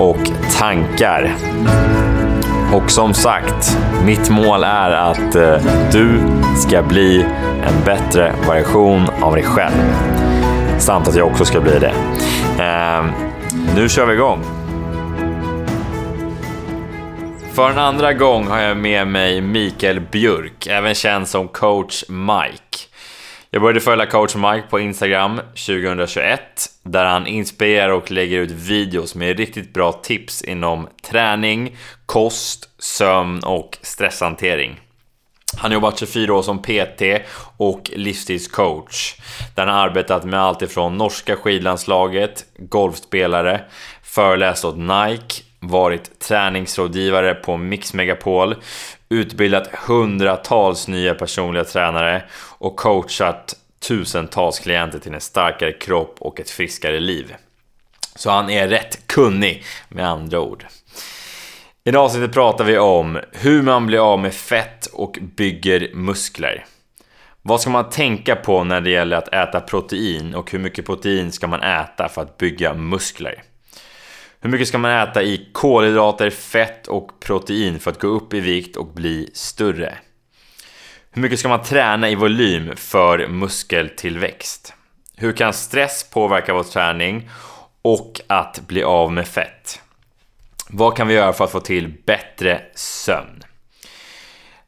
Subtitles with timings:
[0.00, 1.34] och tankar.
[2.72, 5.56] Och som sagt, mitt mål är att eh,
[5.92, 6.20] du
[6.56, 7.26] ska bli
[7.62, 9.94] en bättre version av dig själv.
[10.78, 11.94] Samt att jag också ska bli det.
[12.64, 13.04] Eh,
[13.76, 14.42] nu kör vi igång.
[17.52, 22.69] För en andra gång har jag med mig Mikael Björk, även känd som coach Mike.
[23.52, 26.40] Jag började följa coach Mike på Instagram 2021
[26.82, 33.44] där han inspirerar och lägger ut videos med riktigt bra tips inom träning, kost, sömn
[33.44, 34.80] och stresshantering.
[35.56, 37.02] Han har jobbat 24 år som PT
[37.56, 39.14] och livsstilscoach.
[39.54, 43.60] Där han har arbetat med allt ifrån norska skidlandslaget, golfspelare,
[44.02, 48.54] föreläst åt Nike, varit träningsrådgivare på Mix Megapol,
[49.08, 52.22] utbildat hundratals nya personliga tränare
[52.58, 53.54] och coachat
[53.88, 57.34] tusentals klienter till en starkare kropp och ett friskare liv.
[58.14, 60.66] Så han är rätt kunnig med andra ord.
[61.84, 66.64] I det avsnittet pratar vi om hur man blir av med fett och bygger muskler.
[67.42, 71.32] Vad ska man tänka på när det gäller att äta protein och hur mycket protein
[71.32, 73.42] ska man äta för att bygga muskler?
[74.42, 78.40] Hur mycket ska man äta i kolhydrater, fett och protein för att gå upp i
[78.40, 79.98] vikt och bli större?
[81.10, 84.74] Hur mycket ska man träna i volym för muskeltillväxt?
[85.16, 87.30] Hur kan stress påverka vår träning
[87.82, 89.80] och att bli av med fett?
[90.68, 93.44] Vad kan vi göra för att få till bättre sömn?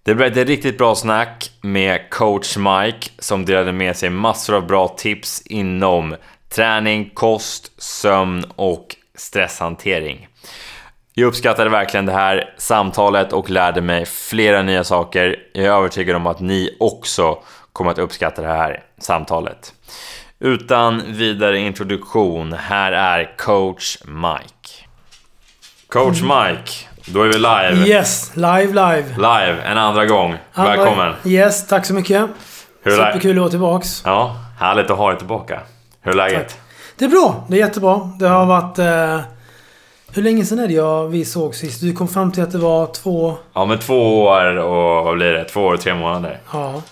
[0.03, 4.67] Det blev ett riktigt bra snack med coach Mike som delade med sig massor av
[4.67, 6.17] bra tips inom
[6.49, 10.29] träning, kost, sömn och stresshantering.
[11.15, 15.37] Jag uppskattade verkligen det här samtalet och lärde mig flera nya saker.
[15.53, 17.39] Jag är övertygad om att ni också
[17.73, 19.75] kommer att uppskatta det här samtalet.
[20.39, 24.87] Utan vidare introduktion, här är coach Mike.
[25.89, 26.73] Coach Mike,
[27.07, 27.89] då är vi live.
[27.89, 29.05] Yes, live, live.
[29.17, 30.37] Live, en andra gång.
[30.55, 31.15] Välkommen.
[31.25, 32.31] Yes, tack så mycket.
[32.83, 32.91] Hur?
[32.91, 34.03] Superkul att vara tillbaks.
[34.05, 35.61] Ja, härligt att ha dig tillbaka.
[36.01, 36.49] Hur är läget?
[36.49, 36.59] Tack.
[36.97, 37.45] Det är bra.
[37.49, 38.11] Det är jättebra.
[38.19, 38.79] Det har varit...
[38.79, 39.21] Eh,
[40.15, 41.81] hur länge sedan är det jag, vi såg sist?
[41.81, 43.35] Du kom fram till att det var två...
[43.53, 45.45] Ja, men två år och vad blir det?
[45.45, 46.41] Två år och tre månader.
[46.53, 46.83] Ja.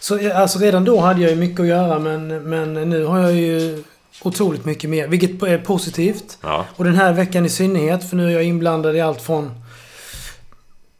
[0.00, 3.18] Så eh, alltså redan då hade jag ju mycket att göra men, men nu har
[3.18, 3.84] jag ju
[4.22, 5.06] otroligt mycket mer.
[5.08, 6.38] Vilket är positivt.
[6.42, 9.50] Ja, Och den här veckan i synnerhet för nu är jag inblandad i allt från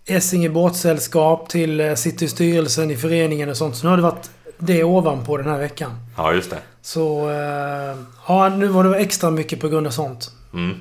[0.07, 3.77] Essinge båtsällskap till eh, sitter i styrelsen i föreningen och sånt.
[3.77, 5.91] Så nu har det varit det ovanpå den här veckan.
[6.17, 6.59] ja just det.
[6.83, 7.97] Så eh,
[8.29, 10.31] ja, nu var det extra mycket på grund av sånt.
[10.55, 10.81] Mm.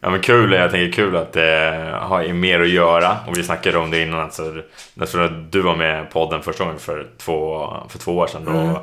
[0.00, 3.78] Ja men kul, jag tänker kul att det har mer att göra och vi snackade
[3.78, 4.42] om det innan alltså,
[4.94, 8.50] när du var med i podden första gången för två, för två år sedan då,
[8.50, 8.74] Mm.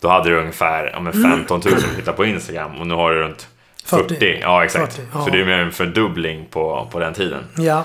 [0.00, 3.10] då hade du ungefär ja, men 15 000 som tittade på Instagram och nu har
[3.10, 3.48] du runt
[3.84, 4.08] 40.
[4.14, 4.38] 40.
[4.42, 4.94] Ja exakt.
[4.96, 5.24] 40, ja.
[5.24, 7.44] Så det är mer en fördubbling på, på den tiden.
[7.56, 7.84] Ja.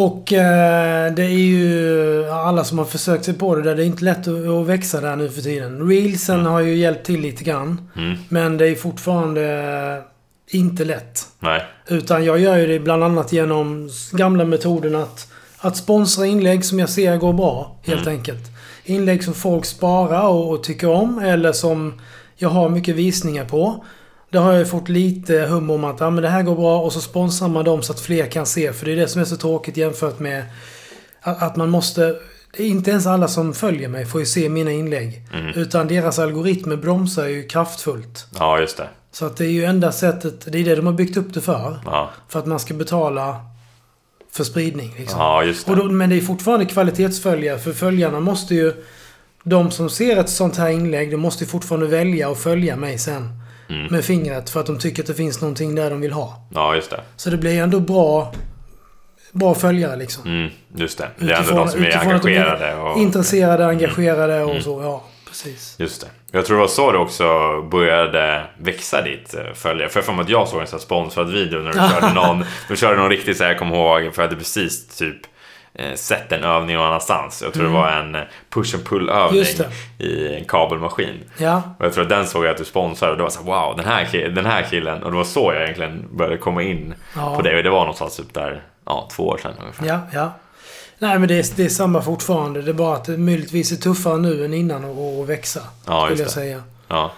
[0.00, 3.76] Och eh, det är ju alla som har försökt sig på det där.
[3.76, 5.88] Det är inte lätt att, att växa där nu för tiden.
[5.88, 7.90] Reelsen har ju hjälpt till lite grann.
[7.96, 8.18] Mm.
[8.28, 10.02] Men det är fortfarande
[10.46, 11.26] inte lätt.
[11.38, 11.62] Nej.
[11.88, 16.78] Utan jag gör ju det bland annat genom gamla metoden att, att sponsra inlägg som
[16.78, 17.76] jag ser går bra.
[17.82, 18.44] Helt enkelt.
[18.84, 22.00] Inlägg som folk sparar och, och tycker om eller som
[22.36, 23.84] jag har mycket visningar på.
[24.30, 26.80] Det har jag ju fått lite hum om att ja, men det här går bra
[26.80, 28.72] och så sponsrar man dem så att fler kan se.
[28.72, 30.44] För det är det som är så tråkigt jämfört med
[31.20, 32.16] att, man måste...
[32.56, 35.22] Inte ens alla som följer mig får ju se mina inlägg.
[35.54, 38.26] Utan deras algoritmer bromsar ju kraftfullt.
[38.38, 38.88] Ja just det.
[39.12, 41.40] Så att det är ju enda sättet, det är det de har byggt upp det
[41.40, 41.78] för.
[41.84, 43.36] Ja, För att man ska betala
[44.32, 44.94] för spridning.
[44.98, 45.20] Liksom.
[45.20, 45.74] ja just det.
[45.74, 47.58] Då, men det är fortfarande kvalitetsföljare.
[47.58, 48.72] För följarna måste ju...
[49.42, 52.98] De som ser ett sånt här inlägg, de måste ju fortfarande välja att följa mig
[52.98, 53.39] sen.
[53.70, 53.86] Mm.
[53.86, 56.48] Med fingret för att de tycker att det finns någonting där de vill ha.
[56.54, 57.00] Ja just det.
[57.16, 58.32] Så det blir ju ändå bra,
[59.32, 60.24] bra följare liksom.
[60.26, 61.08] Mm, just det.
[61.18, 62.74] Det är ändå Utifrån- de som är engagerade.
[62.74, 62.98] Och...
[62.98, 64.82] Intresserade, engagerade och så.
[64.82, 65.74] Ja, precis.
[65.78, 66.06] Just det.
[66.32, 67.24] Jag tror det var så det också
[67.62, 69.88] började växa ditt eh, följare.
[69.88, 72.44] För jag får mig att jag såg en sån sponsrad video när du körde någon,
[72.68, 75.16] du körde någon riktigt så här, jag kommer ihåg, för jag hade precis typ
[75.94, 77.42] sett en övning någon annanstans.
[77.42, 77.74] Jag tror Mm.
[77.74, 78.20] det var en eh,
[78.50, 79.44] push and pull övning
[79.98, 81.20] i en kabelmaskin.
[81.38, 83.38] Ja, Och jag tror att den såg jag att du sponsrade och det var så
[83.42, 85.02] här, wow, den här, ki- den här killen.
[85.02, 87.36] Och det var så jag egentligen började komma in Ja.
[87.36, 87.56] på det.
[87.56, 89.86] Och det var någonstans typ där, ja, två år sedan ungefär.
[89.86, 90.32] ja, ja.
[90.98, 92.62] Nej, men det är, det är samma fortfarande.
[92.62, 95.60] Det är bara att det möjligtvis är tuffare nu än innan att, växa.
[95.86, 96.62] Ja, skulle jag säga.
[96.88, 97.12] Ja.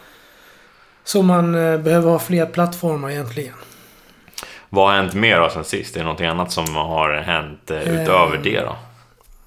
[1.05, 3.55] Så man eh, behöver ha fler plattformar egentligen.
[4.75, 5.97] Vad har hänt mer då sen sist?
[5.97, 8.77] Är det någonting annat som har hänt eh, utöver det då?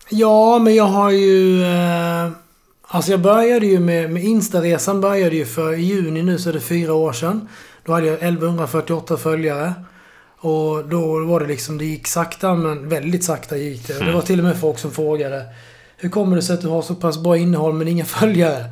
[0.10, 1.64] Ja, men jag har ju...
[1.64, 2.30] Eh,
[2.82, 6.54] alltså jag började ju med, med Instaresan började ju för i juni nu så är
[6.54, 7.50] det fyra år sedan.
[7.86, 9.74] Då hade jag 1148 följare.
[10.40, 13.98] Och då var det liksom, det gick sakta men väldigt sakta gick det.
[13.98, 15.46] Och det var till och med folk som frågade
[15.98, 18.66] Hur kommer det sig att du har så pass bra innehåll men inga följare?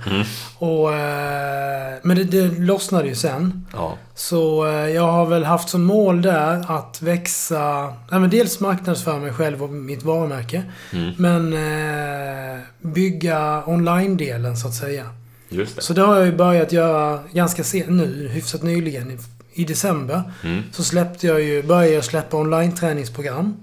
[0.59, 3.65] Och, eh, men det, det lossnade ju sen.
[3.73, 3.97] Ja.
[4.15, 7.93] Så eh, jag har väl haft som mål där att växa...
[8.11, 10.63] Nej, men dels marknadsföra mig själv och mitt varumärke.
[10.93, 11.11] Mm.
[11.17, 15.05] Men eh, bygga online-delen så att säga.
[15.49, 15.81] Just det.
[15.81, 19.11] Så det har jag ju börjat göra ganska sent nu, hyfsat nyligen.
[19.11, 19.17] I,
[19.61, 20.63] i december Mm.
[20.71, 23.53] så släppte jag ju, började jag släppa online-träningsprogram.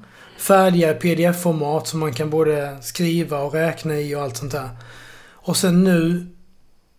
[0.40, 4.68] Färdiga pdf-format som man kan både skriva och räkna i och allt sånt där.
[5.32, 6.26] Och sen nu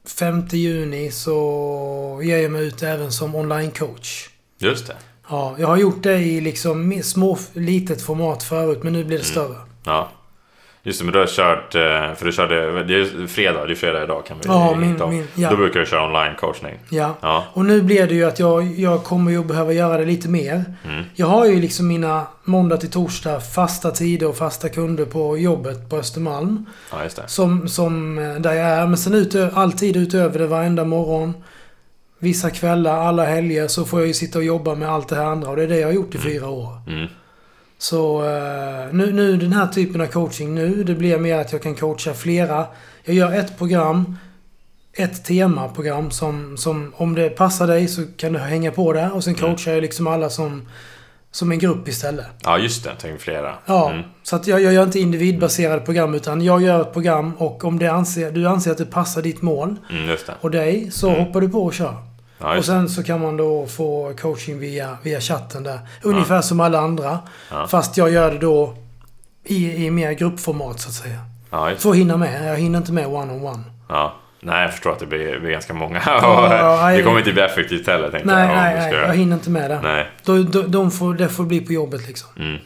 [0.08, 4.30] 5 juni så ger jag mig ut även som online-coach.
[4.60, 4.96] Just det.
[5.30, 9.20] Ja, jag har gjort det i liksom små, litet format förut men nu blir Mm.
[9.28, 9.56] det större.
[9.86, 10.10] Ja.
[10.84, 11.76] Just det, men du har kört...
[11.76, 12.84] eh, För du körde...
[12.84, 15.10] Det är fredag, det är fredag idag kan vi Ja, min- om.
[15.10, 15.50] min- ja.
[15.50, 16.80] Då brukar du köra online coachning.
[16.90, 17.16] Ja.
[17.22, 17.44] Ja.
[17.54, 20.64] Och nu blir det ju att jag, jag kommer ju behöva göra det lite mer.
[20.86, 21.04] Mm.
[21.16, 25.90] Jag har ju liksom mina måndag till torsdag fasta tider och fasta kunder på jobbet
[25.90, 26.66] på Östermalm.
[26.92, 27.24] Ja, just det.
[27.28, 28.88] Som, som eh, där jag är.
[28.88, 31.34] Men sen utö- alltid utöver det varenda morgon.
[32.20, 35.26] Vissa kvällar, alla helger så får jag ju sitta och jobba med allt det här
[35.26, 35.50] andra.
[35.50, 36.70] Och det är det jag har gjort i fyra år.
[36.88, 37.08] Mm.
[37.82, 41.62] Så eh, nu, nu den här typen av coaching nu, det blir mer att jag
[41.62, 42.66] kan coacha flera.
[43.04, 44.18] Jag gör ett program,
[44.94, 49.16] ett temaprogram som, som om det passar dig så kan du hänga på där.
[49.16, 49.50] Och sen Mm.
[49.50, 50.68] coachar jag liksom alla som,
[51.32, 52.26] som en grupp istället.
[52.44, 52.92] Ja, just det.
[53.02, 53.54] Tänk flera.
[53.66, 54.04] Ja, Mm.
[54.24, 57.80] så att jag, jag gör inte individbaserade program utan jag gör ett program och om
[57.80, 60.18] det anser, du anser att det passar ditt mål Mm, det.
[60.42, 61.96] och dig så hoppar du på och kör.
[62.42, 65.80] Ja, och sen så kan man då få coaching via, via chatten där.
[66.02, 67.20] Ungefär som alla andra.
[67.52, 67.68] Ja.
[67.68, 68.74] Fast jag gör det då
[69.44, 71.20] i, i mer gruppformat så att säga.
[71.50, 71.72] Ja.
[71.78, 72.50] För att hinna med.
[72.50, 73.64] Jag hinner inte med one-on-one.
[73.90, 74.16] Ja.
[74.40, 76.02] Nej, jag förstår att det blir, blir ganska många.
[76.06, 78.56] Ja, det kommer inte bli effektivt heller, tänkte Nej, jag.
[78.56, 78.94] nej, nej.
[78.94, 79.82] Jag hinner inte med det.
[79.82, 80.10] Nej.
[80.24, 82.30] Då, då, de får, det får bli på jobbet liksom.
[82.40, 82.58] Mm.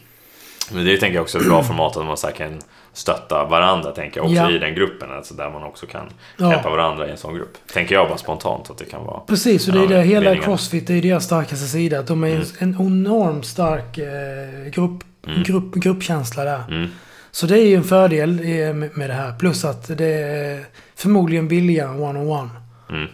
[0.71, 2.59] Men det tänker jag också är ett bra format att man så kan
[2.95, 4.25] stötta varandra, tänker jag.
[4.25, 4.51] Också Ja.
[4.51, 5.11] i den gruppen.
[5.11, 6.51] Alltså där man också kan Ja.
[6.51, 7.53] hjälpa varandra i en sån grupp.
[7.73, 9.19] Tänker jag bara spontant att det kan vara.
[9.19, 10.01] Precis, och det är det.
[10.01, 10.43] Hela meningen.
[10.43, 12.01] Crossfit det är deras starkaste sida.
[12.01, 15.03] De är en enormt stark eh, grupp,
[15.45, 16.63] grupp, gruppkänsla där.
[16.69, 16.89] Mm.
[17.31, 19.33] Så det är ju en fördel eh, med med det här.
[19.39, 20.63] Plus att det är
[20.95, 22.49] förmodligen billigare än one-on-one.
[22.89, 23.07] Mm.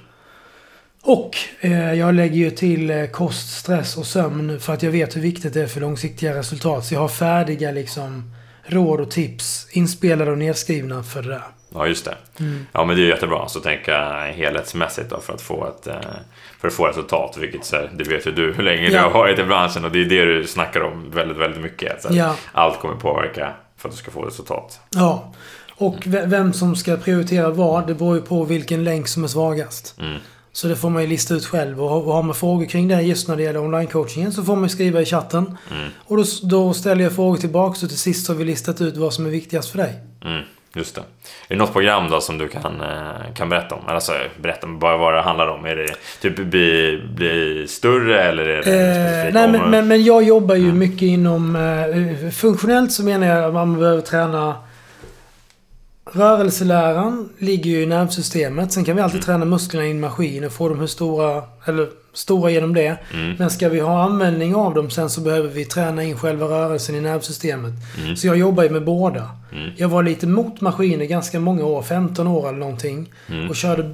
[1.03, 5.15] Och eh, jag lägger ju till eh, kost, stress och sömn för att jag vet
[5.15, 6.85] hur viktigt det är för långsiktiga resultat.
[6.85, 8.31] Så jag har färdiga liksom
[8.71, 11.41] råd och tips inspelade och nedskrivna för det.
[11.73, 12.15] Ja, just det.
[12.39, 12.65] Mm.
[12.71, 13.47] Ja, men det är jättebra.
[13.47, 15.95] Så tänka helhetsmässigt då för att få ett, eh,
[16.59, 17.37] för att få resultat.
[17.39, 19.01] Vilket så här, det vet ju du hur länge du Ja.
[19.01, 22.01] har varit i branschen och det är det du snackar om väldigt, väldigt mycket.
[22.01, 22.35] Så Ja.
[22.51, 24.79] Allt kommer påverka för att du ska få resultat.
[24.89, 25.33] Ja.
[25.75, 29.27] Och ve- vem som ska prioritera vad, det beror ju på vilken länk som är
[29.27, 29.95] svagast.
[29.99, 30.17] Mm.
[30.53, 31.83] Så det får man ju lista ut själv.
[31.83, 35.01] Och har- man frågor kring det just när det gäller online-coachingen så får man skriva
[35.01, 35.57] i chatten.
[35.71, 35.89] Mm.
[36.07, 39.13] Och då, då ställer jag frågor tillbaka och till sist har vi listat ut vad
[39.13, 39.93] som är viktigast för dig.
[40.25, 40.41] Mm,
[40.75, 41.01] just det.
[41.01, 41.05] Är
[41.47, 43.81] det något program då som du kan, eh, kan berätta om?
[43.87, 45.65] Alltså berätta om bara vad det handlar om.
[45.65, 45.87] Är det
[46.21, 50.55] typ bli, bli större eller är det Eh, specifika nej, men, men, men jag jobbar
[50.55, 51.55] ju mycket inom...
[51.55, 54.55] Eh, funktionellt så menar jag att man behöver träna...
[56.05, 58.71] Rörelseläran ligger ju i nervsystemet.
[58.71, 61.43] Sen kan vi alltid träna musklerna i en maskin och få dem hur stora...
[61.65, 62.97] Eller stora genom det.
[63.13, 63.35] Mm.
[63.39, 66.95] Men ska vi ha användning av dem sen så behöver vi träna in själva rörelsen
[66.95, 67.73] i nervsystemet.
[68.03, 68.15] Mm.
[68.15, 69.29] Så jag jobbar ju med båda.
[69.51, 69.71] Mm.
[69.77, 71.81] Jag var lite mot maskiner ganska många år.
[71.81, 73.13] 15 år eller någonting.
[73.27, 73.49] Mm.
[73.49, 73.93] Och körde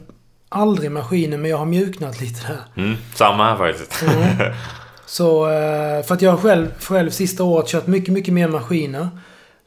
[0.50, 2.84] aldrig maskiner men jag har mjuknat lite där.
[2.84, 4.02] Mm, samma här faktiskt.
[4.02, 4.54] Mm.
[5.06, 9.10] Så, eh, för att jag själv, själv sista året kört mycket, mycket mer maskiner.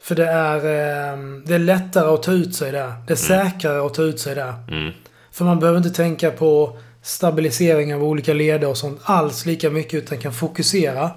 [0.01, 2.93] För det är, eh, det är lättare att ta ut sig där.
[3.07, 4.53] Det är säkrare att ta ut sig där.
[4.67, 4.93] Mm.
[5.31, 9.93] För man behöver inte tänka på stabilisering av olika leder och sånt alls lika mycket.
[9.93, 11.11] Utan kan fokusera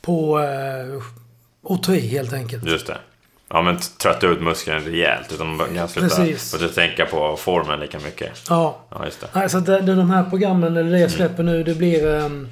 [0.00, 1.02] på eh,
[1.74, 2.64] att ta i helt enkelt.
[2.64, 2.96] Just det.
[3.50, 5.32] Ja men trötta ut muskeln rejält.
[5.32, 6.74] Utan man kan sluta Precis.
[6.74, 8.30] tänka på formen lika mycket.
[8.48, 8.78] Ja.
[8.90, 9.26] Ja, just det.
[9.32, 12.14] Nej, så det, det, de här programmen, eller det jag släpper nu, det blir...
[12.14, 12.48] ehm,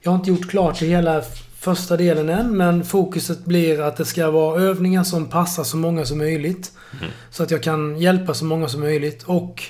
[0.00, 1.22] jag har inte gjort klart det hela
[1.62, 2.56] första delen än.
[2.56, 6.72] Men fokuset blir att det ska vara övningar som passar så många som möjligt.
[7.00, 7.12] Mm.
[7.30, 9.22] Så att jag kan hjälpa så många som möjligt.
[9.22, 9.62] Och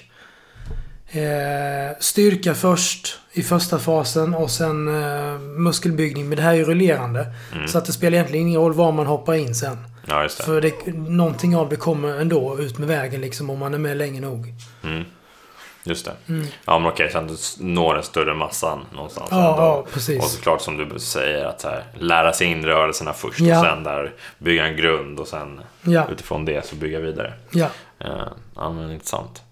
[1.08, 6.28] eh, styrka först i första fasen och sen eh, muskelbyggning.
[6.28, 7.26] Men det här är ju rullerande.
[7.52, 7.68] Mm.
[7.68, 9.78] Så att det spelar egentligen ingen roll var man hoppar in sen.
[10.06, 10.28] Ja.
[10.28, 13.96] För det, någonting av det kommer ändå ut med vägen liksom om man är med
[13.96, 14.54] länge nog.
[14.84, 15.04] Mm.
[15.84, 16.12] Just det.
[16.32, 16.46] Mm.
[16.64, 17.34] Ja, men okej, så att du
[17.64, 19.28] når den större massan någonstans.
[19.30, 19.62] Ja, ändå.
[19.62, 20.32] ja, Och precis.
[20.32, 23.58] såklart som du säger, att här, lära sig in rörelserna först Ja.
[23.58, 27.32] och sen där bygga en grund och sen Ja, utifrån det så bygga vidare.
[27.50, 27.66] ja.
[28.00, 28.10] Eh,
[28.56, 29.42] Ja, men intressant.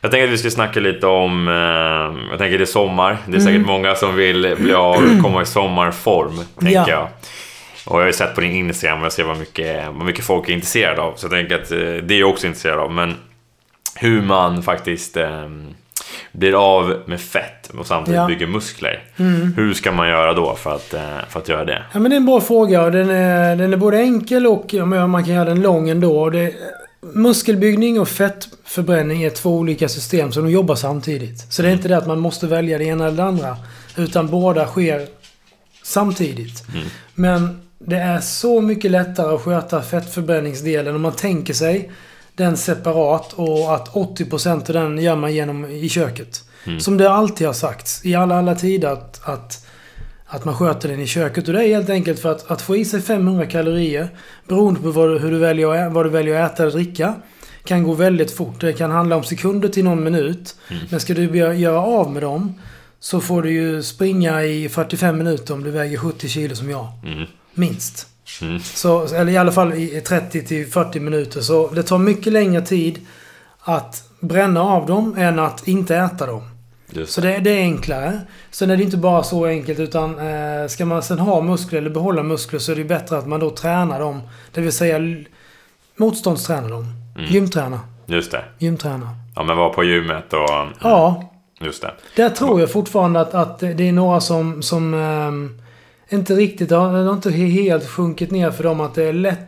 [0.00, 1.54] Jag tänker att vi ska snacka lite om, eh,
[2.30, 3.18] jag tänker det är sommar.
[3.26, 3.66] Det är säkert Mm.
[3.66, 6.88] många som vill bli av, komma i sommarform, tänker Ja.
[6.88, 7.08] jag.
[7.86, 10.24] Och jag har ju sett på din Instagram och jag ser vad mycket, vad mycket
[10.24, 11.14] folk är intresserade av.
[11.16, 12.92] Så jag tänker att eh, det är jag också intresserad av.
[12.92, 13.14] Men
[14.00, 15.48] hur man faktiskt eh,
[16.32, 18.26] blir av med fett och samtidigt Ja.
[18.26, 19.02] bygger muskler.
[19.16, 19.54] Mm.
[19.56, 21.82] Hur ska man göra då för att, eh, för att göra det?
[21.92, 24.74] Ja, men det är en bra fråga och den är, den är både enkel och
[25.08, 26.30] man kan göra den lång ändå.
[26.30, 26.54] Det,
[27.14, 31.52] muskelbyggning och fettförbränning är två olika system som de jobbar samtidigt.
[31.52, 33.56] Så det är inte det att man måste välja det ena eller det andra.
[33.96, 35.06] Utan båda sker
[35.82, 36.64] samtidigt.
[36.74, 36.86] Mm.
[37.14, 41.90] Men det är så mycket lättare att sköta fettförbränningsdelen om man tänker sig
[42.40, 46.44] den separat och att 80% av den gör man genom i köket.
[46.66, 46.80] Mm.
[46.80, 49.66] Som det alltid har sagts i alla, alla tider att, att,
[50.26, 51.48] att man sköter den i köket.
[51.48, 54.08] Och det är helt enkelt för att, att få i sig 500 kalorier
[54.48, 57.14] beroende på vad, hur du väljer, vad du väljer att äta eller dricka
[57.64, 58.60] kan gå väldigt fort.
[58.60, 60.56] Det kan handla om sekunder till någon minut.
[60.68, 60.82] Mm.
[60.90, 62.54] Men ska du göra av med dem
[63.00, 66.88] så får du ju springa i 45 minuter om du väger 70 kilo som jag.
[67.04, 67.26] Mm.
[67.54, 68.06] Minst.
[68.42, 68.60] Mm.
[68.60, 71.40] Så, eller i alla fall i 30 till 40 minuter.
[71.40, 73.06] Så det tar mycket längre tid
[73.60, 76.42] att bränna av dem än att inte äta dem.
[76.92, 78.20] Just Så det, det är enklare.
[78.50, 81.90] Sen är det inte bara så enkelt utan eh, ska man sen ha muskler eller
[81.90, 84.20] behålla muskler så är det bättre att man då tränar dem.
[84.52, 84.98] Det vill säga
[85.96, 86.86] motståndsträna dem.
[87.18, 87.30] Mm.
[87.30, 87.80] Gymträna.
[88.06, 88.44] Just det.
[88.58, 89.08] Gymträna.
[89.36, 90.50] Ja, men vara på gymmet och...
[90.60, 91.94] mm, Ja, Just det.
[92.16, 95.60] där tror jag fortfarande att, att det är några som, som ehm,
[96.10, 99.38] inte riktigt det har inte helt sjunkit ner för dem att det är lätt.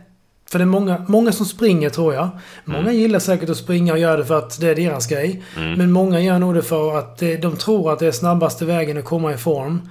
[0.51, 2.29] För det är många, många som springer tror jag.
[2.65, 2.95] Många Mm.
[2.95, 5.43] gillar säkert att springa och göra det för att det är deras grej.
[5.57, 5.73] Mm.
[5.73, 9.05] Men många gör nog det för att de tror att det är snabbaste vägen att
[9.05, 9.89] komma i form.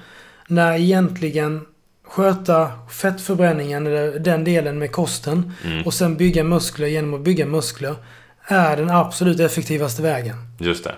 [0.48, 1.60] När egentligen
[2.06, 5.86] sköta fettförbränningen, eller den delen med kosten, Mm.
[5.86, 7.94] och sen bygga muskler genom att bygga muskler,
[8.46, 10.36] är den absolut effektivaste vägen.
[10.60, 10.94] Just det.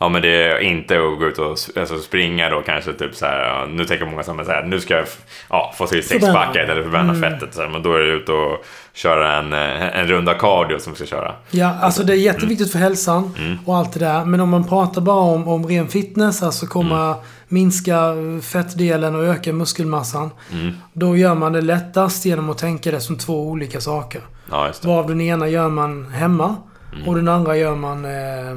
[0.00, 3.26] Ja men det är inte att gå ut och alltså, springa då kanske typ så
[3.26, 3.66] här.
[3.66, 5.06] Nu tänker många som så här, nu ska jag
[5.50, 7.30] ja, få till sexpacket eller förbränna Mm.
[7.32, 7.54] fettet.
[7.54, 10.92] Så här, men då är det ut och köra en, eh, en runda cardio som
[10.92, 11.34] vi ska köra.
[11.50, 13.58] Ja, alltså det är jätteviktigt för hälsan Mm.
[13.66, 14.24] och allt det där.
[14.24, 17.18] Men om man pratar bara om, om ren fitness, alltså komma Mm.
[17.48, 20.30] minska fettdelen och öka muskelmassan.
[20.52, 20.72] Mm.
[20.92, 24.20] Då gör man det lättast genom att tänka det som två olika saker.
[24.50, 24.70] Ja.
[24.82, 26.56] Varav den ena gör man hemma
[26.92, 27.08] Mm.
[27.08, 28.56] och den andra gör man eh,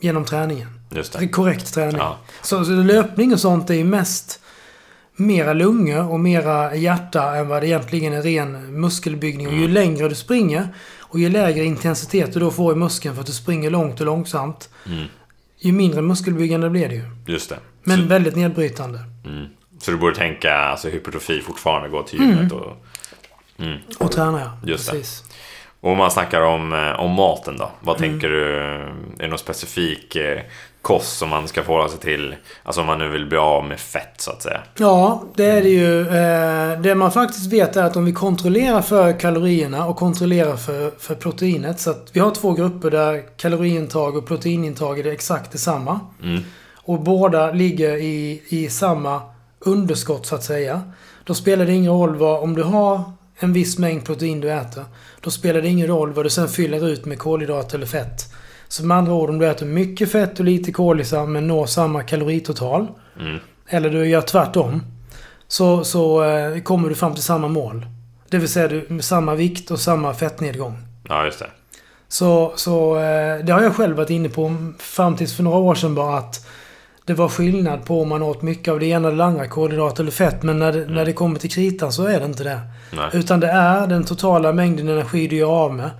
[0.00, 0.68] genom träningen.
[0.90, 1.96] Just Det korrekt träning.
[1.96, 2.18] Ja.
[2.42, 4.40] Så, så löpning och sånt är ju mest
[5.16, 9.46] mera lungor och mera hjärta än vad det egentligen är ren muskelbyggning.
[9.46, 9.72] Och ju Mm.
[9.72, 10.68] längre du springer
[11.00, 14.06] och ju lägre intensitet du då får i muskeln för att du springer långt och
[14.06, 14.68] långsamt.
[14.86, 15.04] Mm.
[15.58, 17.04] Ju mindre muskelbyggande blir det ju.
[17.26, 17.58] Just det.
[17.84, 18.98] Men Så, väldigt nedbrytande.
[19.26, 19.46] mm.
[19.80, 22.84] så du borde tänka alltså, hypertrofi fortfarande, gå till gymmet och...
[23.58, 23.78] Mm.
[23.98, 24.68] Och träna ja.
[24.70, 24.90] Just.
[24.90, 25.24] Precis.
[25.80, 27.70] Och om man snackar om, eh, om maten då.
[27.80, 28.10] Vad Mm.
[28.10, 28.54] tänker du?
[28.58, 30.40] Är det någon specifik eh,
[30.82, 32.34] kost som man ska förhålla sig till?
[32.62, 34.60] Alltså om man nu vill bli av med fett så att säga.
[34.78, 36.00] Ja, det är det ju.
[36.00, 40.90] Eh, det man faktiskt vet är att om vi kontrollerar för kalorierna och kontrollerar för,
[40.98, 41.80] för proteinet.
[41.80, 46.00] Så att vi har två grupper där kaloriintag och proteinintag är exakt detsamma.
[46.22, 46.42] Mm.
[46.76, 49.20] Och båda ligger i, i samma
[49.60, 50.82] underskott så att säga.
[51.24, 53.00] Då spelar det ingen roll vad, om du har
[53.38, 54.84] en viss mängd protein du äter.
[55.20, 58.34] Då spelar det ingen roll vad du sen fyller ut med kolhydrater eller fett.
[58.68, 62.02] Så med andra ord, om du äter mycket fett och lite kolisar men når samma
[62.02, 62.86] kaloritotal.
[63.20, 63.38] Mm.
[63.68, 64.82] Eller du gör tvärtom.
[65.48, 67.86] Så, så eh, kommer du fram till samma mål.
[68.28, 70.78] Det vill säga du, med samma vikt och samma fettnedgång.
[71.08, 71.50] Ja, just det.
[72.08, 75.74] Så, så eh, det har jag själv varit inne på fram tills för några år
[75.74, 76.46] sedan bara att
[77.08, 80.12] det var skillnad på om man åt mycket av det ena eller andra, kolhydrater eller
[80.12, 80.42] fett.
[80.42, 82.60] Men när det, när det kommer till kritan så är det inte det.
[82.92, 83.10] Nej.
[83.12, 85.90] Utan det är den totala mängden energi du gör av med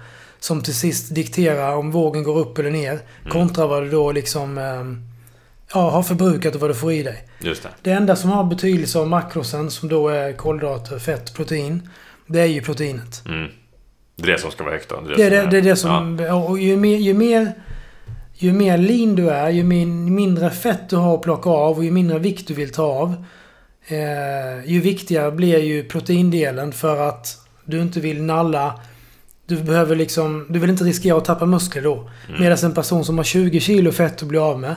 [0.40, 3.00] som till sist dikterar om vågen går upp eller ner.
[3.28, 4.84] Kontra vad du då liksom eh,
[5.74, 7.28] ja, har förbrukat och vad du får i dig.
[7.40, 7.68] Just det.
[7.82, 11.88] Det enda som har betydelse av makrosen, som då är kolhydrater, fett, protein.
[12.26, 13.22] Det är ju proteinet.
[13.26, 13.50] Mm.
[14.16, 15.00] Det är det som ska vara högt då?
[15.16, 16.20] Det är det, som det, är det som...
[16.48, 17.52] Och ju mer, ju mer...
[18.40, 21.84] Ju mer lean du är, ju min, mindre fett du har att plocka av och
[21.84, 23.24] ju mindre vikt du vill ta av.
[23.86, 28.80] eh, ju viktigare blir ju proteindelen för att du inte vill nalla.
[29.46, 32.10] Du behöver liksom, du vill inte riskera att tappa muskler då.
[32.28, 32.40] Mm.
[32.40, 34.76] Medan en person som har 20 kilo fett att bli av med.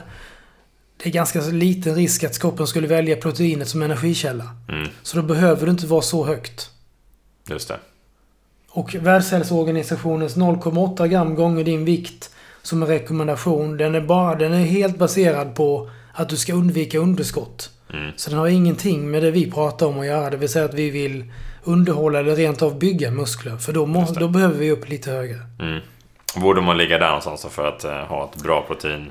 [1.02, 4.48] Det är ganska liten risk att kroppen skulle välja proteinet som energikälla.
[4.68, 4.88] Mm.
[5.02, 6.70] Så då behöver det inte vara så högt.
[7.50, 7.78] Just det.
[8.70, 12.30] Och Världshälsoorganisationens 0,8 gram gånger din vikt
[12.62, 13.76] som en rekommendation.
[13.76, 17.70] Den är, bara, den är helt baserad på att du ska undvika underskott.
[17.92, 18.12] Mm.
[18.16, 20.30] Så den har ingenting med det vi pratar om att göra.
[20.30, 21.32] Det vill säga att vi vill
[21.64, 23.56] underhålla eller rent av bygga muskler.
[23.56, 24.20] För då, det.
[24.20, 25.38] då behöver vi upp lite högre.
[25.60, 25.80] Mm.
[26.36, 29.10] Borde man ligga där någonstans för att eh, ha ett bra protein?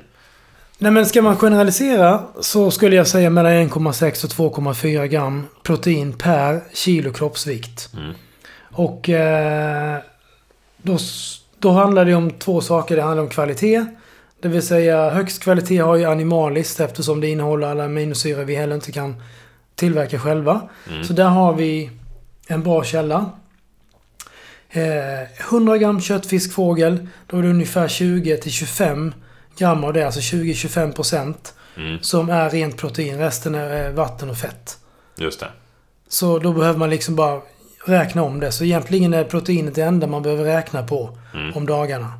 [0.78, 6.12] Nej men ska man generalisera så skulle jag säga mellan 1,6 och 2,4 gram protein
[6.12, 7.90] per kilo kroppsvikt.
[7.96, 8.14] Mm.
[8.72, 9.98] Och eh,
[10.82, 10.98] då,
[11.62, 12.96] då handlar det om två saker.
[12.96, 13.86] Det handlar om kvalitet.
[14.40, 18.74] Det vill säga högst kvalitet har ju animaliskt eftersom det innehåller alla aminosyror vi heller
[18.74, 19.22] inte kan
[19.74, 20.68] tillverka själva.
[20.90, 21.04] Mm.
[21.04, 21.90] Så där har vi
[22.46, 23.30] en bra källa.
[24.70, 27.08] Eh, 100 gram köttfisk fågel.
[27.26, 29.14] Då är det ungefär 20 till 25
[29.58, 30.06] gram av det.
[30.06, 31.54] Alltså 20-25 procent.
[31.76, 31.98] Mm.
[32.02, 33.18] Som är rent protein.
[33.18, 34.78] Resten är eh, vatten och fett.
[35.16, 35.48] Just det.
[36.08, 37.40] Så då behöver man liksom bara
[37.86, 38.52] räkna om det.
[38.52, 41.52] Så egentligen är proteinet det enda man behöver räkna på Mm.
[41.56, 42.12] om dagarna.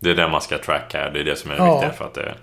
[0.00, 1.10] Det är det man ska tracka.
[1.10, 1.74] Det är det som är det Ja.
[1.80, 2.34] viktiga för att det...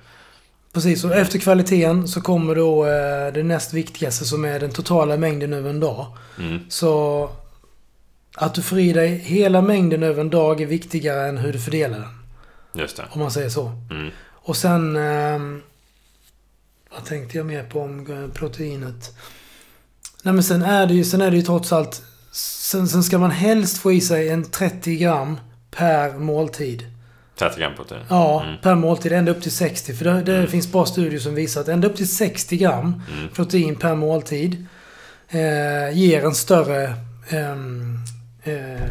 [0.73, 5.17] Precis, och efter kvaliteten så kommer då eh, det näst viktigaste som är den totala
[5.17, 6.05] mängden över en dag.
[6.39, 6.59] Mm.
[6.69, 7.29] Så
[8.35, 11.59] att du får i dig hela mängden över en dag är viktigare än hur du
[11.59, 12.19] fördelar den.
[12.81, 13.03] Just det.
[13.11, 13.71] Om man säger så.
[13.91, 14.09] Mm.
[14.27, 14.95] Och sen...
[14.95, 15.61] ehm,
[16.95, 19.15] vad tänkte jag mer på om eh, proteinet?
[20.23, 22.01] Nej men sen är det ju, sen är det ju trots allt...
[22.35, 25.39] Sen, sen ska man helst få i sig en 30 gram
[25.71, 26.83] per måltid.
[27.39, 28.01] 30 gram protein.
[28.09, 28.55] Ja, Mm.
[28.61, 29.11] per måltid.
[29.11, 29.93] Ända upp till 60.
[29.93, 30.47] För det, det Mm.
[30.47, 33.29] finns bra studier som visar att ända upp till 60 gram Mm.
[33.33, 34.65] protein per måltid
[35.29, 36.93] eh, ger en större...
[37.29, 37.97] ehm,
[38.43, 38.89] eh,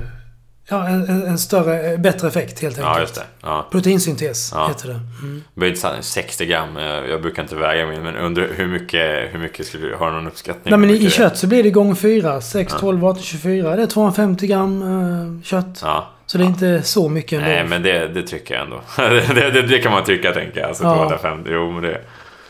[0.69, 2.95] ja, en, en, större, eh, bättre effekt helt enkelt.
[2.97, 3.23] Ja, just det.
[3.43, 3.67] Ja.
[3.71, 4.69] Proteinsyntes Ja.
[4.69, 4.95] heter det.
[5.23, 5.43] Mm.
[5.55, 6.77] Det blir inte så här 60 gram.
[6.77, 9.95] eh, Jag brukar inte väga mig, men undrar hur mycket, hur mycket skulle du...
[9.95, 10.71] Har någon uppskattning?
[10.71, 12.41] Nej men i, kött så blir det gånger 4.
[12.41, 12.79] 6, Ja.
[12.79, 13.77] 12, 18, 24.
[13.77, 15.81] Det är 250 gram eh, kött.
[15.83, 16.11] Ja.
[16.27, 17.49] Så det är inte så mycket ändå.
[17.51, 18.81] Nej, men det, det tycker jag ändå.
[19.35, 20.69] det, det, det kan man tycka, tänker jag.
[20.69, 20.95] Alltså Ja.
[20.97, 21.51] 250.
[21.53, 22.01] Jo, men det...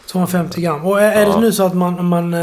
[0.07, 0.85] 250 gram.
[0.87, 2.35] Och är, är det nu så att man, man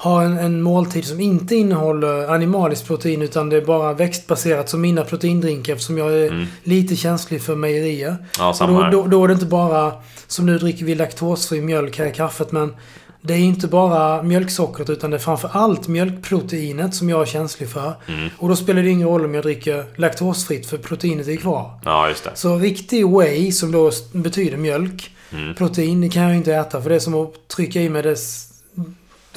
[0.00, 4.80] har en, en måltid som inte innehåller animaliskt protein utan det är bara växtbaserat som
[4.80, 6.46] mina proteindrinkar eftersom jag är Mm.
[6.62, 8.16] lite känslig för mejerier.
[8.38, 9.92] Ja, då, då, då är det inte bara
[10.26, 12.74] som nu dricker vi laktosfri mjölk här i kaffet men
[13.20, 17.68] det är inte bara mjölksockret utan det är framför allt mjölkproteinet som jag är känslig
[17.68, 17.92] för.
[18.08, 18.28] Mm.
[18.38, 21.70] Och då spelar det ingen roll om jag dricker laktosfritt för proteinet är kvar.
[21.84, 22.30] Ja, just det.
[22.34, 25.54] Så riktig whey, som då betyder mjölk, Mm.
[25.54, 28.16] protein, det kan jag inte äta för det är som att trycka i mig det...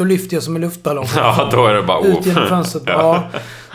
[0.02, 1.06] Då lyfter jag som en luftballong.
[1.16, 2.06] Ja, då är det bara...
[2.08, 2.84] Ut genom fönstret.
[2.88, 3.24] ja.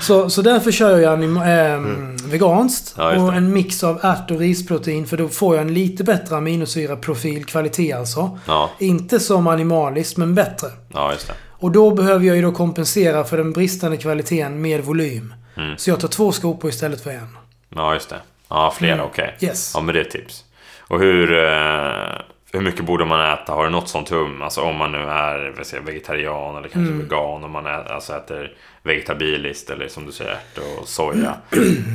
[0.01, 2.97] så, så därför kör jag anima- ehm, veganskt.
[2.99, 3.07] Mm.
[3.09, 6.05] Ja, just och en mix av ärt och risprotein för då får jag en lite
[6.05, 8.39] bättre aminosyraprofil, kvalitet alltså.
[8.47, 10.69] Ja, Inte som animaliskt, men bättre.
[10.93, 11.35] ja, just det.
[11.59, 15.35] Och då behöver jag ju då kompensera för den bristande kvaliteten med volym.
[15.57, 15.77] Mm.
[15.79, 17.37] Så jag tar två skopor istället för en.
[17.75, 18.17] Ja, just det.
[18.49, 19.07] Ja, flera, Mm.
[19.07, 19.37] okej.
[19.41, 19.73] Yes.
[19.75, 20.45] Ja, men det är tips.
[20.81, 22.21] Och hur, eh,
[22.57, 23.53] hur mycket borde man äta?
[23.53, 24.43] Har du något sånt hum?
[24.43, 26.99] Alltså om man nu är jag, vegetarian eller kanske Mm.
[27.09, 27.45] vegan.
[27.45, 31.35] Om man ä, alltså äter vegetabiliskt eller som du säger ärt och soja.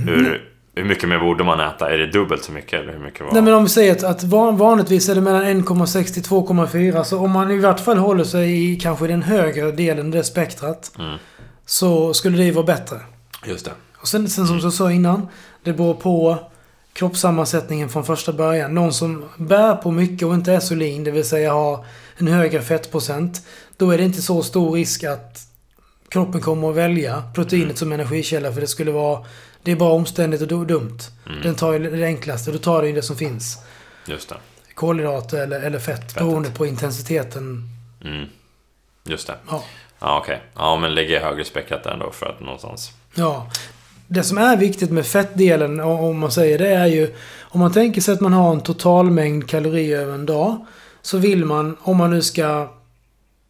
[0.07, 0.41] hur,
[0.75, 1.91] hur mycket mer borde man äta?
[1.93, 2.79] Är det dubbelt så mycket?
[2.79, 3.31] Eller hur mycket var?
[3.33, 7.03] Nej men om vi säger att, att van, vanligtvis är det mellan 1,6 till 2,4.
[7.03, 10.91] Så om man i vart fall håller sig i kanske den högre delen det spektrat.
[10.99, 11.17] Mm.
[11.65, 12.95] Så skulle det ju vara bättre.
[13.45, 13.71] Just det.
[14.01, 15.27] Och sen, sen som jag sa innan.
[15.63, 16.37] Det beror på
[16.93, 18.75] kroppssammansättningen från första början.
[18.75, 21.85] Någon som bär på mycket och inte är så lean, det vill säga har
[22.17, 23.45] en högre fettprocent.
[23.77, 25.39] Då är det inte så stor risk att
[26.09, 27.75] kroppen kommer att välja proteinet Mm.
[27.77, 28.53] som energikälla.
[28.53, 29.25] För det skulle vara...
[29.63, 30.99] Det är bara omständigt och du- dumt.
[31.27, 31.41] Mm.
[31.41, 32.51] Den tar ju det enklaste.
[32.51, 33.57] Då tar du ju det som finns.
[34.07, 34.35] Just det.
[34.73, 35.99] Kolhydrater eller, eller fett.
[35.99, 36.15] Fettet.
[36.15, 37.69] Beroende på intensiteten.
[38.05, 38.25] Mm.
[39.03, 39.35] Just det.
[39.49, 39.63] Ja.
[39.99, 40.41] Ja, okej.
[40.55, 42.91] Ja, men lägger jag högre spektrat där ändå för att någonstans...
[43.15, 43.51] Ja.
[44.13, 47.15] Det som är viktigt med fettdelen, om man säger det, är ju...
[47.39, 50.65] Om man tänker sig att man har en totalmängd kalorier över en dag.
[51.01, 52.67] Så vill man, om man nu ska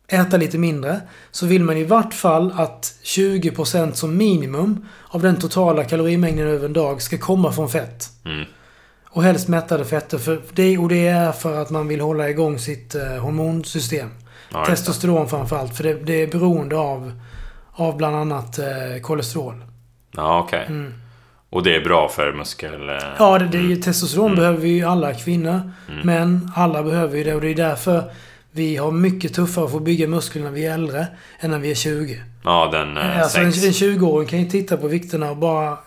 [0.08, 5.36] äta lite mindre, så vill man i vart fall att 20% som minimum av den
[5.36, 8.10] totala kalorimängden över en dag ska komma från fett.
[8.26, 8.45] Mm.
[9.10, 10.17] Och helst mättade fetter.
[10.17, 14.10] För det, och det är för att man vill hålla igång sitt eh, hormonsystem.
[14.52, 14.65] Ja.
[14.65, 15.78] Testosteron framförallt.
[15.78, 17.21] För det, det är beroende av,
[17.71, 19.63] av bland annat eh, kolesterol.
[20.12, 20.65] Ja, okej.
[20.67, 20.93] Mm.
[21.50, 22.89] Och det är bra för muskel...
[22.89, 23.82] eh, Ja, det, det är ju, mm.
[23.82, 24.36] testosteron Mm.
[24.39, 25.71] behöver vi ju alla kvinnor.
[25.89, 26.02] Mm.
[26.04, 28.04] Men alla behöver ju det och det är därför
[28.52, 31.08] vi har mycket tuffare att bygga muskler när vi är äldre
[31.39, 32.21] än när vi är 20.
[32.43, 33.82] Ja, den eh, Alltså en, en sänks.
[33.82, 35.78] 20-åring kan ju titta på vikterna och bara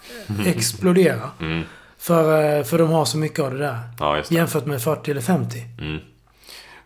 [0.47, 1.31] explodera.
[1.41, 1.63] Mm.
[1.99, 3.79] För, eh, för de har så mycket av det där.
[4.01, 4.31] Ja, det.
[4.35, 5.59] Jämfört med 40 eller 50.
[5.81, 5.99] Mm.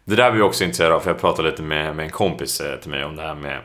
[0.04, 2.60] Det där är vi också intresserade av, för jag pratade lite med, med en kompis
[2.60, 3.58] eh, till mig om det här med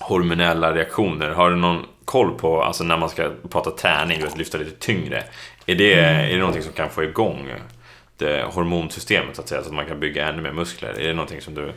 [0.00, 1.30] hormonella reaktioner.
[1.30, 5.22] Har du någon koll på, alltså när man ska prata träning, vet, lyfta lite tyngre.
[5.66, 7.52] Är det, är det någonting som kan få igång
[8.16, 11.00] det hormonsystemet så att säga, så att man kan bygga ännu mer muskler?
[11.00, 11.72] Är det någonting som du...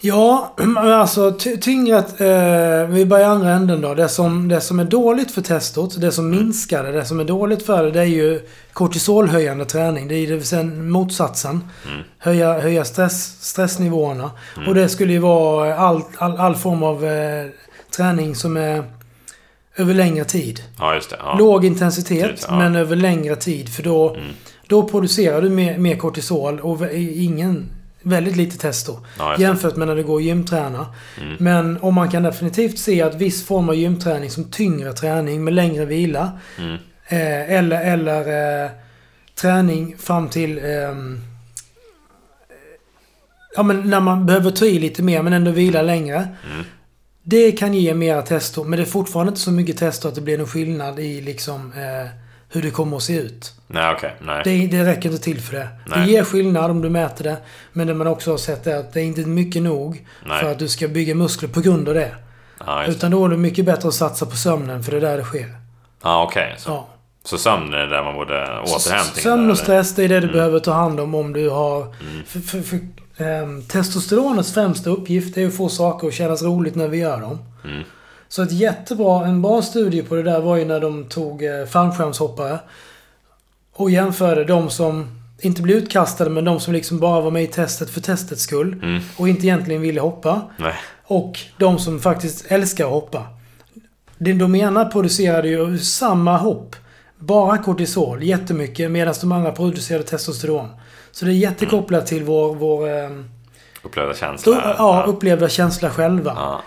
[0.00, 1.96] Ja, alltså ty- tyngre...
[1.98, 3.94] Eh, vi börjar i andra änden då.
[3.94, 7.24] Det som, det som är dåligt för testot, det som minskar det, det som är
[7.24, 8.40] dåligt för det, det är ju
[8.72, 10.08] kortisolhöjande träning.
[10.08, 11.68] Det är det vill säga motsatsen.
[11.86, 12.00] Mm.
[12.18, 14.30] Höja, höja stress, stressnivåerna.
[14.66, 17.46] Och det skulle ju vara all, all, all form av eh,
[17.96, 18.95] träning som är
[19.76, 20.62] över längre tid.
[20.78, 21.16] Ja, just det.
[21.18, 21.36] Ja.
[21.38, 22.58] Låg intensitet, Tid, ja.
[22.58, 23.68] men över längre tid.
[23.68, 24.26] För då, Mm.
[24.66, 27.68] då producerar du mer, mer kortisol och ingen,
[28.02, 28.98] väldigt lite testo.
[29.18, 29.42] Ja, det.
[29.42, 30.86] jämfört med när du går och gymtränar.
[31.22, 31.36] Mm.
[31.38, 35.54] Men om man kan definitivt se att viss form av gymträning som tyngre träning med
[35.54, 36.32] längre vila.
[36.58, 36.74] Mm.
[37.08, 38.70] Eh, eller eller eh,
[39.34, 40.58] träning fram till...
[40.64, 41.20] ehm,
[43.56, 46.28] ja, men när man behöver ta i lite mer men ändå vila längre.
[46.52, 46.64] Mm.
[47.28, 50.20] Det kan ge mera testo, men det är fortfarande inte så mycket testo att det
[50.20, 52.08] blir någon skillnad i liksom eh,
[52.48, 53.52] hur det kommer att se ut.
[53.66, 54.14] Nej, okej.
[54.20, 54.40] Nej.
[54.44, 55.68] Det, det räcker inte till för det.
[55.86, 55.98] Nej.
[56.06, 57.36] Det ger skillnad om du mäter det.
[57.72, 60.40] Men det man också har sett är att det är inte mycket nog Nej.
[60.40, 62.14] för att du ska bygga muskler på grund av det.
[62.58, 62.86] Det.
[62.88, 65.24] Utan då är det mycket bättre att satsa på sömnen, för det är där det
[65.24, 65.56] sker.
[66.02, 66.54] Ja, okej.
[66.58, 66.88] Så, Ja.
[67.24, 69.22] så sömn är där man borde återhämtning?
[69.22, 70.20] Sömn och stress, det är Mm.
[70.20, 71.94] det du behöver ta hand om om du har...
[72.26, 72.92] För, för, för, ehm,
[73.68, 77.38] testosteronets främsta uppgift är att få saker att kännas roligt när vi gör dem.
[77.64, 77.82] Mm.
[78.28, 81.66] Så ett jättebra, en bra studie på det där var ju när de tog eh,
[81.66, 82.58] fallskärmshoppare
[83.72, 85.08] och jämförde de som
[85.40, 88.80] inte blev utkastade, men de som liksom bara var med i testet för testets skull
[88.82, 89.02] Mm.
[89.16, 90.40] och inte egentligen ville hoppa.
[90.58, 90.74] Nej.
[91.04, 93.26] Och de som faktiskt älskar att hoppa.
[94.18, 96.76] De ena producerade ju samma hopp.
[97.18, 100.68] Bara kortisol, jättemycket, medan de andra producerade testosteron.
[101.16, 103.24] Så det är jättekopplat till vår, vår ehm,
[103.82, 104.74] Upplevda känsla?
[104.78, 106.32] ja, upplevda känsla själva.
[106.36, 106.62] Ja.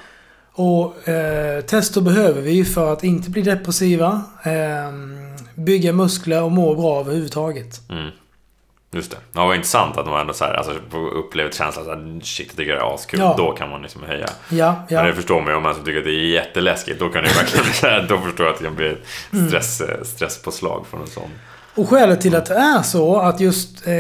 [0.54, 5.18] Och eh, testo behöver vi för att inte bli depressiva, ehm,
[5.56, 7.82] bygga muskler och må bra överhuvudtaget.
[7.90, 8.10] Mm.
[8.92, 9.18] Just det.
[9.34, 10.74] Ja, vad intressant att de ändå så här, alltså,
[11.16, 13.20] upplevt känslan så här, shit, jag tycker det är askul.
[13.20, 13.34] Ja.
[13.38, 14.30] Då kan man liksom höja.
[14.50, 15.16] Ja, Men det ja.
[15.16, 17.00] förstår man ju om man tycker att det är jätteläskigt.
[17.00, 18.98] Då kan det verkligen då förstår jag att det kan bli
[19.34, 19.48] Mm.
[19.48, 21.30] stress, stresspåslag från en sån.
[21.76, 23.94] Och skälet till att det är så att just eh,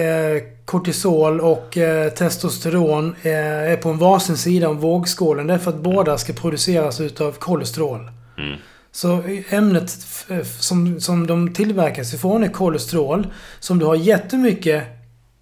[0.66, 5.48] kortisol och eh, testosteron eh, är på en varsin sida om vågskålen.
[5.48, 8.12] Det är för att båda ska produceras utav kolesterol.
[8.38, 8.58] Mm.
[8.92, 9.90] Så ämnet
[10.60, 13.28] som, som de tillverkas ifrån är kolesterol.
[13.60, 14.84] Så om du har jättemycket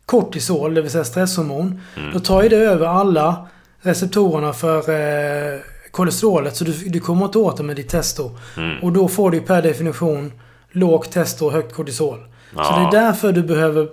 [0.06, 1.82] kortisol, det vill säga stresshormon.
[1.98, 2.14] Mm.
[2.14, 3.48] Då tar ju det över alla
[3.82, 5.60] receptorerna för eh,
[5.92, 6.56] kolesterolet.
[6.56, 8.32] Så du, du kommer inte åt det med ditt testo.
[8.58, 8.84] Mm.
[8.84, 10.32] Och då får du per definition
[10.78, 12.18] lågt testo och högt kortisol.
[12.54, 12.90] Så Ja.
[12.92, 13.88] det är därför du behöver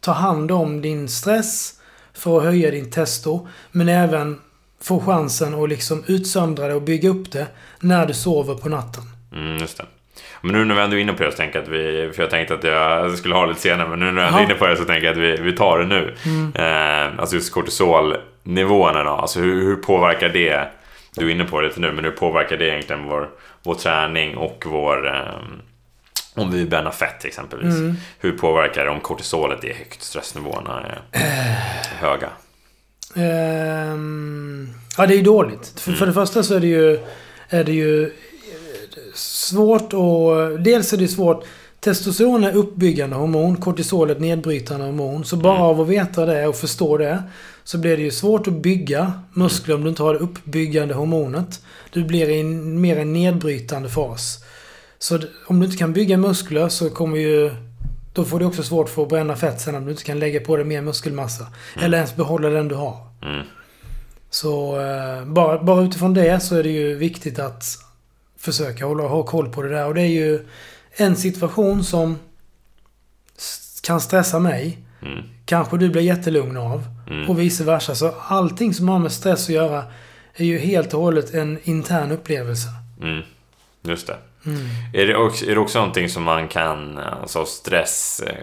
[0.00, 1.72] ta hand om din stress
[2.14, 3.48] för att höja din testo.
[3.70, 4.40] Men även
[4.82, 7.46] få chansen att liksom utsöndra det och bygga upp det
[7.80, 9.02] när du sover på natten.
[9.32, 9.84] Mm, just det.
[10.40, 12.10] Men nu när vi ändå är inne på det så tänker jag att vi...
[12.14, 14.44] För jag tänkte att jag skulle ha lite senare, men nu när jag ändå är
[14.44, 16.14] inne på det så tänker jag att vi, vi tar det nu.
[16.54, 19.10] Eh, alltså just kortisolnivåerna då.
[19.10, 20.68] Alltså hur, hur påverkar det?
[21.14, 23.28] Du är inne på det lite nu, men hur påverkar det egentligen vår,
[23.62, 25.08] vår träning och vår...
[25.08, 25.22] Eh,
[26.34, 27.74] om vi bränner fett exempelvis.
[27.74, 27.96] Mm.
[28.18, 31.02] Hur påverkar det om kortisolet är högt, stressnivåerna är
[32.00, 32.30] höga?
[33.14, 35.80] Ehm, ja, det är ju dåligt.
[35.80, 36.98] För, för det första så är det ju,
[37.48, 38.10] är det ju eh,
[39.14, 41.44] svårt och Dels är det svårt.
[41.80, 45.24] Testosteron är uppbyggande hormon, kortisol är nedbrytande hormon.
[45.24, 47.22] Så bara av att veta det och förstå det
[47.64, 51.60] så blir det ju svårt att bygga muskler om du inte har det uppbyggande hormonet.
[51.90, 54.44] Du blir i en, mer en nedbrytande fas.
[55.02, 57.50] Så om du inte kan bygga muskler så kommer ju...
[58.12, 60.40] Då får du också svårt för att bränna fett sen om du inte kan lägga
[60.40, 61.46] på dig mer muskelmassa.
[61.76, 62.96] Eller ens behålla den du har.
[63.22, 63.46] Mm.
[64.30, 67.64] Så eh, bara, bara utifrån det så är det ju viktigt att
[68.38, 69.86] försöka hålla, ha koll på det där.
[69.86, 70.46] Och det är ju
[70.92, 72.18] en situation som
[73.82, 74.78] kan stressa mig.
[75.02, 75.24] Mm.
[75.44, 76.84] Kanske du blir jättelugn av.
[77.10, 77.30] Mm.
[77.30, 77.94] Och vice versa.
[77.94, 79.84] Så allting som har med stress att göra
[80.34, 82.68] är ju helt och hållet en intern upplevelse.
[83.00, 83.22] Mm.
[83.82, 84.16] Just det.
[84.46, 84.58] Mm.
[84.92, 88.34] Är det, också, är det också någonting som man kan, alltså stress, eh,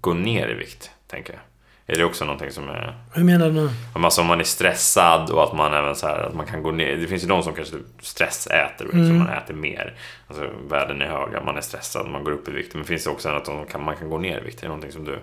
[0.00, 0.90] gå ner i vikt?
[1.06, 1.42] Tänker jag.
[1.86, 2.98] Är det också någonting som är...
[3.14, 3.70] Hur menar du nu?
[3.94, 6.70] Alltså om man är stressad och att man även så här, att man kan gå
[6.70, 6.96] ner.
[6.96, 9.06] Det finns ju de som kanske stressäter, Mm.
[9.08, 9.94] så man äter mer.
[10.28, 12.74] Alltså värden är höga, man är stressad, man går upp i vikt.
[12.74, 14.58] Men finns det också att de kan, man kan gå ner i vikt?
[14.58, 15.18] Är det någonting som du...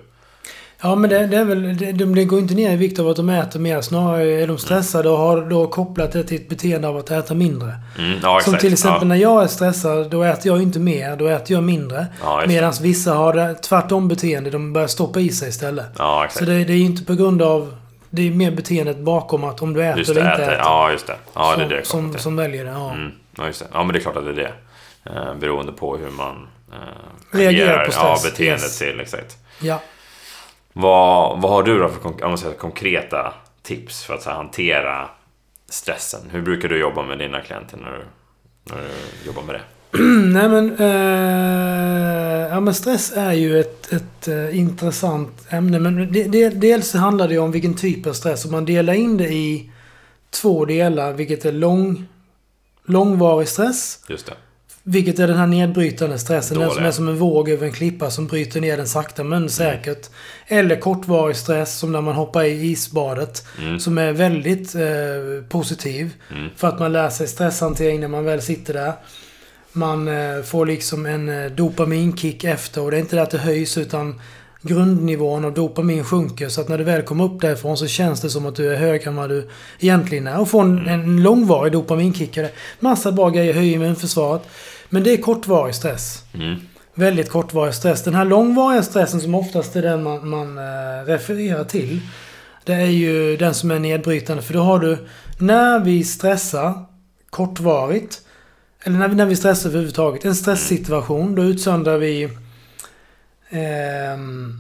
[0.84, 1.78] Ja, men det, det är väl...
[1.78, 3.82] Det, de, det går inte ner i vikt av att de äter mer.
[3.82, 7.34] Snarare är de stressade och har då kopplat det till ett beteende av att äta
[7.34, 7.76] mindre.
[7.98, 9.08] Mm, ja, Som till exempel ja.
[9.08, 11.16] när jag är stressad, då äter jag inte mer.
[11.16, 12.06] Då äter jag mindre.
[12.24, 12.48] Ja, det.
[12.48, 14.50] Medan vissa har det tvärtom beteende.
[14.50, 15.86] De börjar stoppa i sig istället.
[15.98, 16.28] Ja.
[16.30, 17.76] Så det, det är ju inte på grund av...
[18.10, 20.54] Det är mer beteendet bakom att om du äter Just eller det, inte äter.
[20.54, 20.64] äter.
[20.66, 21.16] Ja, just det.
[21.34, 22.92] Ja, det är det som, som, som väljer det, ja.
[22.94, 23.66] Mm, ja, just det.
[23.74, 24.52] Ja, men det är klart att det är det.
[25.12, 27.86] Eh, beroende på hur man eh, Reagerar agerar.
[27.86, 28.32] på Ja, stress.
[28.34, 28.78] beteendet Yes.
[28.78, 29.00] till.
[29.00, 29.38] Exakt.
[29.62, 29.82] Ja.
[30.74, 35.10] Vad, vad har du då för säger, konkreta tips för att här, hantera
[35.70, 36.22] stressen?
[36.32, 38.06] Hur brukar du jobba med dina klienter när du,
[38.64, 39.62] när du jobbar med det?
[40.34, 40.76] Nej men...
[40.80, 45.80] Eh, ja men stress är ju ett, ett eh, intressant ämne.
[45.80, 48.46] Men det, det, dels handlar det ju om vilken typ av stress.
[48.46, 49.72] Om man delar in det i
[50.30, 51.14] två delar.
[51.14, 52.06] Vilket är lång,
[52.86, 54.00] långvarig stress.
[54.08, 54.34] Just det.
[54.84, 56.58] Vilket är den här nedbrytande stressen.
[56.58, 56.88] Den som Dåliga.
[56.88, 60.10] är som en våg över en klippa som bryter ner den sakta men säkert.
[60.48, 63.46] Eller kortvarig stress som när man hoppar i isbadet.
[63.62, 63.80] Mm.
[63.80, 64.82] Som är väldigt eh,
[65.50, 66.14] positiv.
[66.32, 66.50] Mm.
[66.56, 68.94] För att man lär sig stresshantering när man väl sitter där.
[69.74, 73.38] Man eh, får liksom en eh, dopaminkick efter och det är inte det att det
[73.38, 74.22] höjs utan
[74.62, 76.50] grundnivån av dopamin sjunker.
[76.50, 78.78] Så att när du väl kommer upp därifrån så känns det som att du är
[78.78, 80.40] högre än vad du egentligen är.
[80.40, 82.38] Och får en, en långvarig dopaminkick.
[82.80, 84.42] Massa bra grejer, höjer immunförsvaret.
[84.94, 86.24] Men det är kortvarig stress.
[86.34, 86.60] Mm.
[86.94, 88.04] Väldigt kortvarig stress.
[88.04, 92.02] Den här långvariga stressen som oftast är den man, man eh, refererar till.
[92.64, 94.44] Det är ju den som är nedbrytande.
[94.44, 96.86] För då har du, när vi stressar
[97.30, 98.22] kortvarigt.
[98.84, 100.26] Eller när vi, när vi stressar överhuvudtaget.
[100.26, 101.36] En stresssituation.
[101.36, 102.30] Då utsöndrar vi...
[103.50, 104.60] ehm,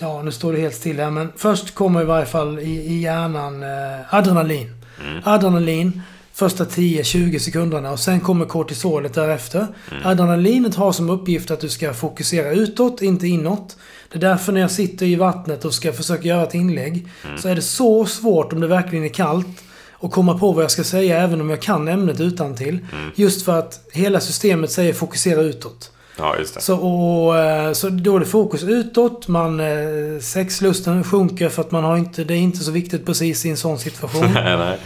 [0.00, 1.10] ja, nu står det helt still här.
[1.10, 4.74] Men först kommer i varje fall i, i hjärnan eh, adrenalin.
[5.04, 5.22] Mm.
[5.24, 6.02] Adrenalin
[6.38, 9.66] första 10-20 sekunderna och sen kommer kortisolet därefter.
[10.04, 13.76] Adrenalinet har som uppgift att du ska fokusera utåt, inte inåt.
[14.08, 17.48] Det är därför när jag sitter i vattnet och ska försöka göra ett inlägg så
[17.48, 19.62] är det så svårt om det verkligen är kallt
[20.00, 22.78] att komma på vad jag ska säga även om jag kan ämnet utan till.
[23.14, 25.92] Just för att hela systemet säger fokusera utåt.
[26.18, 26.60] Ja, just det.
[26.60, 29.28] Så, och, eh, så då är det fokus utåt.
[29.28, 33.46] Man, eh, sexlusten sjunker för att man har inte, det är inte så viktigt precis
[33.46, 34.32] i en sån situation.
[34.34, 34.78] Nej.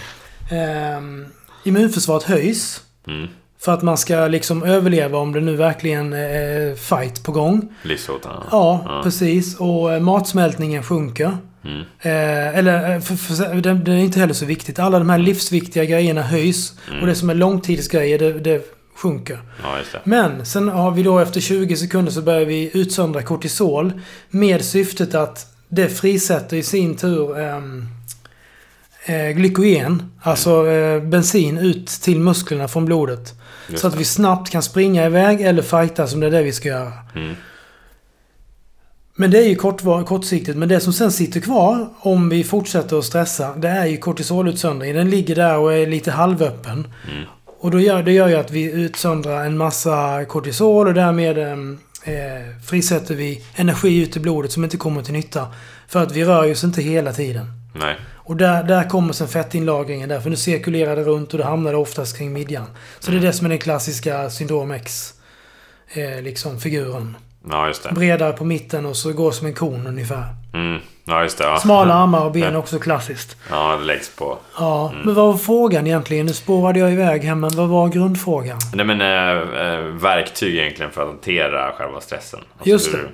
[0.51, 1.27] Ehm,
[1.65, 2.81] immunförsvaret höjs.
[3.07, 3.29] Mm.
[3.59, 7.69] För att man ska liksom överleva om det nu verkligen är fight på gång.
[7.83, 8.47] Livshotande.
[8.51, 9.01] Ja, Ja.
[9.05, 9.57] precis.
[9.61, 11.37] Och eh, matsmältningen sjunker.
[11.65, 11.81] Mm.
[12.01, 14.79] Eh, eller, eh, för, för, det, det är inte heller så viktigt.
[14.79, 16.73] Alla de här livsviktiga grejerna höjs.
[17.01, 19.39] Och det som är långtidsgrejer, det, det sjunker.
[19.63, 20.01] Ja, det.
[20.05, 23.93] Men sen har vi då efter 20 sekunder så börjar vi utsöndra kortisol.
[24.31, 27.89] Med syftet att det frisätter i sin tur ehm,
[29.05, 30.13] eh, glykogen.
[30.23, 33.35] Alltså eh, bensin ut till musklerna från blodet.
[33.69, 33.99] Just så att det.
[33.99, 36.93] vi snabbt kan springa iväg eller fighta som det är det vi ska göra.
[37.15, 37.35] Mm.
[39.15, 40.59] Men det är ju kortvar- kortsiktigt.
[40.59, 43.55] Men det som sen sitter kvar om vi fortsätter att stressa.
[43.57, 44.95] Det är ju kortisolutsöndring.
[44.95, 46.87] Den ligger där och är lite halvöppen.
[47.11, 47.25] Mm.
[47.61, 51.79] Och då gör, det gör ju att vi utsöndrar en massa kortisol och därmed ehm,
[52.05, 55.47] eh, frisätter vi energi ut i blodet som inte kommer till nytta.
[55.89, 57.62] För att vi rör oss inte hela tiden.
[57.73, 57.97] Nej.
[58.25, 60.21] Och där, där kommer sen fettinlagringen där.
[60.21, 62.67] För nu cirkulerar det runt och då hamnar det oftast kring midjan.
[62.99, 65.13] Så det är det som är den klassiska syndrom X.
[65.95, 67.17] Eh, liksom figuren.
[67.51, 67.93] Ja, just det.
[67.93, 70.25] Bredare på mitten och så går som en kon ungefär.
[70.55, 70.81] Mm.
[71.05, 71.45] Ja, just det.
[71.45, 71.59] Ja.
[71.59, 73.37] Smala armar och ben också klassiskt.
[73.51, 74.39] Ja, det läggs på.
[74.59, 76.27] Ja, men vad var frågan egentligen?
[76.27, 78.59] Nu spårade jag iväg här, men vad var grundfrågan?
[78.75, 82.41] Nej, men äh, äh, verktyg egentligen för att hantera själva stressen.
[82.53, 82.99] Alltså Just det.
[82.99, 83.11] hur-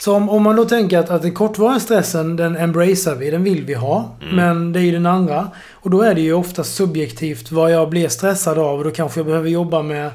[0.00, 3.44] Så om, om man då tänker att, att den kortvariga stressen, den embracear vi, den
[3.44, 4.16] vill vi ha.
[4.34, 5.50] Men det är ju den andra.
[5.72, 8.78] Och då är det ju oftast subjektivt vad jag blir stressad av.
[8.78, 10.10] Och då kanske jag behöver jobba med,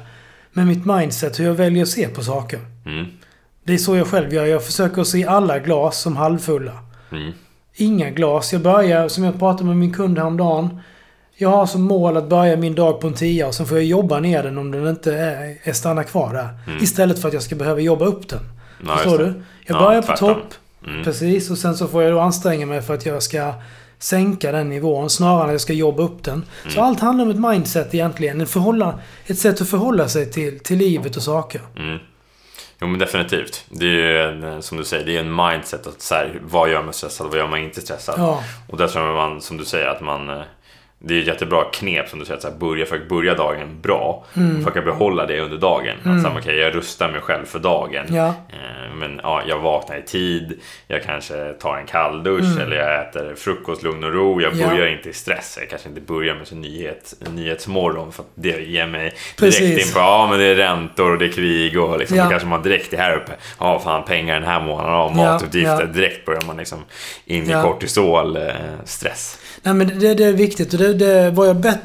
[0.52, 2.60] med mitt mindset, hur jag väljer att se på saker.
[2.86, 3.06] Mm.
[3.64, 4.46] Det är så jag själv gör.
[4.46, 6.72] Jag försöker att se alla glas som halvfulla.
[7.12, 7.32] Mm.
[7.74, 8.52] Inga glas.
[8.52, 10.80] Jag börjar, som jag pratade med min kund häromdagen.
[11.36, 13.86] Jag har som mål att börja min dag på en tia och sen får jag
[13.86, 16.48] jobba ner den om den inte är, är stannar kvar där.
[16.82, 18.40] Istället för att jag ska behöva jobba upp den.
[18.86, 19.24] Ja, Förstår du?
[19.66, 20.54] Jag Ja, börjar på topp.
[20.86, 21.04] Mm.
[21.04, 21.50] Precis.
[21.50, 23.52] Och sen så får jag då anstränga mig för att jag ska
[23.98, 26.44] sänka den nivån snarare än att jag ska jobba upp den.
[26.62, 26.84] Så Mm.
[26.84, 28.40] allt handlar om ett mindset egentligen.
[28.40, 31.60] En förhålla, ett sätt att förhålla sig till, till livet och saker.
[31.76, 31.98] Mm.
[32.80, 33.64] Jo men definitivt.
[33.68, 36.70] Det är ju en, som du säger, det är en mindset att så här, vad
[36.70, 38.14] gör man stressad vad gör man inte stressad?
[38.18, 38.42] Ja.
[38.68, 40.42] Och där tror man, som du säger, att man, eh,
[40.98, 43.34] det är ett jättebra knep som du säger, att så här, börja, för att börja
[43.34, 44.24] dagen bra.
[44.36, 44.60] Mm.
[44.62, 45.96] För att kunna behålla det under dagen.
[46.04, 48.06] Att så här, okay, jag rustar mig själv för dagen.
[48.10, 48.26] Ja.
[48.28, 53.34] Eh, Men ja, jag vaknar i tid, jag kanske tar en kalldusch eller jag äter
[53.34, 54.40] frukost lugn och ro.
[54.40, 54.64] Jag Mm.
[54.64, 54.74] Ja.
[54.76, 55.56] börjar inte i stress.
[55.60, 59.86] Jag kanske inte börjar med så nyhet, nyhetsmorgon för att det ger mig direkt Precis.
[59.88, 62.24] in på ja men det är räntor och det är krig och liksom, Ja.
[62.24, 63.32] då kanske man direkt är här uppe.
[63.60, 65.80] Ja fan pengar den här månaden, ja, matutgifter.
[65.80, 65.86] ja.
[65.86, 66.78] Direkt börjar man liksom
[67.24, 68.42] in i kortisol, eh,
[68.84, 69.38] stress.
[69.62, 71.80] Nej men det, det är viktigt och det, det var jag bättre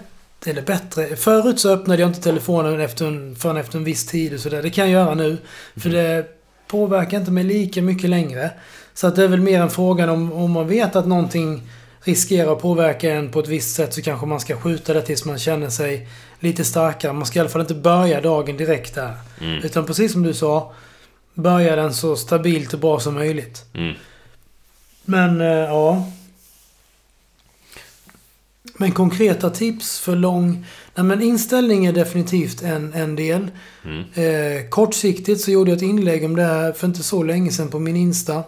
[0.46, 1.16] eller bättre.
[1.16, 4.62] Förut så öppnade jag inte telefonen efter en, förrän efter en viss tid och sådär.
[4.62, 5.38] Det kan jag göra nu.
[5.76, 6.26] För det
[6.68, 8.52] påverkar inte mig lika mycket längre.
[8.94, 11.62] Så att det är väl mer en fråga om, om man vet att någonting
[12.02, 15.26] riskerar att påverka en på ett visst sätt så kanske man ska skjuta det tills
[15.26, 16.08] man känner sig
[16.40, 17.14] lite starkare.
[17.14, 19.14] Man ska i alla fall inte börja dagen direkt där.
[19.42, 19.64] Mm.
[19.64, 20.74] Utan precis som du sa,
[21.34, 23.66] börja den så stabilt och bra som möjligt.
[23.74, 23.96] Mm.
[25.06, 26.12] Men, eh, ja.
[28.82, 30.66] Men konkreta tips för lång...
[30.96, 33.48] Nej, men inställning är definitivt en, en del.
[33.86, 34.04] Mm.
[34.14, 37.68] Eh, kortsiktigt så gjorde jag ett inlägg om det här för inte så länge sedan
[37.68, 38.44] på min Insta.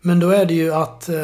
[0.00, 1.08] Men då är det ju att...
[1.08, 1.16] Eh,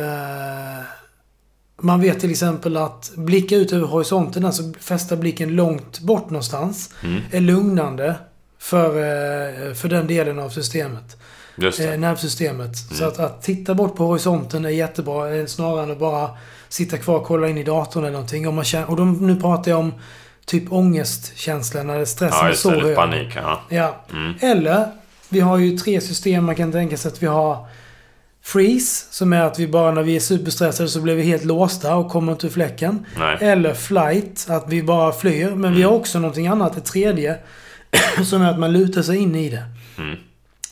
[1.80, 6.90] man vet till exempel att blicka ut över horisonten, alltså fästa blicken långt bort någonstans,
[7.02, 7.20] Mm.
[7.32, 8.14] är lugnande
[8.58, 11.16] för, eh, för den delen av systemet
[11.56, 11.92] Just det.
[11.92, 12.76] eh, nervsystemet.
[12.76, 13.08] Så Mm.
[13.08, 15.34] att, att titta bort på horisonten är jättebra.
[15.36, 16.30] eh, Snarare än att bara
[16.68, 18.48] sitta kvar och kolla in i datorn eller någonting.
[18.48, 19.94] Om man känner, och de, nu pratar jag om
[20.46, 22.80] typ ångestkänslan när stressen Ja, är så det.
[22.80, 22.96] Hög.
[22.96, 23.28] panik.
[23.36, 23.60] Ja.
[23.68, 23.96] Ja.
[24.12, 24.34] Mm.
[24.40, 24.86] Eller,
[25.28, 27.66] vi har ju tre system man kan tänka sig att vi har
[28.42, 31.96] Freeze, som är att vi bara när vi är superstressade så blir vi helt låsta
[31.96, 33.06] och kommer inte ur fläcken.
[33.18, 33.36] Nej.
[33.40, 35.50] Eller Flight, att vi bara flyr.
[35.50, 35.90] Men vi Mm.
[35.92, 37.38] har också någonting annat, ett tredje,
[38.24, 39.64] som är att man lutar sig in i det.
[39.98, 40.16] Mm.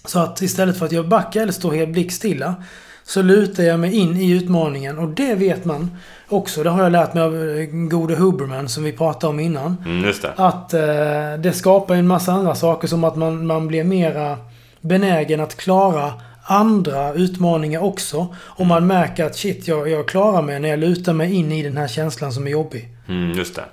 [0.04, 2.54] Så att istället för att jag backar eller står helt blickstilla
[3.04, 4.98] så lutar jag mig in i utmaningen.
[4.98, 5.90] Och det vet man
[6.28, 6.62] också.
[6.62, 9.76] Det har jag lärt mig av eh, gode Huberman som vi pratade om innan.
[9.84, 10.32] Mm, det.
[10.36, 14.38] Att eh, det skapar en massa andra saker som att man, man blir mera
[14.80, 16.12] benägen att klara
[16.42, 18.34] andra utmaningar också.
[18.36, 21.62] Och man märker att shit, jag, jag klarar mig när jag lutar mig in i
[21.62, 22.88] den här känslan som är jobbig.
[23.08, 23.64] Mm, just det.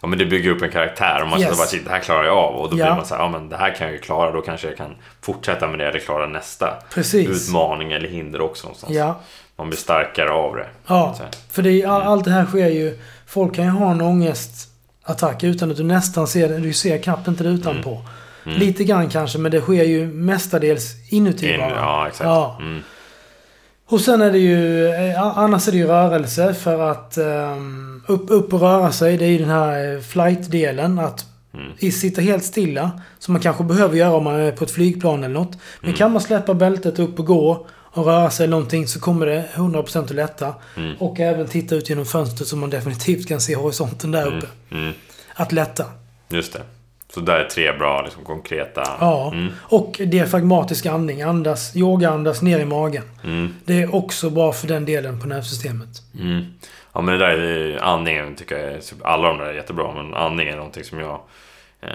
[0.00, 1.58] Ja, men det bygger upp en karaktär och man känner Yes.
[1.58, 2.54] bara shit, det här klarar jag av.
[2.54, 2.84] Och då Ja.
[2.84, 4.32] blir man så här, ja men det här kan jag ju klara.
[4.32, 7.28] Då kanske jag kan fortsätta med det eller klara nästa Precis.
[7.48, 8.92] utmaning eller hinder också någonstans.
[8.94, 9.20] Ja.
[9.56, 10.66] Man blir starkare av det.
[10.86, 11.16] Ja,
[11.50, 12.98] för det all- allt det här sker ju...
[13.26, 16.58] Folk kan ju ha en ångestattack utan att du nästan ser det.
[16.58, 18.00] Du ser knappt inte det utanpå.
[18.46, 18.58] Mm.
[18.58, 21.70] Lite grann kanske, men det sker ju mestadels inuti In, bara.
[21.70, 22.24] ja, exakt.
[22.24, 22.56] Ja.
[22.60, 22.82] Mm.
[23.88, 24.88] Och sen är det ju...
[24.88, 29.16] eh, Annars är det ju rörelse för att um, upp, upp och röra sig.
[29.16, 30.98] Det är ju den här eh, flight-delen.
[30.98, 31.92] Att Mm.
[31.92, 32.90] sitta helt stilla.
[33.18, 35.52] Som man kanske behöver göra om man är på ett flygplan eller något.
[35.80, 35.96] Men Mm.
[35.98, 40.04] kan man släppa bältet upp och gå och röra sig någonting så kommer det 100%
[40.10, 40.54] att lätta.
[40.76, 40.96] Mm.
[40.98, 44.46] Och även titta ut genom fönstret så man definitivt kan se horisonten där uppe.
[44.70, 44.92] Mm.
[45.34, 45.84] Att lätta.
[46.28, 46.60] Just det.
[47.14, 48.82] Så där är tre bra liksom, konkreta...
[49.00, 49.32] Ja.
[49.32, 49.52] Mm.
[49.60, 51.22] Och diafragmatisk andning.
[51.22, 53.02] Andas, yoga andas ner i magen.
[53.24, 53.54] Mm.
[53.64, 55.88] Det är också bra för den delen på nervsystemet.
[56.20, 56.44] Mm.
[56.98, 60.14] Ja men det där är andningen tycker jag är, alla de där är jättebra men
[60.14, 61.20] andning är någonting som jag
[61.80, 61.88] eh,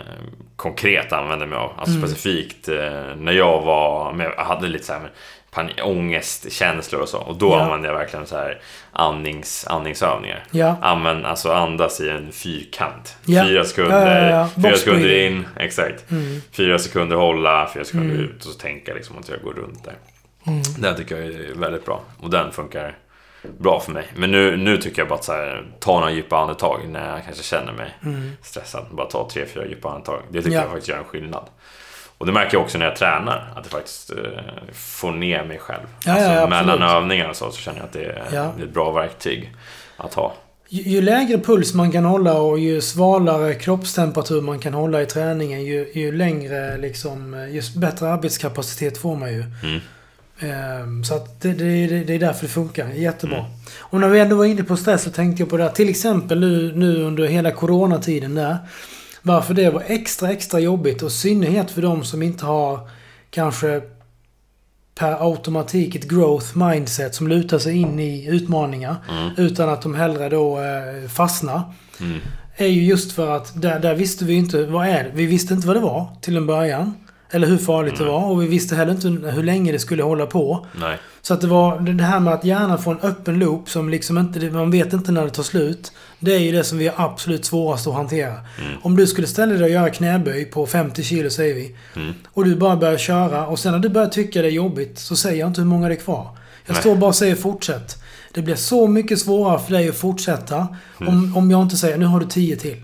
[0.55, 1.71] konkret använder mig av.
[1.77, 2.07] Alltså Mm.
[2.07, 5.09] specifikt eh, när jag var, men jag hade lite så här med
[5.51, 7.17] panik, ångestkänslor och så.
[7.19, 7.61] Och då Ja.
[7.61, 8.61] använde jag verkligen så här
[8.91, 10.43] andnings, andningsövningar.
[10.51, 10.75] Ja.
[10.81, 13.17] Använd, alltså andas i en fyrkant.
[13.25, 13.43] Ja.
[13.43, 16.11] Fyra sekunder, Ja, fyra sekunder in, exakt.
[16.11, 16.41] Mm.
[16.51, 18.25] Fyra sekunder hålla, fyra sekunder Mm.
[18.29, 19.95] ut och så tänka liksom att jag går runt där.
[20.47, 20.61] Mm.
[20.77, 22.01] Den tycker jag är väldigt bra.
[22.19, 22.95] Och den funkar
[23.59, 24.05] bra för mig.
[24.15, 27.23] Men nu, nu tycker jag bara att så här, ta några djupa andetag när jag
[27.25, 28.31] kanske känner mig Mm.
[28.41, 28.85] stressad.
[28.91, 30.21] Bara ta tre, fyra djupa andetag.
[30.29, 30.61] Det tycker Ja.
[30.61, 31.43] jag faktiskt gör en skillnad.
[32.17, 33.37] Och det märker jag också när jag tränar.
[33.55, 34.17] Att jag faktiskt eh,
[34.73, 35.81] får ner mig själv.
[36.05, 38.65] Ja, alltså, ja, mellan övningar och så, så känner jag att det är, det är
[38.67, 39.53] ett bra verktyg
[39.97, 40.33] att ha.
[40.69, 45.05] Ju, ju lägre puls man kan hålla och ju svalare kroppstemperatur man kan hålla i
[45.05, 49.43] träningen ju, ju längre liksom, ju bättre arbetskapacitet får man ju.
[49.63, 49.79] Mm.
[50.43, 52.87] Ehm, så att det, det, det, är därför det funkar.
[52.87, 53.37] Jättebra.
[53.37, 53.51] Mm.
[53.79, 55.71] Och när vi ändå var inne på stress så tänkte jag på det här.
[55.71, 58.57] Till exempel nu, nu under hela coronatiden där.
[59.21, 62.89] Varför det var extra, extra jobbigt och i synnerhet för de som inte har
[63.29, 63.81] kanske
[64.95, 68.95] per automatik ett growth mindset som lutar sig in i utmaningar.
[69.09, 69.31] Mm.
[69.37, 71.61] Utan att de hellre då eh, fastnar.
[71.99, 72.19] Mm.
[72.57, 75.11] Är ju just för att där, där visste vi inte vad är det?
[75.13, 76.93] Vi visste inte vad det var till en början.
[77.33, 78.13] Eller hur farligt det Nej.
[78.13, 78.25] var.
[78.31, 80.65] Och vi visste heller inte hur länge det skulle hålla på.
[80.79, 80.97] Nej.
[81.21, 84.17] Så att det var det här med att gärna få en öppen loop som liksom
[84.17, 84.39] inte...
[84.51, 85.91] Man vet inte när det tar slut.
[86.19, 88.31] Det är ju det som vi är absolut svårast att hantera.
[88.31, 88.77] Mm.
[88.81, 91.75] Om du skulle ställa dig och göra knäböj på 50 kilo säger vi.
[91.95, 92.13] Mm.
[92.33, 95.15] Och du bara börjar köra och sen när du börjar tycka det är jobbigt så
[95.15, 96.27] säger jag inte hur många det är kvar.
[96.65, 96.81] Jag Nej.
[96.81, 98.03] står bara och säger fortsätt.
[98.33, 100.67] Det blir så mycket svårare för dig att fortsätta
[101.01, 101.13] Mm.
[101.13, 102.77] om, om jag inte säger nu har du 10 till.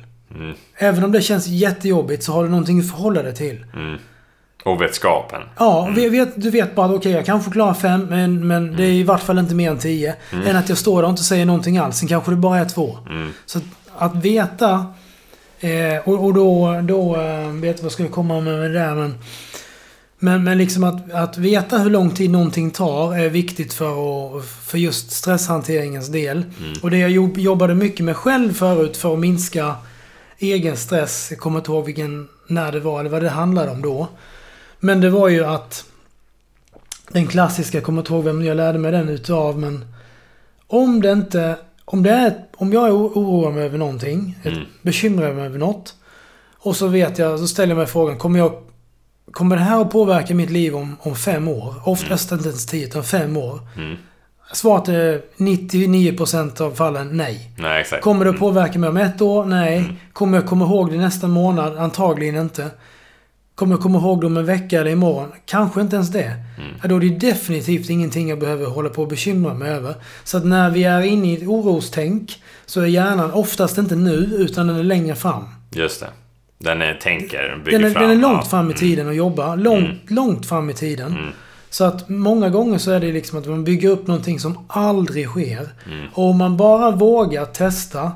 [0.77, 3.65] Även om det känns jättejobbigt så har du någonting att förhålla dig till.
[4.63, 5.41] Och vetskapen.
[5.57, 8.83] Ja, vi vet, du vet bara att okej, jag kanske klarar fem, men, men det
[8.83, 10.15] är i vart fall inte mer än tio.
[10.45, 11.97] Än att jag står där och inte säger någonting alls.
[11.97, 12.97] Sen kanske det bara är två.
[13.45, 13.63] Så att,
[13.97, 14.85] att veta...
[15.59, 18.79] Eh, och, och då, då eh, vet jag vad jag skulle komma med, med det
[18.79, 19.15] där, men...
[20.21, 23.89] Men, men liksom att, att veta hur lång tid någonting tar är viktigt för,
[24.37, 26.43] att, för just stresshanteringens del.
[26.81, 29.75] Och det jag jobb- jobbade mycket med själv förut för att minska
[30.39, 31.27] egen stress.
[31.29, 34.07] Jag kommer inte ihåg vilken, när det var eller vad det handlade om då.
[34.79, 35.85] Men det var ju att
[37.09, 39.85] den klassiska, jag kommer inte ihåg vem jag lärde mig den utav, men
[40.67, 41.55] om det inte...
[41.85, 44.59] Om, det är, om jag oroar mig över någonting, Mm.
[44.81, 45.95] bekymrar mig över något.
[46.57, 48.53] Och så vet jag, så ställer jag mig frågan, kommer jag...
[49.31, 51.75] Kommer det här att påverka mitt liv om, om fem år?
[51.85, 53.59] Oftast inte ens tio, utan fem år.
[53.77, 53.95] Mm.
[54.53, 57.51] Svaret är 99% av fallen nej.
[57.57, 58.03] Nej, exakt.
[58.03, 59.45] Kommer det att påverka mig om ett år?
[59.45, 59.93] Nej.
[60.13, 61.77] Kommer jag komma ihåg det nästa månad?
[61.77, 62.69] Antagligen inte.
[63.59, 65.31] Kommer jag komma ihåg det om en vecka eller imorgon?
[65.45, 66.33] Kanske inte ens det.
[66.81, 69.95] Ja, då är det definitivt ingenting jag behöver hålla på och bekymra mig över.
[70.23, 74.15] Så att när vi är inne i ett orostänk så är hjärnan oftast inte nu,
[74.37, 75.43] utan den är längre fram.
[75.71, 76.07] Just det.
[76.59, 78.03] Den är, tänker, bygger Den är, fram.
[78.03, 78.33] den är långt.
[78.33, 78.45] Mm.
[78.45, 79.57] fram i tiden och jobbar.
[79.57, 81.17] Långt, långt fram i tiden.
[81.69, 85.27] Så att många gånger så är det liksom att man bygger upp någonting som aldrig
[85.27, 85.69] sker.
[85.85, 86.07] Mm.
[86.13, 88.11] Och om man bara vågar testa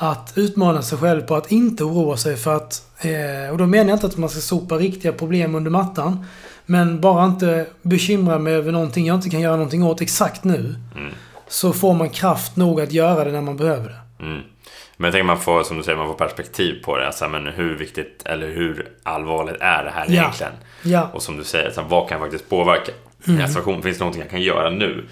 [0.00, 2.82] att utmana sig själv på att inte oroa sig för att...
[3.00, 6.26] Eh, och då menar jag inte att man ska sopa riktiga problem under mattan.
[6.66, 10.74] Men bara inte bekymra mig över någonting jag inte kan göra någonting åt exakt nu.
[10.96, 11.12] Mm.
[11.48, 14.24] Så får man kraft nog att göra det när man behöver det.
[14.24, 14.40] Mm.
[14.96, 17.06] Men jag tänker man får, som du säger, man får perspektiv på det.
[17.06, 20.12] Alltså, men hur viktigt eller hur allvarligt är det här Ja.
[20.12, 20.52] egentligen?
[20.82, 21.10] Ja.
[21.14, 22.92] Och som du säger, så här, vad kan faktiskt påverka
[23.26, 23.48] Mm.
[23.48, 23.82] situationen?
[23.82, 25.04] Finns det någonting jag kan göra nu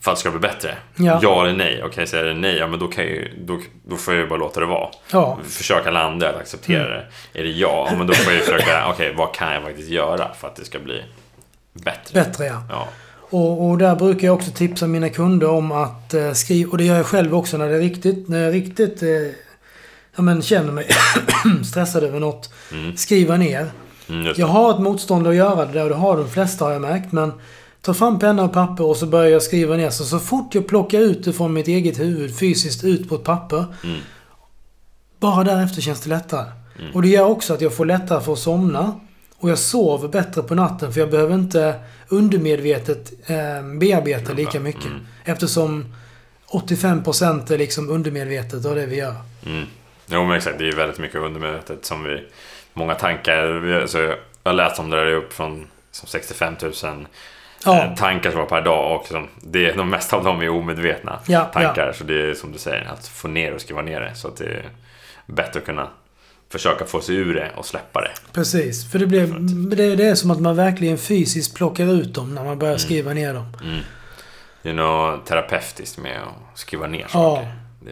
[0.00, 0.76] för att det ska bli bättre?
[0.96, 1.42] Ja.
[1.46, 1.82] eller nej?
[1.84, 4.38] Okej, säger det nej, ja men då, kan jag, då, då får jag ju bara
[4.38, 4.88] låta det vara.
[5.12, 5.38] Ja.
[5.48, 7.06] Försöka landa, att acceptera Mm.
[7.32, 7.38] det.
[7.40, 9.88] Är det ja, ja, men då får jag ju försöka, okej, vad kan jag faktiskt
[9.88, 11.02] göra för att det ska bli
[11.72, 12.24] bättre?
[12.24, 12.62] Bättre ja.
[12.70, 12.88] Ja.
[13.30, 16.84] Och, och där brukar jag också tipsa mina kunder om att eh, skriva, och det
[16.84, 19.08] gör jag själv också när det är riktigt, när jag riktigt eh,
[20.16, 20.86] ja, men känner mig
[21.64, 22.52] stressad över något.
[22.96, 23.70] Skriva ner.
[24.12, 26.72] Mm, Jag har ett motstånd att göra det där och det har de flesta har
[26.72, 27.12] jag märkt.
[27.12, 27.32] Men
[27.80, 29.90] ta fram penna och papper och så börjar jag skriva ner.
[29.90, 33.24] Så, så fort jag plockar ut det från mitt eget huvud fysiskt ut på ett
[33.24, 33.64] papper.
[33.84, 34.00] Mm.
[35.20, 36.46] Bara därefter känns det lättare.
[36.94, 39.00] Och det gör också att jag får lättare för att somna.
[39.38, 41.74] Och jag sover bättre på natten för jag behöver inte
[42.08, 44.84] undermedvetet eh, bearbeta lika mycket.
[44.84, 45.06] Mm.
[45.24, 45.94] Eftersom
[46.50, 49.14] 85% är liksom undermedvetet av det vi gör.
[49.46, 49.66] Mm.
[50.06, 52.24] Jo men exakt, det är ju väldigt mycket undermedvetet som vi...
[52.72, 57.06] Många tankar, alltså, jag har läst om det där upp från som 65 000
[57.64, 57.84] Ja.
[57.84, 61.18] eh, tankar som var per dag och som, det, de mesta av dem är omedvetna
[61.26, 61.92] Ja, tankar.
[61.92, 64.14] Så det är som du säger, att få ner och skriva ner det.
[64.14, 64.68] Så att det är
[65.26, 65.88] bättre att kunna
[66.52, 68.10] försöka få sig ur det och släppa det.
[68.32, 69.26] Precis, för det, blir,
[69.76, 73.12] det, det är som att man verkligen fysiskt plockar ut dem när man börjar skriva
[73.12, 73.46] ner dem.
[74.62, 77.08] Det är något terapeutiskt med att skriva ner Ja.
[77.08, 77.54] saker.
[77.80, 77.90] Det,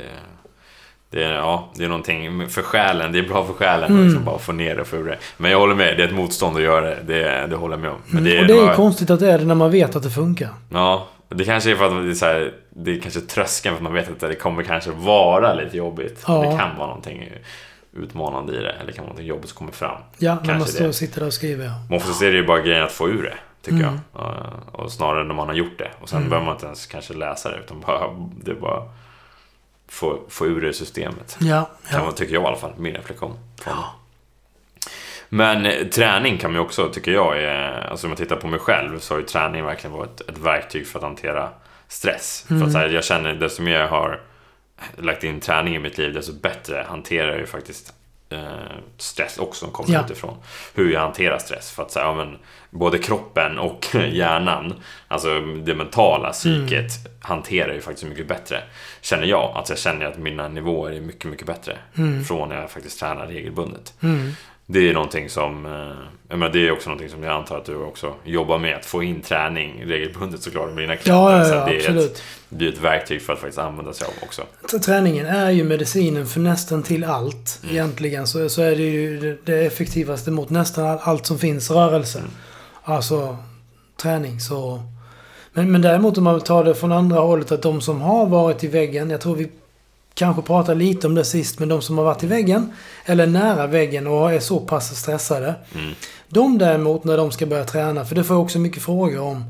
[1.10, 4.00] det, är, ja, det är någonting för själen, det är bra för själen Mm.
[4.00, 5.18] att liksom bara få ner det och få ur det.
[5.36, 6.98] Men jag håller med, det är ett motstånd att göra det.
[7.06, 7.98] Det, det håller jag med om.
[8.06, 8.42] Men det är, Mm.
[8.42, 10.48] och det är nog- konstigt att det är det när man vet att det funkar.
[10.70, 13.78] Ja, det kanske är för att det är, så här, det är kanske tröskeln för
[13.78, 16.24] att man vet att det kommer kanske vara lite jobbigt.
[16.26, 16.34] Ja.
[16.40, 17.30] Det kan vara någonting
[17.92, 18.70] utmanande i det.
[18.72, 20.00] Eller det kan vara någonting jobbigt som kommer fram.
[20.18, 20.88] Ja, när man står det.
[20.88, 21.64] och sitter där och skriver.
[21.64, 21.72] Ja.
[21.88, 23.98] Men oftast är det ju bara grejen att få ur det, tycker Mm.
[24.12, 24.22] jag.
[24.22, 24.34] Ja,
[24.72, 25.90] Och snarare när man har gjort det.
[26.00, 28.00] Och sen behöver man inte ens kanske läsa det, utan bara,
[28.44, 28.82] det bara
[29.90, 31.36] få, få ur det systemet.
[31.40, 32.04] Ja, Kan ja.
[32.04, 33.38] man, tycker jag i alla fall, min reflektion.
[33.64, 33.72] det.
[35.28, 38.46] Men eh, träning kan man ju också, tycker jag, är, alltså om man tittar på
[38.46, 41.48] mig själv så har ju träning verkligen varit ett verktyg för att hantera
[41.88, 42.44] stress.
[42.48, 44.20] För att så här, jag känner, desto mer jag har
[44.96, 47.94] lagt in träning i mitt liv, desto bättre hanterar jag ju faktiskt eh,
[48.98, 50.04] stress också som kommer Ja.
[50.04, 50.36] utifrån.
[50.74, 51.70] Hur jag hanterar stress.
[51.70, 52.38] För att säga, ja, men,
[52.70, 54.74] både kroppen och hjärnan,
[55.08, 58.62] alltså det mentala psyket, hanterar ju faktiskt mycket bättre.
[59.00, 59.52] Känner jag.
[59.56, 61.78] Att jag känner att mina nivåer är mycket, mycket bättre.
[62.28, 63.94] Från när jag faktiskt tränar regelbundet.
[64.02, 64.32] Mm.
[64.72, 65.72] Det är någonting som, eh,
[66.28, 68.76] jag menar, det är också någonting som jag antar att du också jobbar med.
[68.76, 71.22] Att få in träning regelbundet såklart med dina klienter.
[71.22, 72.10] Ja, ja, ja, det, är absolut.
[72.10, 74.42] ett, det blir ett verktyg för att faktiskt använda sig av också.
[74.84, 77.60] Träningen är ju medicinen för nästan till allt.
[77.62, 77.74] Mm.
[77.74, 82.18] Egentligen så, så är det ju det- effektivaste mot nästan all- allt som finns rörelse.
[82.18, 82.30] Mm.
[82.82, 83.36] Alltså
[84.02, 84.40] träning.
[84.40, 84.82] Så.
[85.52, 88.64] Men, men däremot om man tar det från andra hållet att de som har varit
[88.64, 89.10] i väggen.
[89.10, 89.48] Jag tror vi
[90.14, 91.58] kanske pratade lite om det sist.
[91.58, 92.72] Men de som har varit i väggen.
[93.04, 95.54] Eller nära väggen och är så pass stressade.
[95.74, 95.94] Mm.
[96.28, 98.04] De däremot när de ska börja träna.
[98.04, 99.44] För det får jag också mycket frågor om.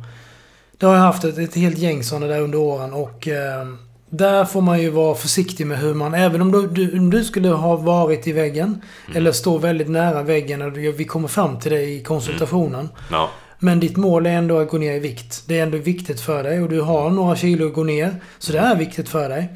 [0.79, 3.67] Det har jag haft ett, ett helt gäng sådana där under åren och eh,
[4.11, 7.25] där får man ju vara försiktig med hur man, även om du, du, om du
[7.25, 8.83] skulle ha varit i väggen
[9.15, 12.89] eller stå väldigt nära väggen och vi kommer fram till det i konsultationen.
[13.11, 13.31] Ja.
[13.59, 15.43] Men ditt mål är ändå att gå ner i vikt.
[15.47, 18.15] Det är ändå viktigt för dig och du har några kilo att gå ner.
[18.39, 19.49] Så det är viktigt för dig.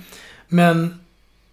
[0.49, 1.01] Men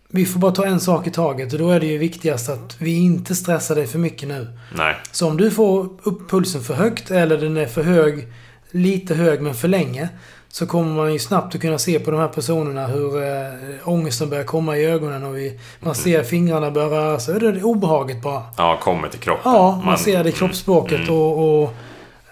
[0.07, 2.75] vi får bara ta en sak i taget och då är det ju viktigast att
[2.79, 4.47] vi inte stressar dig för mycket nu.
[4.75, 4.95] Nej.
[5.11, 8.27] Så om du får upp pulsen för högt eller den är för hög,
[8.71, 10.09] lite hög men för länge.
[10.49, 14.29] Så kommer man ju snabbt att kunna se på de här personerna hur äh, ångesten
[14.29, 17.39] börjar komma i ögonen och vi, man ser fingrarna börja röra sig.
[17.39, 18.43] Det är obehaget bara.
[18.57, 19.51] Ja, kommer till kroppen.
[19.51, 21.15] Ja, man, ser det i kroppsspråket mm.
[21.15, 21.73] och, och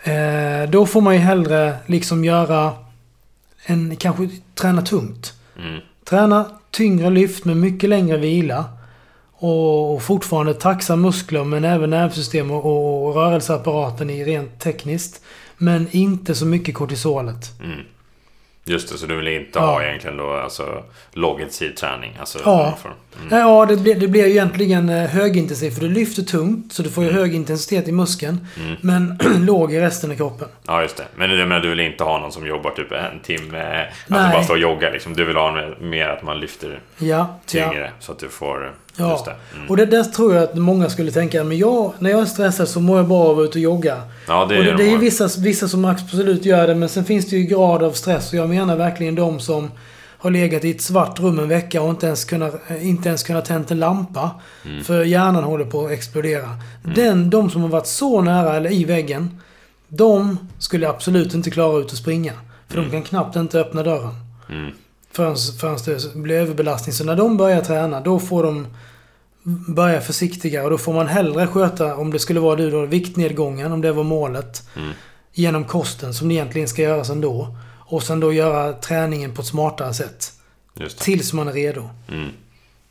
[0.07, 2.71] eh, då får man ju hellre liksom göra
[3.65, 5.33] en, kanske träna tungt.
[5.57, 5.79] Mm.
[6.09, 8.65] Träna tyngre lyft med mycket längre vila.
[9.31, 15.21] Och, fortfarande taxa muskler men även nervsystem och, och rörelseapparaten i rent tekniskt.
[15.57, 17.59] Men inte så mycket kortisolet.
[17.63, 17.79] Mm.
[18.69, 19.65] Just det, så du vill inte Ja.
[19.65, 22.17] ha egentligen då alltså lågintensiv träning?
[22.19, 22.77] Alltså, Ja.
[23.21, 23.39] Mm.
[23.39, 26.89] Ja, det blir, det blir ju egentligen eh, högintensivt för du lyfter tungt så du
[26.89, 28.47] får ju hög intensitet i muskeln.
[28.59, 28.75] Mm.
[28.81, 30.47] Men låg i resten av kroppen.
[30.67, 31.05] Ja, just det.
[31.15, 34.27] Men jag menar, du vill inte ha någon som jobbar typ en timme, att Nej.
[34.27, 35.13] du bara står och joggar liksom.
[35.15, 37.39] Du vill ha mer- att man lyfter Ja, ja.
[37.45, 38.73] tyngre så att du får...
[38.95, 39.23] Ja.
[39.25, 39.55] Det.
[39.55, 39.69] Mm.
[39.69, 42.67] Och det där tror jag att många skulle tänka, men jag, när jag är stressad
[42.67, 44.01] så mår jag bra av att ute och jogga.
[44.27, 46.89] Ja, det och det, de det är ju vissa, vissa som absolut gör det, men
[46.89, 48.33] sen finns det ju grad av stress.
[48.33, 49.71] Och jag menar verkligen de som
[50.19, 53.45] har legat i ett svart rum en vecka och inte ens kunnat, inte ens kunnat
[53.45, 54.31] tänt en lampa.
[54.65, 54.83] Mm.
[54.83, 56.49] För hjärnan håller på att explodera.
[56.95, 59.41] Den, de som har varit så nära eller i väggen,
[59.87, 62.33] de skulle absolut inte klara ut att springa.
[62.67, 64.15] För de kan knappt inte öppna dörren.
[65.11, 66.93] Förrän, förrän det blir överbelastning.
[66.93, 68.67] Så när de börjar träna, då får de
[69.67, 70.63] börja försiktigare.
[70.63, 73.91] Och då får man hellre sköta, om det skulle vara du då, viktnedgången, om det
[73.91, 74.63] var målet.
[74.75, 74.91] Mm.
[75.33, 77.55] Genom kosten, som det egentligen ska göras ändå.
[77.79, 80.33] Och sen då göra träningen på ett smartare sätt.
[80.97, 81.89] Tills man är redo.
[82.11, 82.29] Mm.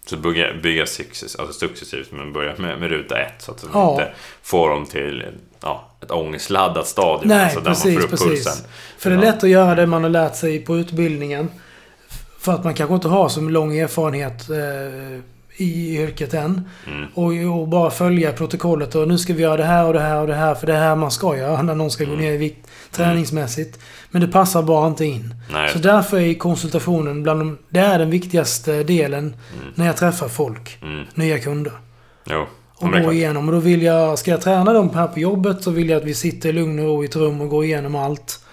[0.07, 3.43] Så bygga, bygga success, alltså successivt, men börja med, med ruta ett.
[3.43, 3.93] Så att du Ja.
[3.93, 4.13] inte
[4.43, 5.25] får dem till
[5.61, 7.29] ja, ett ångestladdat stadium.
[7.29, 8.27] Nej, alltså man precis, precis.
[8.27, 8.67] pulsen.
[8.99, 11.51] För det är lätt att göra det man har lärt sig på utbildningen.
[12.39, 15.21] För att man kanske inte har så lång erfarenhet eh,
[15.57, 16.69] i yrket än.
[16.87, 17.07] Mm.
[17.15, 20.21] Och, och bara följa protokollet och nu ska vi göra det här och det här
[20.21, 20.55] och det här.
[20.55, 22.25] För det är här man ska göra när någon ska gå Mm.
[22.25, 23.79] ner i vikt träningsmässigt.
[24.11, 25.35] Men det passar bara inte in.
[25.53, 29.37] Nej, Så därför är konsultationen bland de, det är den viktigaste delen
[29.75, 30.79] när jag träffar folk.
[30.83, 31.05] mm.
[31.15, 31.73] Nya kunder.
[32.25, 32.47] Jo.
[32.81, 33.49] Och gå igenom.
[33.49, 36.05] Och då vill jag, ska jag träna dem här på jobbet så vill jag att
[36.05, 38.45] vi sitter i lugn och ro i ett rum och går igenom allt.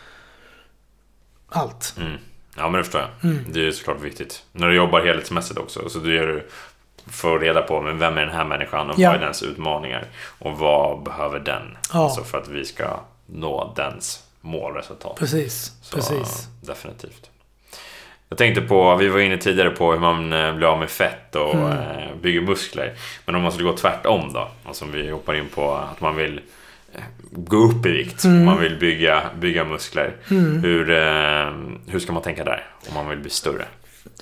[1.49, 1.93] Allt.
[1.99, 2.17] Mm.
[2.55, 3.31] Ja, men det förstår jag.
[3.31, 3.45] Mm.
[3.49, 4.43] Det är såklart viktigt.
[4.51, 5.89] När du jobbar helhetsmässigt också.
[5.89, 6.43] Så du gör du
[7.11, 9.09] får reda på men vem är den här människan och Ja.
[9.09, 10.05] vad är dens utmaningar.
[10.39, 11.77] Och vad behöver den?
[11.93, 12.03] Ja.
[12.03, 15.15] Alltså för att vi ska nå dens målresultat.
[15.19, 15.71] Precis.
[15.81, 16.47] Så, Precis.
[16.61, 17.29] Definitivt.
[18.29, 21.35] Jag tänkte på, vi var inne tidigare på hur man eh, blir av med fett
[21.35, 21.71] och Mm.
[21.71, 22.93] eh, bygger muskler.
[23.25, 24.47] Men om man skulle gå tvärtom då?
[24.65, 26.41] Alltså om vi hoppar in på att man vill
[27.31, 28.23] gå upp i vikt.
[28.23, 28.45] Mm.
[28.45, 30.15] Man vill bygga, bygga muskler.
[30.31, 30.63] Mm.
[30.63, 31.53] Hur, eh,
[31.87, 32.67] hur ska man tänka där?
[32.87, 33.65] Om man vill bli större?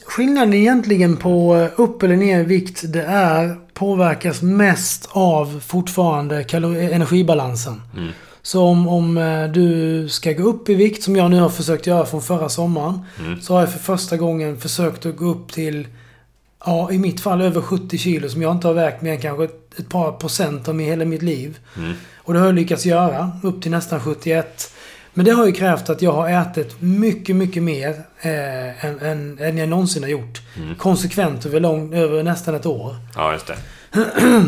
[0.05, 6.45] Skillnaden egentligen på upp eller ner i vikt det är påverkas mest av fortfarande
[6.91, 7.81] energibalansen.
[7.97, 8.11] Mm.
[8.41, 11.87] Så om, om eh, du ska gå upp i vikt, som jag nu har försökt
[11.87, 12.99] göra från förra sommaren.
[13.19, 13.41] Mm.
[13.41, 15.87] Så har jag för första gången försökt att gå upp till,
[16.65, 19.47] ja i mitt fall över 70 kilo som jag inte har vägt mer än kanske
[19.77, 21.59] ett, par procent av hela mitt liv.
[21.77, 21.93] Mm.
[22.17, 24.73] Och det har jag lyckats göra, upp till nästan 71.
[25.13, 27.89] Men det har ju krävt att jag har ätit mycket, mycket mer
[28.21, 30.41] eh, än, än, än jag någonsin har gjort.
[30.57, 30.75] Mm.
[30.75, 32.95] Konsekvent över, lång, över nästan ett år.
[33.15, 33.57] Ja, just det.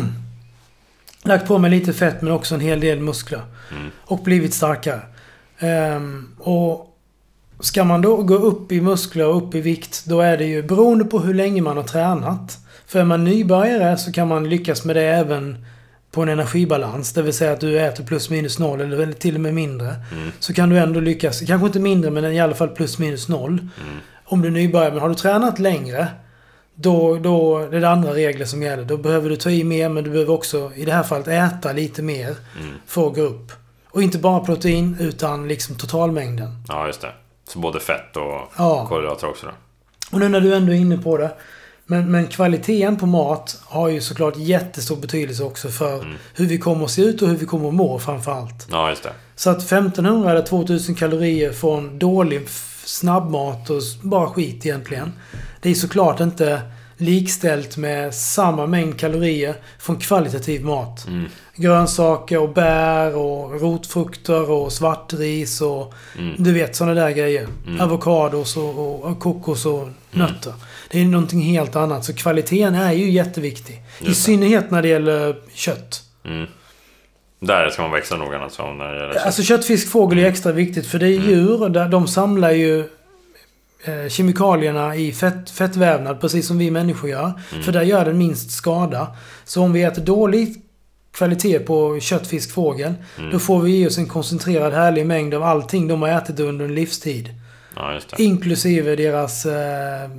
[1.22, 3.42] Lagt på mig lite fett men också en hel del muskler.
[3.70, 3.90] Mm.
[4.04, 5.00] Och blivit starkare.
[5.58, 6.96] Ehm, och
[7.60, 10.62] ska man då gå upp i muskler och upp i vikt, då är det ju
[10.62, 12.58] beroende på hur länge man har tränat.
[12.86, 15.64] För är man nybörjare så kan man lyckas med det även
[16.10, 17.12] på en energibalans.
[17.12, 19.88] Det vill säga att du äter plus minus noll eller till och med mindre.
[19.88, 20.32] Mm.
[20.38, 23.52] Så kan du ändå lyckas, kanske inte mindre men i alla fall plus minus noll.
[23.52, 23.96] Mm.
[24.24, 24.90] Om du är nybörjare.
[24.92, 26.08] Men har du tränat längre,
[26.74, 28.84] då, då är det andra regler som gäller.
[28.84, 31.72] Då behöver du ta i mer men du behöver också i det här fallet äta
[31.72, 32.74] lite mer Mm.
[32.86, 33.52] för att gå upp.
[33.90, 36.48] Och inte bara protein utan liksom totalmängden.
[36.68, 37.12] Ja, just det.
[37.48, 38.86] Så både fett och Ja.
[38.88, 39.52] kolhydrater också då?
[40.12, 41.30] Och nu när du ändå är inne på det.
[41.86, 46.14] Men, men kvaliteten på mat har ju såklart jättestor betydelse också för Mm.
[46.34, 48.66] hur vi kommer att se ut och hur vi kommer att må framför allt.
[48.70, 49.12] Ja, just det.
[49.36, 52.48] Så att 1500 eller 2000 kalorier från dålig
[52.84, 55.12] snabbmat och bara skit egentligen.
[55.62, 56.60] Det är såklart inte
[56.98, 61.06] likställt med samma mängd kalorier från kvalitativ mat.
[61.06, 61.24] Mm.
[61.56, 66.34] Grönsaker och bär och rotfrukter och svartris och Mm.
[66.38, 67.46] du vet sådana där grejer.
[67.66, 67.80] Mm.
[67.80, 70.52] Avokados och, och, och kokos och nötter.
[70.90, 72.04] Det är någonting helt annat.
[72.04, 73.74] Så kvaliteten är ju jätteviktig.
[73.74, 74.24] I Just det.
[74.24, 76.02] synnerhet när det gäller kött.
[76.24, 76.46] Mm.
[77.40, 79.26] Där ska man extra noga alltså när det gäller kött.
[79.26, 81.28] Alltså kött, fisk, fågel är extra viktigt för det är Mm.
[81.30, 81.68] djur.
[81.68, 82.80] Där de samlar ju
[83.84, 87.32] eh, kemikalierna i fett, fettvävnad precis som vi människor gör.
[87.52, 87.64] Mm.
[87.64, 89.16] För där gör den minst skada.
[89.44, 90.62] Så om vi äter dålig
[91.12, 92.94] kvalitet på kött, fisk, fågel.
[93.18, 93.30] Mm.
[93.30, 96.64] Då får vi i oss en koncentrerad härlig mängd av allting de har ätit under
[96.64, 97.28] en livstid.
[97.76, 98.00] Ja.
[98.18, 100.10] Inklusive deras eh,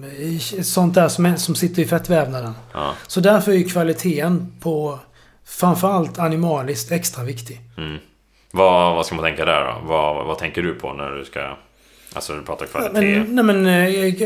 [0.62, 2.53] sånt där som, är, som sitter i fettvävnaden.
[2.74, 2.93] Ja.
[3.08, 4.99] Så därför är ju kvaliteten på
[5.45, 7.62] framförallt animaliskt extra viktig.
[7.78, 7.97] Mm.
[8.51, 9.88] Vad, vad ska man tänka där då?
[9.88, 11.58] Vad, vad tänker du på när du ska...
[12.14, 13.01] Alltså när du pratar kvalitet?
[13.01, 13.68] Men, nej men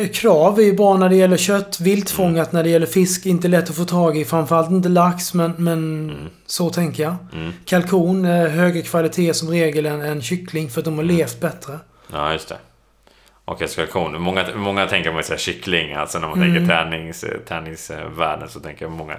[0.01, 1.79] eh, krav är ju bra när det gäller kött.
[1.79, 3.25] Viltfångat när det gäller fisk.
[3.25, 4.25] Inte lätt att få tag i.
[4.25, 6.13] Framförallt inte lax, men, men
[6.45, 7.15] så tänker jag.
[7.33, 7.53] Mm.
[7.65, 11.79] Kalkon, högre kvalitet som regel än, än kyckling för att de har levt bättre.
[12.11, 12.57] Ja, just det.
[13.55, 14.21] Kalkon.
[14.21, 15.93] Många, många tänker man säger kyckling.
[15.93, 16.53] Alltså när man Mm.
[16.53, 19.15] tänker tränings, träningsvärlden så tänker många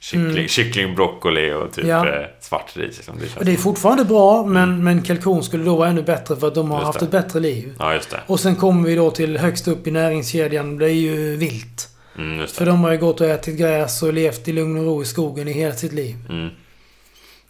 [0.00, 0.48] kyckling, Mm.
[0.48, 2.08] kyckling broccoli och typ Ja.
[2.08, 2.96] eh, svartris.
[2.96, 3.18] Liksom.
[3.18, 6.46] Det Och det är fortfarande bra, men, men kalkon skulle då vara ännu bättre för
[6.48, 7.04] att de har Just haft det.
[7.04, 7.74] ett bättre liv.
[7.78, 8.20] Ja, just det.
[8.26, 10.78] Och sen kommer vi då till högst upp i näringskedjan.
[10.78, 11.88] Det är ju vilt.
[12.18, 15.02] Mm, För de har ju gått och ätit gräs och levt i lugn och ro
[15.02, 16.16] i skogen i hela sitt liv.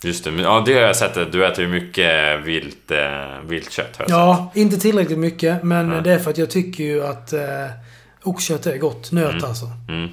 [0.03, 0.13] Mm.
[0.13, 0.31] Just det.
[0.31, 1.33] Men, ja, det har jag sett.
[1.33, 3.97] Du äter ju mycket vilt, eh, viltkött.
[3.97, 4.09] Har jag sett.
[4.09, 5.63] Ja, inte tillräckligt mycket.
[5.63, 6.01] Men Nej.
[6.03, 7.41] det är för att jag tycker ju att eh,
[8.23, 9.13] oxkött är gott.
[9.13, 9.45] Nöt Mm.
[9.45, 9.67] alltså.
[9.89, 10.09] Mm.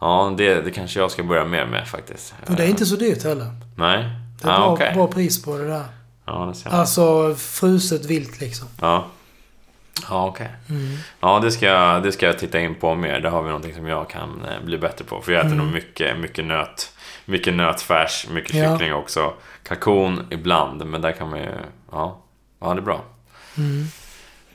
[0.00, 2.34] Ja, det, det kanske jag ska börja mer med faktiskt.
[2.46, 3.46] Och det är inte så dyrt heller.
[3.76, 4.04] Nej?
[4.42, 4.92] Det är Ja, bra, okej.
[4.94, 5.84] bra pris på det där.
[6.26, 6.70] Ja, det.
[6.70, 8.68] Alltså fruset vilt liksom.
[8.80, 9.06] Ja.
[10.10, 10.48] Ja, okej.
[10.68, 10.96] Mm.
[11.20, 13.20] Ja, det ska, jag- det ska jag titta in på mer.
[13.20, 15.20] Det har vi någonting som jag kan eh, bli bättre på.
[15.20, 15.64] För jag äter Mm.
[15.64, 16.92] nog mycket, mycket nöt.
[17.28, 18.72] Mycket nötfärs, mycket Ja.
[18.72, 19.34] kyckling också.
[19.68, 21.50] Kalkon ibland, men där kan man ju...
[21.92, 22.22] Ja,
[22.60, 23.00] ja det är bra.
[23.58, 23.84] Mm.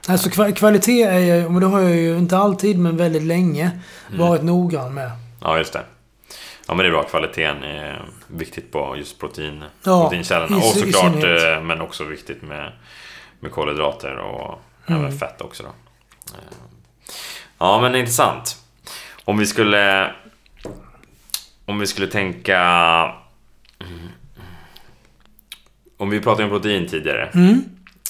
[0.08, 3.72] Alltså kva- kvalitet är ju, men det har jag ju inte alltid men väldigt länge
[4.08, 4.20] Mm.
[4.20, 5.12] varit noggrann med.
[5.42, 5.84] Ja, just det.
[6.68, 7.04] Ja, men det är bra.
[7.04, 10.58] Kvaliteten är viktigt på just protein, Ja, proteinkällorna.
[10.58, 12.72] Och såklart, eh, men också viktigt med,
[13.40, 15.02] med kolhydrater och Mm.
[15.02, 15.70] även fett också då.
[16.34, 16.40] Eh,
[17.58, 18.56] Ja, men intressant.
[19.26, 20.12] Om vi skulle...
[21.72, 22.60] Om vi skulle tänka...
[25.98, 27.30] Om vi pratade om protein tidigare.
[27.34, 27.62] Mm.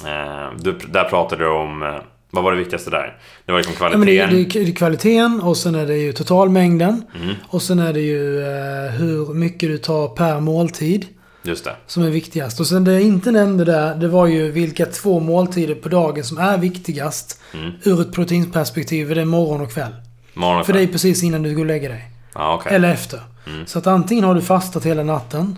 [0.05, 1.83] Eh, Du, där pratade du om...
[1.83, 1.95] eh,
[2.31, 3.17] Vad var det viktigaste där?
[3.45, 4.61] Det var liksom Ja, men det, kvaliteten.
[4.61, 7.03] är- det är kvaliteten och sen är det ju totalmängden.
[7.23, 11.05] Mm, Och sen är det ju eh, hur mycket du tar per måltid.
[11.43, 11.75] just det.
[11.87, 12.59] Som är viktigast.
[12.59, 16.23] Och sen det jag inte nämnde där, det var ju vilka två måltider på dagen
[16.23, 17.41] som är viktigast.
[17.53, 17.71] Mm.
[17.83, 19.09] Ur ett proteinperspektiv.
[19.15, 19.91] Det är morgon och kväll.
[20.33, 20.91] Morgon och För det är kväll.
[20.93, 22.10] precis innan du går och lägger dig.
[22.33, 22.75] Ja, okej.
[22.75, 23.19] Eller efter.
[23.47, 23.65] Mm.
[23.67, 25.57] Så att antingen har du fastat hela natten.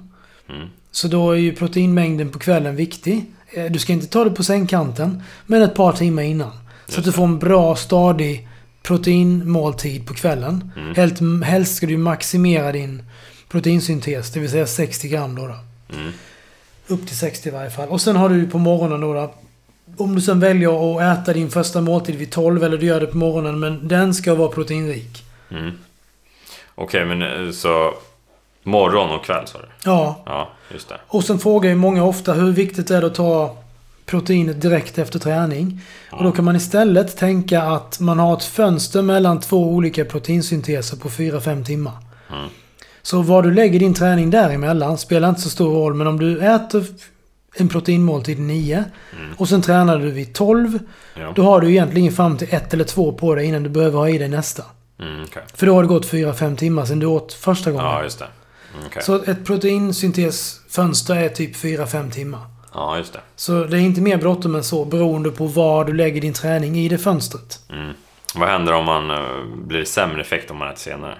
[0.50, 0.68] Mm.
[0.92, 3.26] Så då är ju proteinmängden på kvällen viktig.
[3.50, 6.52] Eh, Du ska inte ta det på sängkanten, men ett par timmar innan.
[6.88, 8.48] Så att du får en bra, stadig
[8.84, 10.72] proteinmåltid på kvällen.
[10.78, 10.96] Mm.
[10.96, 13.04] Helst, helst ska du maximera din
[13.50, 15.48] proteinsyntes, det vill säga 60 gram då.
[15.48, 15.56] då.
[15.98, 16.12] Mm.
[16.88, 17.90] Upp till 60 i varje fall.
[17.90, 19.34] Och sen har du på morgonen då, då
[19.98, 23.08] om du sen väljer att äta din första måltid vid 12 eller du gör det
[23.08, 25.24] på morgonen, men den ska vara proteinrik.
[25.52, 25.72] Mm.
[26.76, 27.94] Okej, men eh, så...
[28.66, 29.66] Morgon och kväll sa du?
[29.86, 31.00] Ja, Ja, just det.
[31.08, 33.58] Och sen frågar ju många ofta hur viktigt är det att ta
[34.06, 35.82] proteinet direkt efter träning.
[36.12, 40.98] Och då kan man istället tänka att man har ett fönster mellan två olika proteinsynteser
[40.98, 41.94] på 4-5 timmar.
[42.32, 42.50] Mm.
[43.02, 45.94] Så vad du lägger din träning däremellan spelar inte så stor roll.
[45.94, 46.86] Men om du äter
[47.56, 48.84] en proteinmåltid 9
[49.38, 50.80] och sen tränar du vid 12.
[51.20, 51.34] Ja.
[51.36, 54.10] Då har du egentligen fram till ett eller två på dig innan du behöver ha
[54.10, 54.64] i dig nästa.
[55.00, 55.44] Mm, okej.
[55.54, 57.86] För då har det gått 4-5 timmar sedan du åt första gången.
[57.86, 58.28] Ja, just det.
[58.76, 59.04] Mm, okej.
[59.04, 62.42] Så ett proteinsyntesfönster är typ 4-5 timmar.
[62.74, 63.20] Ja, just det.
[63.36, 66.76] Så det är inte mer bråttom än så beroende på var du lägger din träning
[66.80, 67.60] i det fönstret.
[67.70, 67.94] Mm.
[68.36, 69.12] Vad händer om man...
[69.12, 69.18] eh,
[69.68, 71.18] Blir sämre effekt om man äter senare?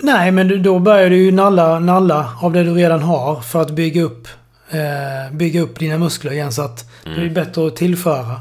[0.00, 3.70] Nej, men då börjar du ju nalla, nalla av det du redan har för att
[3.70, 4.28] bygga upp,
[4.70, 6.52] eh, bygga upp dina muskler igen.
[6.52, 8.40] Så att det är bättre att tillföra.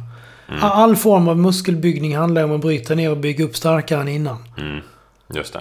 [0.62, 4.38] All form av muskelbyggning handlar om att bryta ner och bygga upp starkare än innan.
[4.58, 4.80] Mm,
[5.34, 5.60] just det.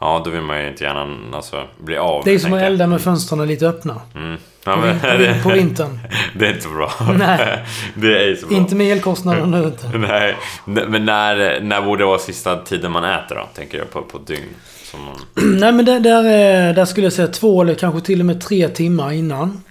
[0.00, 2.86] Ja, då vill man ju inte gärna alltså, bli av Det är som att elda
[2.86, 4.00] med fönstren lite öppna.
[4.14, 4.36] Mm.
[4.64, 5.98] Ja, men, på, vin- på vintern.
[6.38, 6.92] det är inte så bra.
[7.18, 7.64] Nej.
[7.94, 8.56] det är inte så bra.
[8.58, 9.88] Inte med elkostnaden nu inte.
[9.98, 13.48] Nej, men när, när borde det vara sista tiden man äter då?
[13.54, 14.42] Tänker jag på, på dygn.
[14.94, 15.16] Man,
[15.60, 18.40] Nej men där, där, är- där skulle jag säga två eller kanske till och med
[18.40, 19.62] tre timmar innan.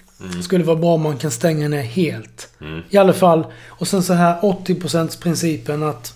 [0.44, 2.50] Skulle vara bra om man kan stänga ner helt.
[2.62, 2.82] Mm.
[2.90, 3.46] I alla fall.
[3.68, 6.14] Och sen så här 80% principen att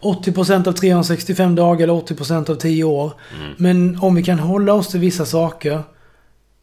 [0.00, 3.12] 80% av 365 dagar eller 80% av 10 år.
[3.40, 3.52] Mm.
[3.56, 5.82] Men om vi kan hålla oss till vissa saker,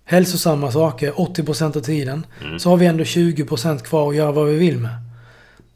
[0.06, 2.60] hälsosamma saker, 80% av tiden, Mm.
[2.60, 4.92] så har vi ändå 20% kvar att göra vad vi vill med.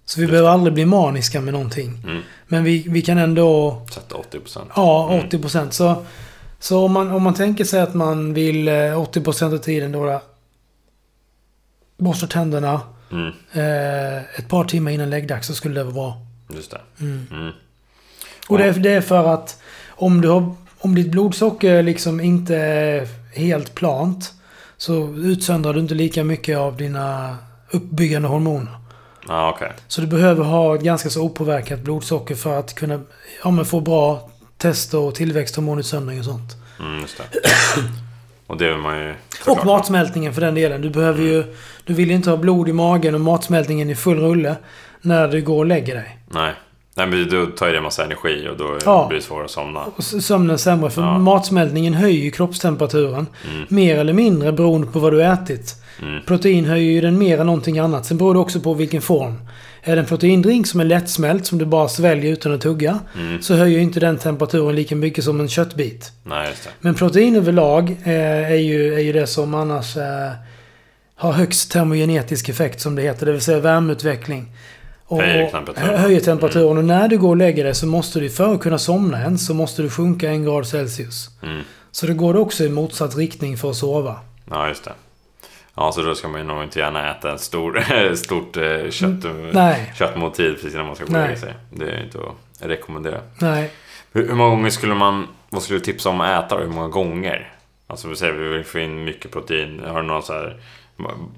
[0.05, 2.01] Så vi Just behöver aldrig bli maniska med någonting.
[2.03, 2.21] Mm.
[2.47, 4.71] Men vi, vi kan ändå Sätta 80%.
[4.75, 5.29] Ja, Mm.
[5.29, 5.71] 80%.
[5.73, 6.05] Så,
[6.59, 10.21] så om, man, om man tänker sig att man vill eh, 80% av tiden då
[11.97, 12.81] borsta tänderna
[13.11, 13.27] Mm.
[13.53, 16.21] eh, ett par timmar innan läggdags så skulle det vara bra.
[16.55, 16.81] Just det.
[16.99, 17.27] Mm.
[17.31, 17.51] Mm.
[18.49, 22.55] Och det, är- det är för att om, du har, om ditt blodsocker liksom inte
[22.57, 24.33] är helt plant
[24.77, 27.37] så utsöndrar du inte lika mycket av dina
[27.71, 28.77] uppbyggande hormoner.
[29.27, 29.71] Ja, okej.
[29.87, 33.01] Så du behöver ha ett ganska så opåverkat blodsocker för att kunna
[33.43, 34.29] ja, få bra
[34.59, 36.55] test och tillväxthormonutsöndring och sånt.
[36.79, 37.39] Mm, just det.
[38.47, 39.13] Och det vill man ju...
[39.47, 40.81] Och matsmältningen för den delen.
[40.81, 41.43] Du behöver ju...
[41.83, 44.55] Du vill ju inte ha blod i magen och matsmältningen i full rulle
[45.01, 46.17] när du går och lägger dig.
[46.27, 46.53] Nej.
[46.95, 49.05] Nej, men då tar ju det en massa energi och då Ja.
[49.09, 49.79] blir det svårare att somna.
[49.95, 50.89] Och sömnen sämre.
[50.89, 51.17] För Ja.
[51.17, 53.27] matsmältningen höjer ju kroppstemperaturen.
[53.51, 53.65] Mm.
[53.69, 55.75] Mer eller mindre beroende på vad du ätit.
[56.01, 56.25] Mm.
[56.25, 58.05] Protein höjer ju den mer än någonting annat.
[58.05, 59.33] Sen beror det också på vilken form.
[59.83, 63.41] Är det en proteindrink som är lättsmält, som du bara sväljer utan att tugga, Mm.
[63.41, 66.11] så höjer inte den temperaturen lika mycket som en köttbit.
[66.23, 66.53] Nej.
[66.79, 70.31] Men protein överlag eh, är, ju, är ju det som annars eh,
[71.15, 73.25] har högst termogenetisk effekt som det heter.
[73.25, 74.51] Det vill säga värmeutveckling.
[75.05, 75.89] Och, Höjer temperaturen.
[75.89, 76.77] hö- höjer temperaturen.
[76.77, 79.37] Och när du går och lägger dig så måste du, för att kunna somna än,
[79.37, 81.29] så måste du sjunka en grad Celsius.
[81.43, 81.61] Mm.
[81.91, 84.15] Så det går också i motsatt riktning för att sova.
[84.49, 84.91] Ja, just det.
[85.79, 87.83] Ja, så då ska man ju nog inte gärna äta en stor,
[88.15, 91.53] stort eh, kött, Nej, köttmåltid precis innan man ska gå och lägga sig.
[91.71, 93.21] Det är inte att rekommendera.
[93.41, 93.71] nej.
[94.11, 95.27] Hur, hur många gånger skulle man...
[95.49, 96.61] Vad skulle du tipsa om att äta då?
[96.61, 97.53] Hur många gånger?
[97.87, 99.81] Alltså vi säger vi vill få in mycket protein.
[99.87, 100.57] Har du någon så här...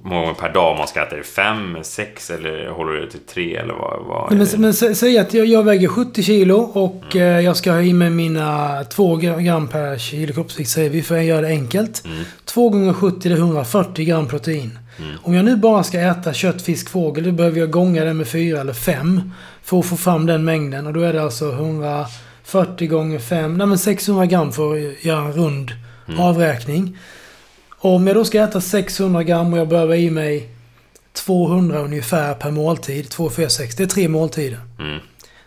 [0.04, 1.14] Många gånger per dag man ska äta?
[1.16, 3.56] Är det fem, sex eller håller du det till tre?
[3.56, 7.40] Eller vad, vad Men, men sä- säg att jag, jag väger 70 kilo och eh,
[7.40, 11.24] jag ska ha i mig mina 2 gram per kilo kroppsvikt säger vi för att
[11.24, 12.06] göra det enkelt.
[12.06, 12.24] Mm.
[12.46, 14.80] 2 gånger 70 det är 140 gram protein.
[15.00, 15.12] Mm.
[15.24, 18.28] Om jag nu bara ska äta kött, fisk, fågel då behöver jag gånga det med
[18.28, 19.32] 4 eller 5
[19.64, 20.88] för att få fram den mängden.
[20.88, 25.20] Och då är det alltså 140 gånger 5, nej men 600 gram för att göra
[25.26, 25.72] en rund
[26.08, 26.20] Mm.
[26.20, 26.98] avräkning.
[27.84, 30.50] Och om jag då ska äta 600 gram och jag behöver i mig
[31.14, 34.60] 200 ungefär per måltid, 2, 4, 6, det är tre måltider.
[34.80, 35.00] Mm.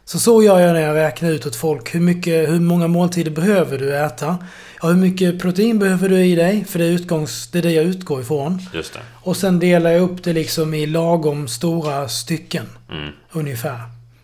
[0.04, 1.94] Så så gör jag när jag räknar ut åt folk.
[1.94, 4.38] Hur, mycket, hur många måltider behöver du äta?
[4.82, 6.64] Ja, hur mycket protein behöver du i dig?
[6.64, 8.62] För det är, utgångs, det är det jag utgår ifrån.
[8.72, 9.00] Just det.
[9.14, 12.66] Och sen delar jag upp det liksom i lagom stora stycken.
[12.90, 13.10] Mm.
[13.32, 13.80] Ungefär.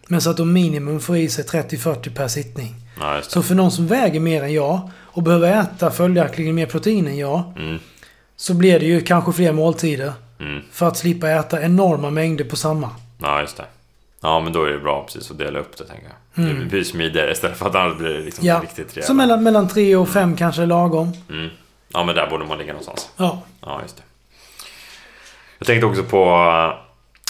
[0.06, 2.74] Men så att de minimum får i sig 30-40 per sittning.
[3.00, 3.20] Ja.
[3.22, 7.18] Så för någon som väger mer än jag och behöver äta följaktligen mer protein än
[7.18, 7.52] jag.
[7.56, 7.78] Mm.
[8.40, 10.12] Så blir det ju kanske fler måltider.
[10.40, 10.62] Mm.
[10.72, 12.90] För att slippa äta enorma mängder på samma.
[13.18, 13.64] Ja, just det.
[14.20, 16.44] Ja, men då är det bra precis att dela upp det, tänker jag.
[16.44, 16.58] Mm.
[16.60, 18.60] Det blir smidigare istället för att annars blir det liksom Ja.
[18.62, 19.06] riktigt rejält.
[19.06, 21.12] Så mellan, mellan 3 och 5 kanske är lagom.
[21.30, 21.48] Mm.
[21.92, 23.08] Ja, men där borde man ligga någonstans.
[23.16, 23.42] Ja.
[23.60, 24.02] Ja, just det.
[25.58, 26.24] Jag tänkte också på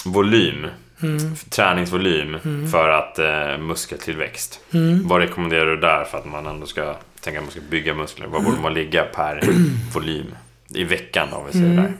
[0.05, 0.67] eh, volym.
[1.03, 1.35] Mm.
[1.49, 2.37] Träningsvolym
[2.71, 4.59] för att eh, muskeltillväxt.
[4.73, 5.07] Mm.
[5.07, 8.27] Vad rekommenderar du där för att man ändå ska tänka att man ska bygga muskler?
[8.27, 9.43] Vad borde man ligga per
[9.93, 10.35] volym?
[10.75, 11.93] I veckan om vi säger Mm.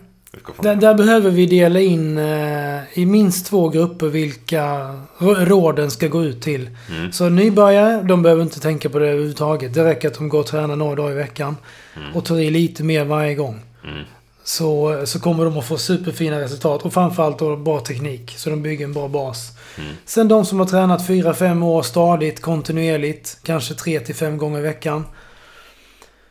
[0.62, 0.76] där.
[0.76, 6.42] Där, behöver vi dela in eh, i minst två grupper vilka råden ska gå ut
[6.42, 6.70] till.
[6.90, 7.12] Mm.
[7.12, 9.74] Så nybörjare, de behöver inte tänka på det överhuvudtaget.
[9.74, 11.58] Det räcker att de går och tränar några dagar i veckan.
[11.96, 12.16] Mm.
[12.16, 13.60] Och tar i lite mer varje gång.
[13.84, 14.04] Mm.
[14.44, 16.82] Så, så kommer de att få superfina resultat.
[16.82, 18.34] Och framförallt då bra teknik.
[18.38, 19.52] Så de bygger en bra bas.
[19.78, 19.94] Mm.
[20.06, 23.38] Sen de som har tränat 4-5 år stadigt, kontinuerligt.
[23.44, 25.06] Kanske 3-5 gånger i veckan.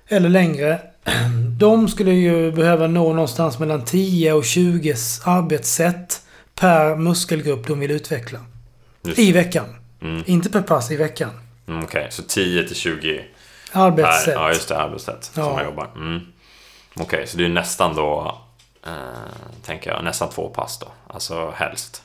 [0.09, 0.79] Eller längre.
[1.59, 4.95] De skulle ju behöva nå någonstans mellan 10 och 20
[5.25, 6.23] arbetssätt
[6.55, 8.39] per muskelgrupp de vill utveckla.
[9.03, 9.65] Just I veckan.
[10.03, 10.23] Mm.
[10.27, 11.31] Inte per pass, i veckan.
[11.69, 13.25] Mm, Okej, så 10 till 20
[13.73, 14.25] Arbetssätt.
[14.25, 15.53] per, ja, just det, arbetssätt som Ja.
[15.53, 15.89] man jobbar.
[15.97, 16.21] Mm.
[16.97, 18.39] Okej, så det är nästan då,
[18.87, 18.93] eh,
[19.67, 20.87] tänker jag, nästan två pass då.
[21.09, 22.03] Alltså helst.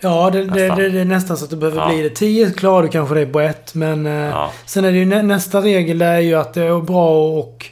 [0.00, 0.78] Ja, det, det, Nästan.
[0.78, 1.88] det, det är nästan så att det behöver Ja.
[1.88, 2.10] bli det.
[2.10, 4.06] 10 klarar du kanske det på ett, men...
[4.06, 4.52] eh, Ja.
[4.66, 7.66] Sen är det ju nä, nästa regel det är ju att det är bra och...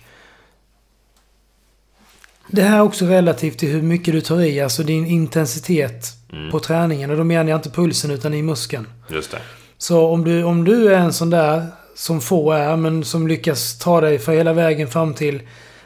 [2.49, 6.51] Det här är också relativt till hur mycket du tar i, alltså din intensitet Mm.
[6.51, 7.11] på träningen.
[7.11, 8.87] Och då menar jag inte pulsen utan i muskeln.
[9.11, 9.39] Just det.
[9.79, 11.67] Så om du, om du är en sån där,
[11.97, 15.43] som få är, men som lyckas ta dig för hela vägen fram till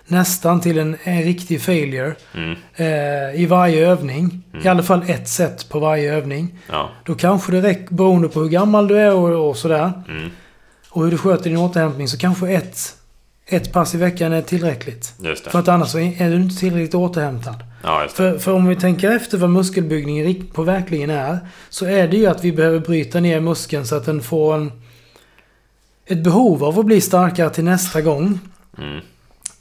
[0.06, 2.56] nästan till en, en riktig failure Mm.
[2.76, 4.42] eh, i varje övning.
[4.64, 6.58] I alla fall ett set på varje övning.
[6.70, 6.90] Ja.
[7.04, 10.30] Då kanske det räcker, beroende på hur gammal du är och, och sådär, Mm.
[10.90, 12.78] och hur du sköter din återhämtning, så kanske ett,
[13.48, 15.14] ett pass i veckan är tillräckligt.
[15.50, 17.54] För att annars är du inte tillräckligt återhämtad.
[17.82, 18.06] Ja.
[18.10, 21.38] För, för om vi tänker efter vad muskelbyggning på verkligen är.
[21.68, 24.72] Så är det ju att vi behöver bryta ner muskeln så att den får en,
[26.06, 28.38] ett behov av att bli starkare till nästa gång.
[28.78, 29.00] Mm.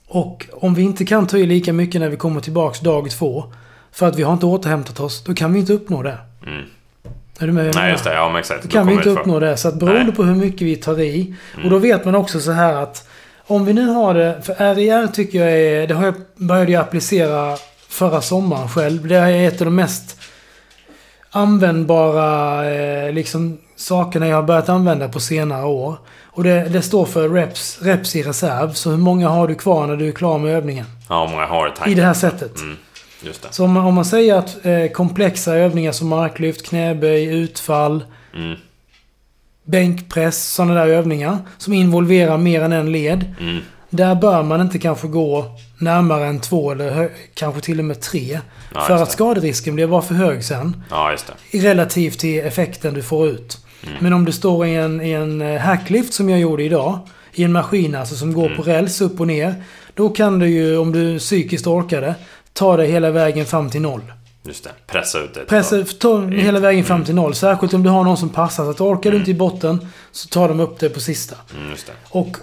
[0.07, 3.53] Och om vi inte kan ta i lika mycket när vi kommer tillbaks dag två.
[3.91, 5.23] För att vi har inte återhämtat oss.
[5.23, 6.17] Då kan vi inte uppnå det.
[6.47, 6.63] Mm.
[7.39, 7.75] Är du med?
[7.75, 8.13] Nej, just det.
[8.13, 8.63] Ja, men exakt.
[8.63, 9.57] Då kan vi inte det för- uppnå det.
[9.57, 10.15] Så att beroende Nej.
[10.15, 11.35] på hur mycket vi tar i.
[11.53, 11.65] Mm.
[11.65, 13.07] Och då vet man också så här att
[13.47, 14.41] om vi nu har det...
[14.43, 15.87] För RIR tycker jag är...
[15.87, 19.07] Det har jag började jag applicera förra sommaren själv.
[19.07, 20.19] Det är ett av de mest
[21.31, 25.95] användbara eh, liksom, sakerna jag har börjat använda på senare år.
[26.23, 28.73] Och det, det står för reps, reps i reserv.
[28.73, 30.85] Så hur många har du kvar när du är klar med övningen?
[31.09, 31.91] Ja, många har det.
[31.91, 32.59] I det här sättet.
[32.59, 32.77] Mm.
[33.21, 33.47] Just det.
[33.51, 38.03] Så om man, om man säger att eh, komplexa övningar som marklyft, knäböj, utfall,
[38.35, 38.57] Mm.
[39.67, 43.35] Bänkpress, sådana där övningar som involverar mer än en led.
[43.39, 43.57] Mm.
[43.89, 45.45] Där bör man inte kanske gå
[45.79, 48.39] närmare än två eller kanske till och med tre.
[48.73, 50.83] Ja, för att skaderisken blir bara för hög sen.
[50.89, 51.59] Ja, just det.
[51.59, 53.57] Relativt till effekten du får ut.
[53.83, 53.95] Mm.
[53.99, 56.99] Men om du står i en, i en eh, hacklift som jag gjorde idag.
[57.33, 58.57] I en maskin alltså som går Mm.
[58.57, 59.55] på räls upp och ner.
[59.93, 62.15] Då kan du ju, om du psykiskt orkar det,
[62.53, 64.01] ta dig hela vägen fram till noll.
[64.47, 64.69] Just det.
[64.87, 65.45] Pressa ut det.
[65.45, 67.05] Pressa ta hela vägen fram Mm.
[67.05, 67.35] till noll.
[67.35, 68.63] Särskilt om du har någon som passar.
[68.63, 71.35] Så att orkar du inte i botten så tar de upp det på sista.
[71.57, 71.93] Mm, just det.
[72.09, 72.33] Och eh,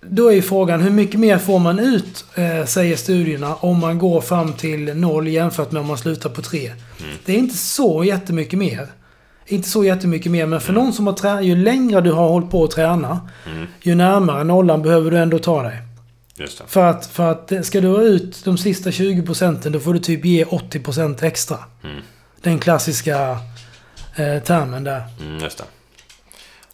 [0.00, 3.98] då är ju frågan hur mycket mer får man ut, eh, säger studierna, om man
[3.98, 6.66] går fram till noll jämfört med om man slutar på tre.
[6.66, 7.12] Mm.
[7.24, 8.86] Det är inte så jättemycket mer.
[9.46, 10.84] Inte så jättemycket mer, men för Mm.
[10.84, 13.66] någon som har tränat, ju längre du har hållit på att träna, Mm.
[13.82, 15.78] ju närmare nollan behöver du ändå ta dig.
[16.66, 20.00] För att, för att ska du ha ut de sista 20 procenten, då får du
[20.00, 21.58] typ ge 80 procent extra.
[21.84, 21.96] Mm.
[22.42, 23.38] Den klassiska
[24.16, 25.02] eh, termen där.
[25.20, 25.64] Mm, just det.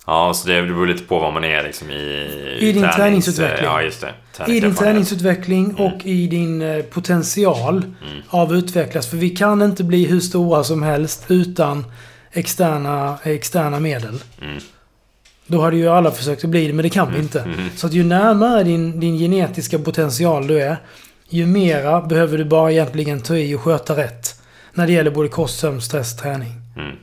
[0.06, 2.56] Ja, så det beror lite på vad man är liksom i...
[2.60, 3.64] I din tränings- träningsutveckling.
[3.64, 4.52] Ja, just det.
[4.52, 8.22] I din träningsutveckling och i din eh, potential Mm.
[8.28, 9.06] av utvecklas.
[9.06, 11.84] För vi kan inte bli hur stora som helst utan
[12.32, 14.22] externa, externa medel.
[14.42, 14.58] Mm.
[15.46, 17.40] Då hade ju alla försökt att bli det, men det kan vi inte.
[17.40, 17.70] Mm.
[17.76, 20.76] Så att ju närmare din, din genetiska potential du är,
[21.28, 24.40] ju mera behöver du bara egentligen ta i och sköta rätt.
[24.74, 26.52] När det gäller både kost, sömn, stress, träning.
[26.76, 26.96] Mm.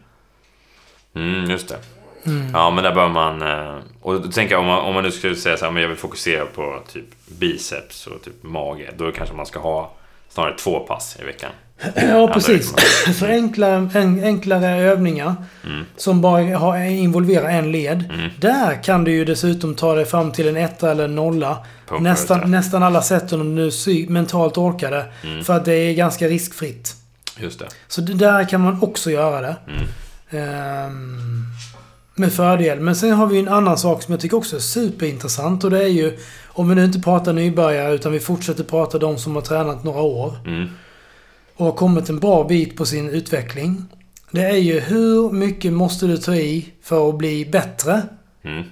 [1.15, 1.77] Mm, just det.
[2.25, 2.47] Mm.
[2.53, 3.41] Ja, men där bör man...
[3.41, 4.15] eh, Och
[4.49, 6.79] jag om man, om man nu skulle säga så här, men jag vill fokusera på
[6.93, 8.89] typ biceps och typ mage.
[8.97, 9.93] Då kanske man ska ha
[10.29, 11.51] snarare två pass i veckan.
[11.95, 12.73] Ja, precis.
[13.19, 15.85] Så enklare, en, enklare övningar Mm.
[15.97, 18.09] som bara har, involverar en led.
[18.13, 18.29] Mm.
[18.39, 21.57] Där kan du ju dessutom ta dig fram till en etta eller en nolla.
[21.99, 22.47] Nästan, det.
[22.47, 25.05] nästan alla sätten om du psy- mentalt orkar det.
[25.23, 25.43] Mm.
[25.43, 26.95] För att det är ganska riskfritt.
[27.39, 27.65] Just det.
[27.87, 29.55] Så det där kan man också göra det.
[29.67, 29.83] Mm.
[30.29, 31.43] Ehm,
[32.15, 32.79] med fördel.
[32.79, 35.63] Men sen har vi en annan sak som jag tycker också är superintressant.
[35.63, 36.17] Och det är ju,
[36.47, 40.01] om vi nu inte pratar nybörjare utan vi fortsätter prata de som har tränat några
[40.01, 40.37] år.
[41.55, 43.85] Och har kommit en bra bit på sin utveckling.
[44.31, 48.01] Det är ju hur mycket måste du ta i för att bli bättre?
[48.43, 48.63] Mm.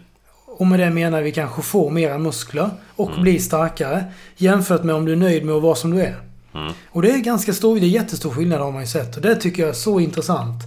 [0.45, 3.21] Och med det menar vi kanske få mera muskler och Mm.
[3.21, 4.05] bli starkare.
[4.37, 6.15] Jämfört med om du är nöjd med att vara som du är.
[6.53, 6.73] Mm.
[6.91, 9.15] Och det är ganska stor, det är jättestor skillnad har man ju sett.
[9.15, 10.63] Och det tycker jag är så intressant.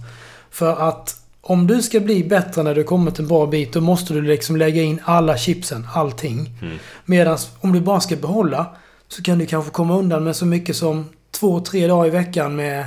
[0.51, 4.13] För att om du ska bli bättre när du kommit en bra bit, då måste
[4.13, 6.51] du liksom lägga in alla chipsen, allting.
[6.61, 6.77] Mm.
[7.05, 8.65] Medan om du bara ska behålla,
[9.07, 11.05] så kan du kanske komma undan med så mycket som
[11.39, 12.85] två, tre dagar i veckan med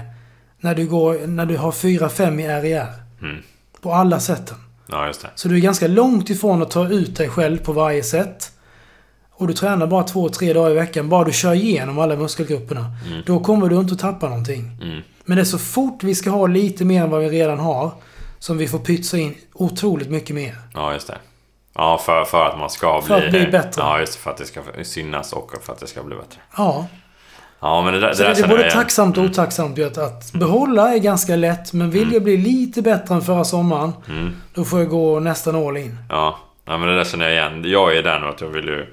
[0.60, 2.86] när du, går, när du har fyra, fem i RIR.
[3.22, 3.42] Mm.
[3.80, 4.56] På alla sätten.
[4.86, 5.28] Ja, just det.
[5.34, 8.52] Så du är ganska långt ifrån att ta ut dig själv på varje sätt.
[9.30, 11.08] Och du tränar bara två, tre dagar i veckan.
[11.08, 12.92] Bara du kör igenom alla muskelgrupperna.
[13.06, 13.22] Mm.
[13.26, 14.78] Då kommer du inte att tappa någonting.
[14.82, 15.02] Mm.
[15.24, 17.90] Men det är så fort vi ska ha lite mer än vad vi redan har.
[18.38, 20.56] Som vi får pytsa in otroligt mycket mer.
[20.74, 21.18] Ja, just det.
[21.74, 23.26] Ja, för, för att man ska För bli...
[23.26, 23.82] att bli bättre.
[23.82, 24.18] Ja, just det.
[24.18, 26.40] För att det ska synas och för att det ska bli bättre.
[26.56, 26.86] Ja.
[27.60, 29.78] Ja, men det där, Så det det, där är känner både jag tacksamt och otacksamt
[29.78, 31.72] ju att, behålla är ganska lätt.
[31.72, 33.92] Men vill jag bli lite bättre än förra sommaren.
[34.08, 34.36] Mm.
[34.54, 35.98] Då får jag gå nästan all in.
[36.08, 37.62] Ja, ja, men det där känner jag igen.
[37.70, 38.86] Jag är där nu att jag vill ju...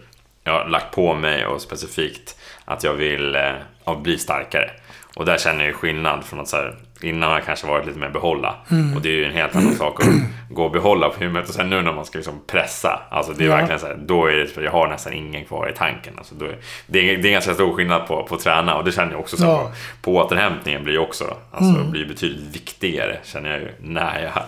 [0.43, 3.41] Jag har lagt på mig och specifikt att jag vill eh,
[3.85, 4.69] ja, bli starkare.
[5.15, 7.85] Och där känner jag ju skillnad från att så här, innan har jag kanske varit
[7.85, 8.55] lite mer behålla.
[8.71, 8.95] Mm.
[8.95, 10.07] Och det är ju en helt annan sak att
[10.49, 11.49] gå och behålla på huvudet.
[11.49, 13.01] Och sen nu när man ska liksom pressa.
[13.09, 13.55] Alltså det är Ja.
[13.55, 16.13] verkligen så här, då är det, jag har nästan ingen kvar i tanken.
[16.17, 18.83] Alltså då är, det, är, det är ganska stor skillnad på, på att träna och
[18.85, 19.37] det känner jag också.
[19.37, 19.71] Så här, Ja.
[20.01, 21.91] på, på återhämtningen blir ju också, alltså Mm.
[21.91, 24.43] blir betydligt viktigare känner jag ju när jag,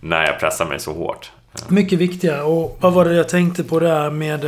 [0.00, 1.30] när jag pressar mig så hårt.
[1.68, 2.42] Mycket viktigare.
[2.42, 4.44] Och vad var det jag tänkte på där med...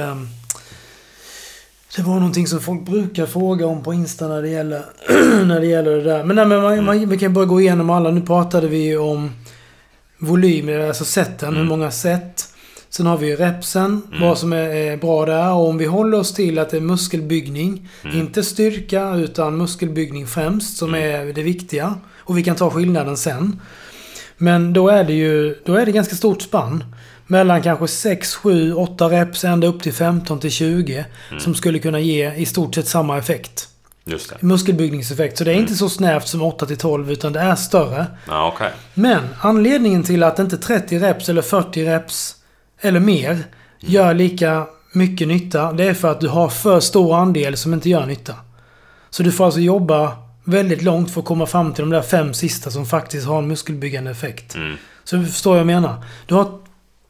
[1.96, 4.82] Det var någonting som folk brukar fråga om på Insta när det gäller,
[5.44, 6.24] när det, gäller det där.
[6.24, 8.10] Men, nej, men man, man, vi kan bara gå igenom alla.
[8.10, 9.30] Nu pratade vi ju om
[10.18, 11.48] volym, alltså sätten.
[11.48, 11.60] Mm.
[11.60, 12.46] Hur många set.
[12.88, 15.52] Sen har vi ju repsen, vad som är, bra där.
[15.52, 20.76] Och om vi håller oss till att det är muskelbyggning, inte styrka utan muskelbyggning främst
[20.76, 21.94] som är det viktiga.
[22.16, 23.60] Och vi kan ta skillnaden sen.
[24.36, 26.84] Men då är det ju då är det ganska stort spann.
[27.30, 31.04] Mellan kanske 6, 7, 8 reps ända upp till 15 till 20.
[31.38, 33.68] Som skulle kunna ge i stort sett samma effekt.
[34.04, 34.36] Just det.
[34.40, 35.38] Muskelbyggningseffekt.
[35.38, 38.06] Så det är inte så snävt som 8 till 12 utan det är större.
[38.28, 38.70] Ja, okej.
[38.94, 42.36] Men anledningen till att inte 30 reps eller 40 reps
[42.80, 43.38] eller mer
[43.80, 45.72] gör lika mycket nytta.
[45.72, 48.34] Det är för att du har för stor andel som inte gör nytta.
[49.10, 52.34] Så du får alltså jobba väldigt långt för att komma fram till de där fem
[52.34, 54.54] sista som faktiskt har en muskelbyggande effekt.
[54.54, 54.76] Mm.
[55.04, 56.04] Så du förstår vad jag menar.
[56.26, 56.59] Du har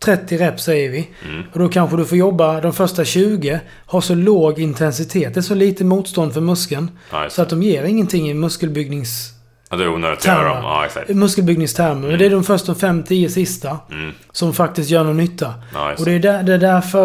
[0.04, 1.08] 30 reps säger vi.
[1.28, 1.42] Mm.
[1.52, 3.60] Och då kanske du får jobba de första 20.
[3.86, 5.34] Har så låg intensitet.
[5.34, 6.90] Det är så lite motstånd för muskeln.
[7.24, 9.32] Just Så att de ger ingenting i muskelbyggnings...
[9.70, 10.62] Ja, det är onödigt att göra dem.
[10.62, 11.08] Ja, exakt.
[11.08, 12.08] Muskelbyggningstermer.
[12.08, 14.12] Men det är de första 5-10 sista Mm.
[14.32, 15.54] som faktiskt gör någon nytta.
[15.90, 17.04] Just Och det är, där, det är därför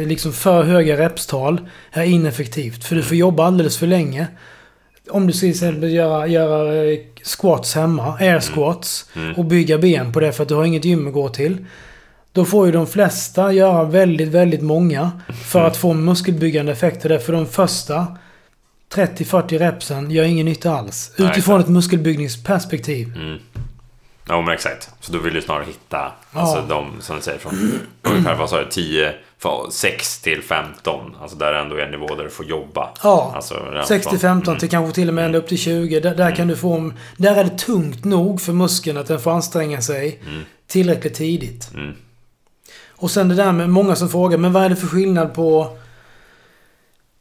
[0.00, 1.60] eh, liksom för höga repstal
[1.92, 2.84] är ineffektivt.
[2.84, 4.26] För du får jobba alldeles för länge.
[5.10, 9.34] Om du till exempel göra, göra eh, squats hemma, air squats, Mm.
[9.34, 11.64] och bygga ben på det för att du har inget gym att gå till.
[12.36, 15.10] Då får ju de flesta göra väldigt, väldigt många
[15.44, 17.08] för att få muskelbyggande effekter.
[17.08, 18.06] Därför de första
[18.94, 21.12] 30-40 repsen gör ingen nytta alls.
[21.18, 23.12] Nej, Utifrån ett muskelbyggningsperspektiv.
[23.16, 23.38] Mm.
[24.28, 24.90] Ja, men exakt.
[25.00, 26.40] Så då vill du snarare hitta, Ja.
[26.40, 27.72] alltså de, som du säger, från
[28.02, 31.16] ungefär, vad sa du, 10, från 6 till 15.
[31.22, 32.88] Alltså där ändå är en nivå där du får jobba.
[33.02, 33.32] Ja.
[33.34, 36.00] Alltså, redan 60-15 från- till kanske till och med ända upp till 20.
[36.00, 36.92] Där, där kan du få...
[37.16, 40.22] Där är det tungt nog för muskeln att den får anstränga sig
[40.66, 41.70] tillräckligt tidigt.
[41.74, 41.94] Mm.
[42.96, 45.78] Och sen det där med många som frågar, men vad är det för skillnad på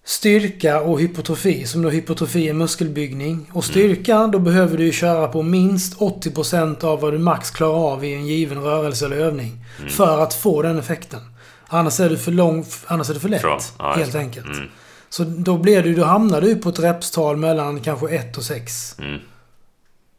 [0.06, 1.66] styrka och hypotrofi?
[1.66, 3.50] Som då hypotrofi är muskelbyggning.
[3.54, 7.92] Och styrka, då behöver du ju köra på minst 80% av vad du max klarar
[7.92, 9.66] av i en given rörelse eller övning.
[9.90, 11.20] För att få den effekten.
[11.68, 13.42] Annars är du för lång, annars är det för lätt.
[13.42, 14.46] Från- ja, helt enkelt.
[14.46, 14.68] Mm.
[15.10, 18.96] Så då, blir du, då hamnar du på ett repstal mellan kanske 1 och 6.
[19.00, 19.20] Mm.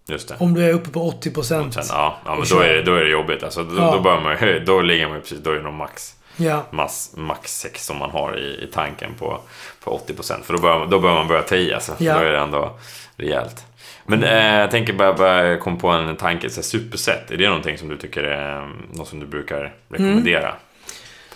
[0.09, 0.35] Just det.
[0.39, 2.95] Om du är uppe på 80 Och sen, ja, ja men då är, det, då
[2.95, 3.43] är det jobbigt.
[3.43, 3.93] Alltså, då, Ja.
[3.93, 6.63] då, börjar man, då ligger man ju precis, då är det nog max, Ja.
[6.71, 9.41] max, max 6 som man har i, i tanken på,
[9.85, 10.43] på 80%.
[10.43, 11.93] För då börjar, man- då börjar man börja ta i alltså.
[11.99, 12.15] Ja.
[12.19, 12.79] Då är det ändå
[13.17, 13.65] rejält.
[14.07, 17.31] Men eh, jag tänker bara, bara kom på en tanke, så här, superset.
[17.31, 20.55] Är det någonting som du tycker är mm, något som du brukar rekommendera?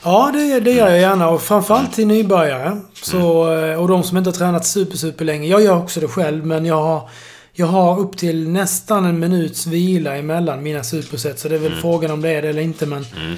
[0.05, 1.29] Ja, det, det gör jag gärna.
[1.29, 2.81] Och framförallt till nybörjare.
[2.95, 5.49] Så, eh, och de som inte har tränat super, super länge.
[5.49, 7.09] Jag gör också det själv, men jag har,
[7.53, 11.39] jag har upp till nästan en minuts vila emellan mina superset.
[11.39, 12.87] Så det är väl frågan om det är det eller inte.
[12.87, 13.37] Men, Mm.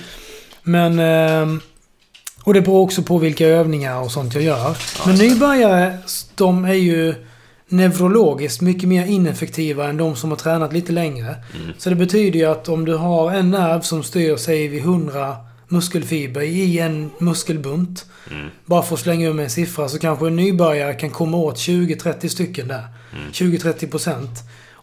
[0.63, 1.61] men ehm,
[2.45, 4.77] och det beror också på vilka övningar och sånt jag gör.
[5.07, 5.99] men nybörjare,
[6.35, 7.15] de är ju
[7.69, 11.27] neurologiskt mycket mer ineffektiva än de som har tränat lite längre.
[11.57, 11.73] Mm.
[11.79, 15.37] Så det betyder ju att om du har en nerv som styr, säger vi 100
[15.73, 18.07] muskelfiber i en muskelbunt.
[18.31, 18.49] Mm.
[18.65, 21.57] Bara för att slänga ur med en siffra så kanske en nybörjare kan komma åt
[21.57, 22.87] 20-30 stycken där.
[23.13, 23.31] Mm.
[23.33, 24.31] 20-30 procent.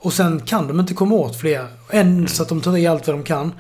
[0.02, 1.68] Och sen kan de inte komma åt fler.
[1.90, 3.52] Än så att de tar i allt vad de kan.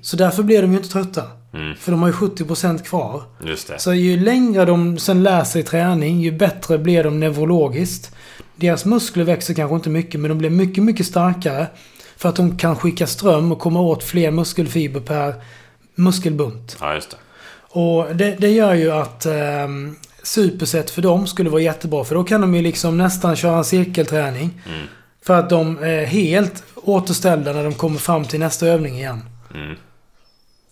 [0.00, 1.22] Så därför blir de ju inte trötta.
[1.54, 1.76] Mm.
[1.76, 3.22] För de har ju 70 procent kvar.
[3.44, 3.78] Just det.
[3.78, 8.14] Så ju längre de sen lär sig träning, ju bättre blir de neurologiskt.
[8.56, 11.66] Deras muskler växer kanske inte mycket, men de blir mycket, mycket starkare.
[12.16, 15.34] För att de kan skicka ström och komma åt fler muskelfiber per
[15.94, 16.76] muskelbunt.
[16.80, 17.16] Ja, just det.
[17.78, 19.26] Och det, det gör ju att
[19.64, 22.04] um, superset för dem skulle vara jättebra.
[22.04, 24.62] För då kan de ju liksom nästan köra en cirkelträning.
[24.68, 24.86] Mm.
[25.26, 29.20] För att de är helt återställda när de kommer fram till nästa övning igen.
[29.54, 29.76] Mm.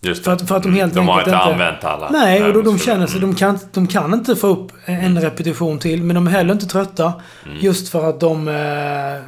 [0.02, 2.10] Just För att- för att de helt de har inte inte- använt alla.
[2.10, 3.20] Nej, och då, de känner sig...
[3.20, 6.66] De kan, de kan inte få upp en repetition till, men de är heller inte
[6.66, 7.12] trötta.
[7.46, 7.58] Mm.
[7.60, 9.22] Just för att de eh, är,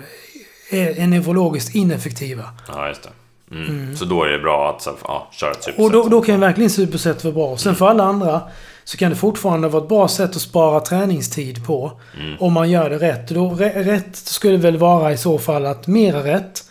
[0.70, 2.44] är neurologiskt ineffektiva.
[2.68, 3.08] Ja, just det.
[3.52, 3.96] Mm.
[3.96, 5.84] Så då är det bra att så, ja, köra ett superset.
[5.84, 7.56] Och då, då kan ju verkligen superset vara bra.
[7.56, 8.42] Sen för alla andra
[8.84, 11.92] så kan det fortfarande vara ett bra sätt att spara träningstid på.
[12.20, 12.36] Mm.
[12.40, 13.28] Om man gör det rätt.
[13.28, 16.64] Då, rätt skulle väl vara i så fall att mera rätt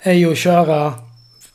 [0.00, 0.94] är ju att köra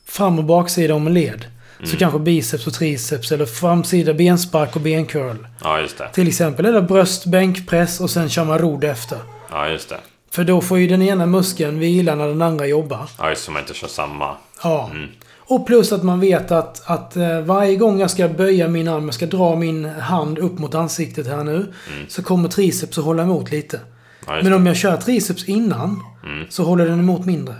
[0.05, 1.45] fram och baksida om en led.
[1.77, 1.91] Mm.
[1.91, 5.37] Så kanske biceps och triceps eller framsida benspark och bencurl.
[5.63, 6.09] Ja, just det.
[6.13, 9.17] Till exempel det bröst, bänkpress och sen kör man rodd efter.
[9.51, 9.97] Ja, just det.
[10.33, 13.09] För då får ju den ena muskeln vila när den andra jobbar.
[13.19, 14.35] Ja, just så man inte kör samma.
[14.63, 14.89] Ja.
[14.93, 15.09] Mm.
[15.37, 19.05] Och plus att man vet att, att eh, varje gång jag ska böja min arm,
[19.05, 21.73] jag ska dra min hand upp mot ansiktet här nu.
[22.07, 23.79] Så kommer triceps att hålla emot lite.
[24.27, 26.45] Ja, Men om jag kör triceps innan Mm.
[26.49, 27.55] så håller den emot mindre.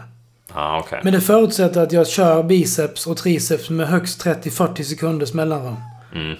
[0.53, 0.99] Ja, okej.
[1.03, 5.75] Men det förutsätter att jag kör biceps och triceps med högst 30-40 sekunders mellanrum.
[6.15, 6.35] Mm.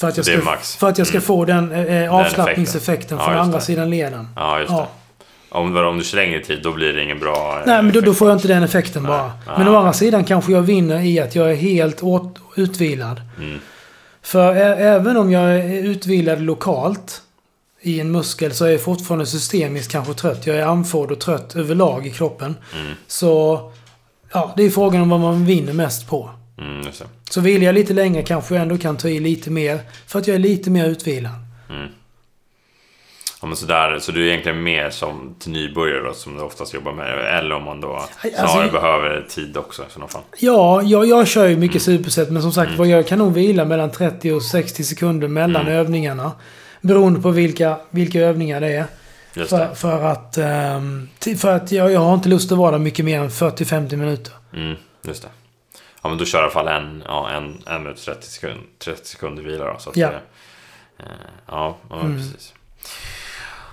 [0.00, 0.40] För att jag ska.
[0.78, 1.22] För att jag ska Mm.
[1.26, 3.18] få den eh, avslappningseffekten effekten.
[3.18, 3.64] Ja, från andra det.
[3.64, 4.28] sidan leden.
[4.36, 4.78] Ja, just Ja.
[4.80, 5.01] det.
[5.54, 7.58] Om, om du kör längre tid, då blir det ingen bra...
[7.60, 9.22] eh, Nej, men då, då får jag inte den effekten bara.
[9.46, 9.58] Nej.
[9.58, 9.70] Men Ah.
[9.72, 13.20] å andra sidan kanske jag vinner i att jag är helt åt, utvilad.
[13.38, 13.58] Mm.
[14.22, 17.22] För även om jag är utvilad lokalt
[17.82, 20.46] i en muskel så är jag fortfarande systemiskt kanske trött.
[20.46, 22.56] Jag är andfådd och trött överlag i kroppen.
[22.80, 22.92] Mm.
[23.06, 23.60] Så
[24.32, 26.30] ja, det är frågan om vad man vinner mest på.
[26.58, 26.86] Mm.
[27.30, 29.80] Så vill jag lite längre kanske jag ändå kan ta i lite mer.
[30.06, 31.32] För att jag är lite mer utvilad.
[33.42, 33.44] Mm.
[33.44, 36.74] Ja, men sådär, så du är egentligen mer som till nybörjare då, som du oftast
[36.74, 37.38] jobbar med?
[37.38, 40.22] Eller om man då Aj, snarare alltså- behöver tid också i sådana fall?
[40.38, 41.60] Ja, jag, jag kör ju Mm.
[41.60, 42.30] mycket superset.
[42.30, 45.74] Men som sagt var jag kan nog vila mellan 30 och 60 sekunder mellan Mm.
[45.74, 46.32] övningarna.
[46.80, 48.84] Beroende på vilka, vilka övningar det är.
[49.34, 49.74] Just För, det.
[49.74, 53.20] för att, ehm, för att jag, jag har inte lust att vara där mycket mer
[53.20, 54.32] än 40-50 minuter.
[54.54, 55.28] Mm, just det.
[56.02, 59.08] Ja, men då kör i alla fall en, ja, en, en minut 30 sekunder, 30
[59.08, 59.76] sekunder vila då.
[59.78, 60.08] Så att Ja.
[60.08, 60.14] Det,
[61.02, 61.08] eh,
[61.46, 62.20] ja, ja Mm.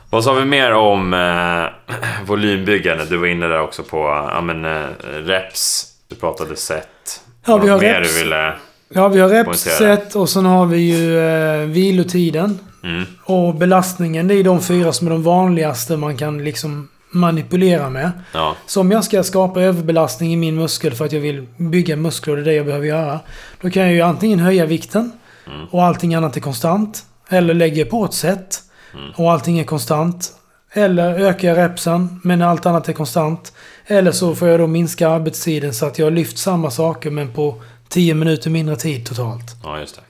[0.10, 1.96] Vad sa vi mer om eh,
[2.26, 3.06] volymbyggande?
[3.06, 3.98] Du var inne där också på
[4.32, 4.88] ja, men, eh,
[5.24, 5.86] reps.
[6.08, 7.22] Du pratade set.
[7.46, 8.14] Ja, vi har reps.
[8.16, 8.54] du ville...
[8.94, 9.52] Ja, vi har Poängtera.
[9.94, 12.60] repset och sen har vi ju eh, vilotiden.
[12.84, 17.90] Mm, Och belastningen, det är de fyra som är de vanligaste man kan liksom manipulera
[17.90, 18.12] med.
[18.34, 21.96] ja, Så om jag ska skapa överbelastning i min muskel för att jag vill bygga
[21.96, 23.20] muskler och det är det jag behöver göra.
[23.62, 25.12] Då kan jag ju antingen höja vikten
[25.48, 25.66] Mm.
[25.72, 27.04] och allting annat är konstant.
[27.30, 28.60] Eller lägga på ett set
[28.94, 29.12] Mm.
[29.16, 30.34] och allting är konstant.
[30.72, 33.54] Eller öka jag repsen men allt annat är konstant.
[33.86, 37.34] Eller så får jag då minska arbetstiden så att jag har lyft samma saker men
[37.34, 39.56] på 10 minuter mindre tid totalt.
[39.64, 40.02] ja, just det.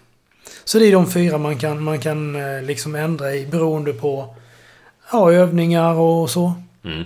[0.63, 4.35] Så det är de fyra man kan, man kan eh, liksom ändra i beroende på
[5.11, 6.53] ja, övningar och så.
[6.83, 7.03] Mm.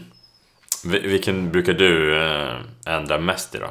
[0.85, 2.55] Vi- Vilken brukar du eh,
[2.85, 3.67] ändra mest i då?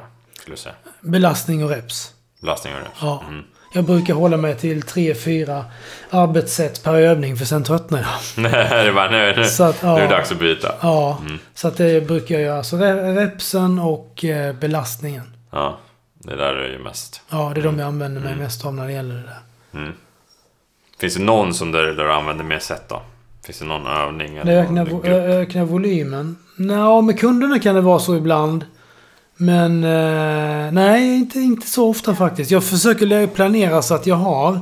[1.00, 2.14] Belastning och reps.
[2.40, 2.90] Belastning och reps?
[3.00, 3.22] Ja.
[3.28, 3.44] Mm.
[3.72, 5.64] Jag brukar hålla mig till 3-4
[6.10, 7.98] arbetssätt per övning för sen tröttnar
[8.36, 8.44] jag.
[8.86, 9.94] det bara nu, nu, Så att, ja.
[9.96, 10.74] nu är det dags att byta.
[10.80, 11.38] Ja, Mm.
[11.54, 12.62] så att det brukar jag göra.
[12.62, 15.22] Så re- repsen och eh, belastningen.
[15.50, 15.78] Ja,
[16.18, 17.20] det där är ju mest.
[17.30, 18.44] Ja, det är de jag använder mig Mm.
[18.44, 19.80] mest av när det gäller det där.
[19.80, 19.92] Mm.
[21.00, 23.02] Finns det någon som där, där du använder mer set då?
[23.46, 24.36] Finns det någon övning?
[24.36, 25.04] Eller öknar, någon grupp?
[25.04, 26.36] ö- öknar volymen.
[26.56, 28.64] Nå, med kunderna kan det vara så ibland.
[29.42, 32.50] Men eh, nej, inte, inte så ofta faktiskt.
[32.50, 34.60] Jag försöker planera så att jag har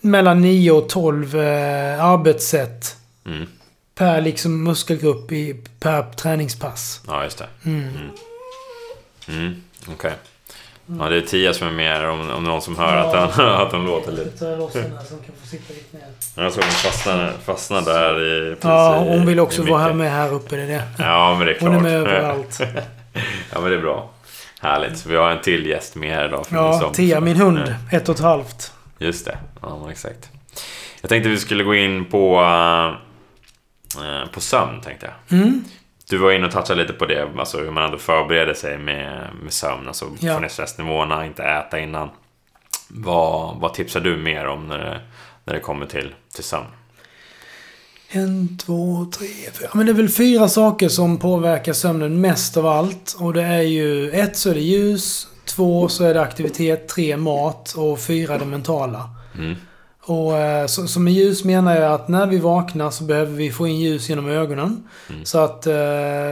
[0.00, 3.46] mellan 9 och 12 eh, arbetssätt Mm.
[3.94, 7.00] per liksom muskelgrupp i, per träningspass.
[7.06, 7.46] Ja, just det.
[7.64, 7.88] Mm.
[9.28, 9.62] Mm.
[9.92, 10.12] Okej.
[10.98, 13.72] Ja, det är Tia som är med om, om någon som hör att, han, att
[13.72, 14.38] han låter lite.
[14.38, 16.44] tar loss den här som kan få sitta lite ner.
[16.44, 18.56] Jag såg hon fastna, fastna där i...
[18.62, 20.56] Ja, hon vill också vara här med här uppe.
[20.56, 20.82] Det är det.
[20.98, 21.74] Ja, men det är klart.
[21.74, 22.60] Hon är med överallt.
[23.52, 24.10] Ja, men det är bra.
[24.60, 24.98] Härligt.
[24.98, 26.46] Så vi har en till gäst med här idag.
[26.46, 26.92] från Ja.
[26.94, 27.74] Tia, min hund.
[27.92, 28.72] Ett och ett halvt.
[28.98, 29.38] Just det.
[29.62, 30.30] Ja, exakt.
[31.00, 32.40] Jag tänkte vi skulle gå in på,
[34.02, 35.38] eh, på sömn, tänkte jag.
[35.40, 35.64] Mm.
[36.10, 39.28] Du var inne och touchade lite på det, alltså hur man ändå förbereder sig med,
[39.42, 39.86] med sömn.
[39.88, 40.34] Alltså Ja.
[40.34, 42.10] få ner stressnivåerna, inte äta innan.
[42.88, 45.00] Vad, vad tipsar du mer om när det,
[45.44, 46.66] när det kommer till, till sömn?
[48.08, 49.68] En, två, tre, fyra.
[49.74, 53.16] Men det är väl fyra saker som påverkar sömnen mest av allt.
[53.18, 55.28] Och det är ju ett så är det ljus.
[55.44, 56.88] Två så är det aktivitet.
[56.88, 57.72] Tre mat.
[57.72, 59.10] Och fyra det mentala.
[59.34, 59.56] Mm.
[60.08, 63.50] Och eh, så, så med ljus menar jag att när vi vaknar så behöver vi
[63.50, 64.88] få in ljus genom ögonen.
[65.10, 65.24] Mm.
[65.24, 65.74] Så att eh,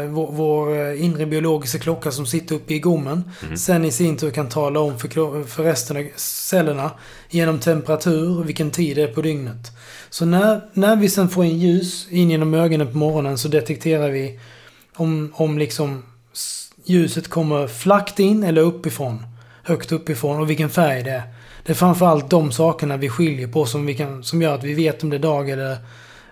[0.09, 3.57] vår, vår eh, inre biologiska klocka som sitter uppe i gommen Mm.
[3.57, 6.91] sen i sin tur kan tala om för, för resten av cellerna
[7.31, 9.73] genom temperatur, vilken tid det är på dygnet.
[10.11, 14.11] Så när, när vi sen får in ljus in genom ögonen på morgonen så detekterar
[14.11, 14.39] vi
[14.97, 16.03] om, om liksom
[16.85, 19.27] ljuset kommer flackt in eller uppifrån.
[19.63, 21.23] Högt uppifrån och vilken färg det är.
[21.65, 24.75] Det är framförallt de sakerna vi skiljer på som, vi kan, som gör att vi
[24.75, 25.77] vet om det är dag eller,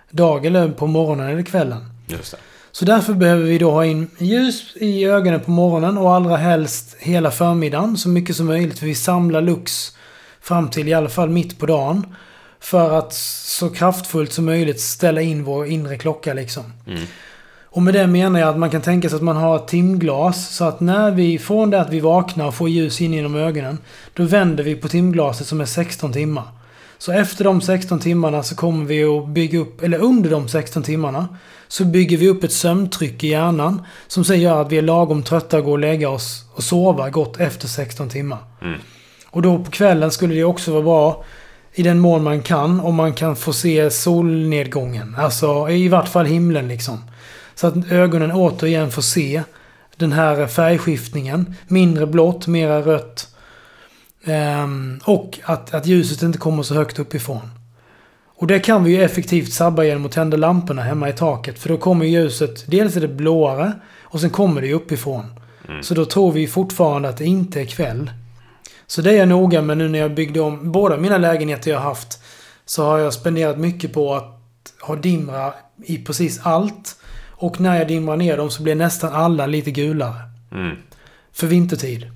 [0.09, 1.85] dag eller på morgonen eller kvällen.
[2.07, 2.37] Just det.
[2.71, 6.95] Så därför behöver vi då ha in ljus i ögonen på morgonen och allra helst
[6.99, 8.79] hela förmiddagen så mycket som möjligt.
[8.79, 9.97] För vi samlar lux
[10.41, 12.15] fram till i alla fall mitt på dagen.
[12.59, 16.63] För att så kraftfullt som möjligt ställa in vår inre klocka liksom.
[16.87, 17.03] Mm.
[17.75, 20.55] Och med det menar jag att man kan tänka sig att man har ett timglas.
[20.55, 23.77] Så att när vi, från det att vi vaknar och får ljus in genom ögonen.
[24.13, 26.43] Då vänder vi på timglaset som är 16 timmar.
[26.97, 30.83] Så efter de 16 timmarna så kommer vi att bygga upp, eller under de 16
[30.83, 31.27] timmarna.
[31.67, 33.81] Så bygger vi upp ett sömntryck i hjärnan.
[34.07, 37.09] Som sen gör att vi är lagom trötta och går och lägga oss och sova
[37.09, 38.39] gott efter 16 timmar.
[38.61, 38.79] Mm.
[39.29, 41.23] Och då på kvällen skulle det också vara bra
[41.73, 42.79] i den mån man kan.
[42.79, 45.15] Om man kan få se solnedgången.
[45.19, 46.99] Alltså i vart fall himlen liksom.
[47.55, 49.43] Så att ögonen återigen får se
[49.95, 51.55] den här färgskiftningen.
[51.67, 53.27] Mindre blått, mera rött.
[54.25, 57.49] Ehm, och att, att ljuset inte kommer så högt uppifrån.
[58.35, 61.59] Och det kan vi ju effektivt sabba genom att tända lamporna hemma i taket.
[61.59, 63.71] För då kommer ljuset, dels är det blåare
[64.01, 65.25] och sen kommer det ju uppifrån.
[65.67, 65.83] Mm.
[65.83, 68.11] Så då tror vi fortfarande att det inte är kväll.
[68.87, 71.79] Så det är jag noga med nu när jag byggde om båda mina lägenheter jag
[71.79, 72.19] haft.
[72.65, 74.39] Så har jag spenderat mycket på att
[74.81, 75.53] ha dimra
[75.85, 76.95] i precis allt.
[77.43, 80.15] Och när jag dimrar ner dem så blir nästan alla lite gulare.
[80.51, 80.77] Mm.
[81.33, 82.07] För vintertid.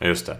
[0.00, 0.36] Just det.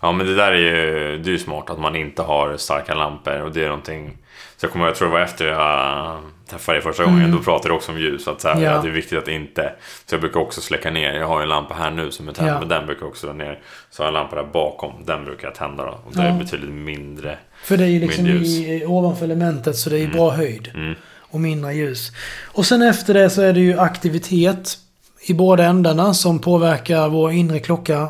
[0.00, 2.94] Ja men det där är ju, det är ju smart att man inte har starka
[2.94, 4.16] lampor och det är någonting
[4.56, 7.30] Så jag kommer jag tror det var efter jag träffade dig första gången, Mm.
[7.36, 8.70] då pratade du också om ljus att, så här, Ja.
[8.70, 9.72] att det är viktigt att inte
[10.06, 12.48] Så jag brukar också släcka ner, jag har en lampa här nu som är tänd
[12.50, 12.58] Ja.
[12.58, 13.58] men den brukar jag också dra ner
[13.90, 16.28] Så har jag en lampa där bakom, den brukar jag tända då och det Ja.
[16.28, 20.10] är betydligt mindre För det är ju liksom i, ovanför elementet så det är ju
[20.10, 20.70] bra höjd.
[20.74, 20.94] mm.
[21.30, 22.12] Och mindre ljus.
[22.44, 24.78] Och sen efter det så är det ju aktivitet
[25.26, 28.08] i båda ändarna som påverkar vår inre klocka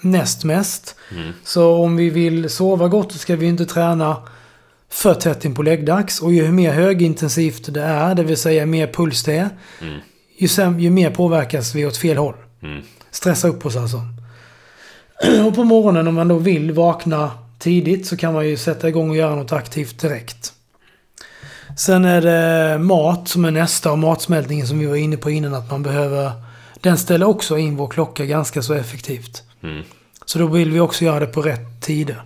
[0.00, 0.96] näst mest.
[1.12, 1.32] Mm.
[1.44, 4.16] Så om vi vill sova gott så ska vi inte träna
[4.90, 6.20] för tätt in på läggdags.
[6.22, 9.48] Och ju mer högintensivt det är, det vill säga mer puls det är,
[9.80, 10.00] Mm.
[10.38, 12.34] ju, säm- ju mer påverkas vi åt fel håll.
[12.62, 12.82] Mm.
[13.10, 14.00] Stressa upp oss alltså.
[15.46, 19.10] Och på morgonen om man då vill vakna tidigt så kan man ju sätta igång
[19.10, 20.52] och göra något aktivt direkt.
[21.76, 25.54] Sen är det mat som är nästa och matsmältningen som vi var inne på innan
[25.54, 26.32] att man behöver...
[26.80, 29.42] Den ställer också in vår klocka ganska så effektivt.
[29.62, 29.82] Mm.
[30.24, 32.22] Så då vill vi också göra det på rätt tider.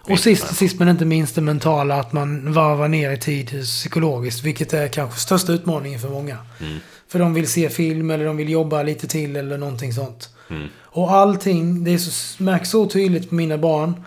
[0.00, 4.44] Och sist, sist men inte minst det mentala att man varvar ner i tid psykologiskt.
[4.44, 6.36] Vilket är kanske största utmaningen för många.
[6.60, 6.78] Mm.
[7.08, 10.30] För de vill se film eller de vill jobba lite till eller någonting sånt.
[10.50, 10.68] Mm.
[10.80, 14.04] Och allting, det är så, märks så tydligt på mina barn.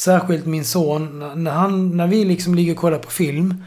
[0.00, 1.32] Särskilt min son.
[1.44, 3.64] När, han, när vi liksom ligger och kollar på film.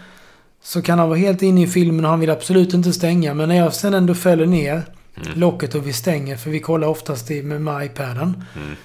[0.64, 3.34] Så kan han vara helt inne i filmen och han vill absolut inte stänga.
[3.34, 4.84] Men när jag sen ändå fäller ner
[5.16, 5.40] Mm.
[5.40, 6.38] locket och vi stänger.
[6.38, 8.44] För vi kollar oftast med, med iPaden.
[8.56, 8.76] Mm.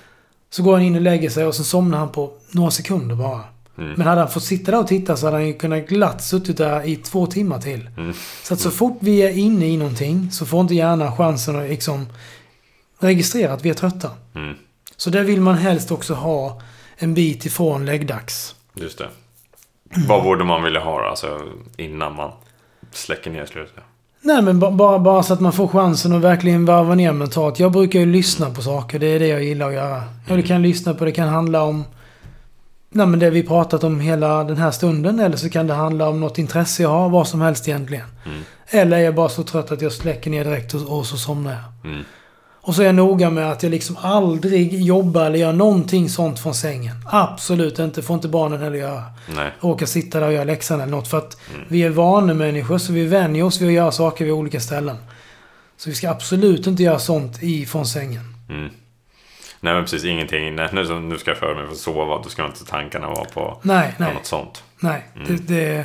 [0.50, 3.40] Så går han in och lägger sig och sen somnar han på några sekunder bara.
[3.78, 3.92] Mm.
[3.96, 6.56] Men hade han fått sitta där och titta så hade han ju kunnat glatt suttit
[6.56, 7.90] där i två timmar till.
[7.96, 8.12] Mm.
[8.42, 11.68] Så att så fort vi är inne i någonting så får inte hjärnan chansen att
[11.68, 12.06] liksom
[12.98, 14.10] registrera att vi är trötta.
[14.34, 14.54] Mm.
[14.96, 16.60] Så där vill man helst också ha
[16.98, 18.54] en bit ifrån läggdags.
[18.74, 19.08] Just det
[20.08, 21.40] Vad borde man vilja ha alltså
[21.76, 22.30] innan man
[22.92, 23.84] släcker ner slutet?
[24.20, 27.58] Nej men ba- bara, bara så att man får chansen att verkligen varva ner mentalt.
[27.58, 28.98] Jag brukar ju lyssna på saker.
[28.98, 30.02] Det är det jag gillar att göra.
[30.28, 31.04] Ja, det kan lyssna på.
[31.04, 31.84] Det kan handla om
[32.90, 35.20] Nej men det vi pratat om hela den här stunden.
[35.20, 37.08] Eller så kan det handla om något intresse jag har.
[37.08, 38.04] Vad som helst egentligen.
[38.26, 38.40] Mm.
[38.66, 41.52] Eller är jag bara så trött att jag släcker ner direkt och, och så somnar
[41.52, 41.90] jag.
[41.92, 42.04] Mm.
[42.68, 46.40] Och så är jag noga med att jag liksom aldrig jobbar eller gör någonting sånt
[46.40, 46.96] från sängen.
[47.06, 48.02] Absolut inte.
[48.02, 49.04] Får inte barnen heller göra.
[49.36, 51.08] Nej Råka sitta där och göra läxan eller något.
[51.08, 54.60] För att vi är vanemänniskor så vi vänjer oss vid att göra saker vid olika
[54.60, 54.96] ställen.
[55.76, 58.34] Så vi ska absolut inte göra sånt i från sängen.
[58.48, 58.68] Mm.
[59.60, 60.54] Nej men precis ingenting.
[60.56, 62.22] Nej, nu, nu ska jag för mig för att sova.
[62.22, 64.14] Då ska inte tankarna vara på, Nej, på nej.
[64.14, 64.62] något sånt.
[64.80, 65.08] Nej.
[65.26, 65.84] Det, det,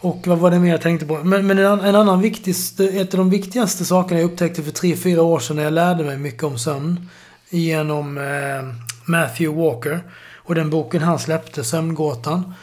[0.00, 1.18] och vad var det mer jag tänkte på?
[1.24, 4.70] Men, men en, annan- en annan viktig, ett av de viktigaste sakerna jag upptäckte för
[4.70, 7.08] tre fyra år sedan när jag lärde mig mycket om sömn.
[7.50, 8.74] Genom eh,
[9.04, 10.00] Matthew Walker.
[10.36, 12.54] Och den boken han släppte, Sömngåtan.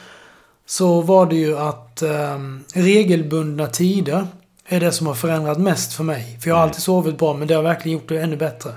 [0.65, 2.37] Så var det ju att eh,
[2.73, 4.27] regelbundna tider
[4.67, 6.37] är det som har förändrat mest för mig.
[6.41, 6.69] För jag har Mm.
[6.69, 8.71] alltid sovit bra men det har verkligen gjort det ännu bättre.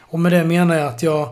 [0.00, 1.28] Och med det menar jag att jag,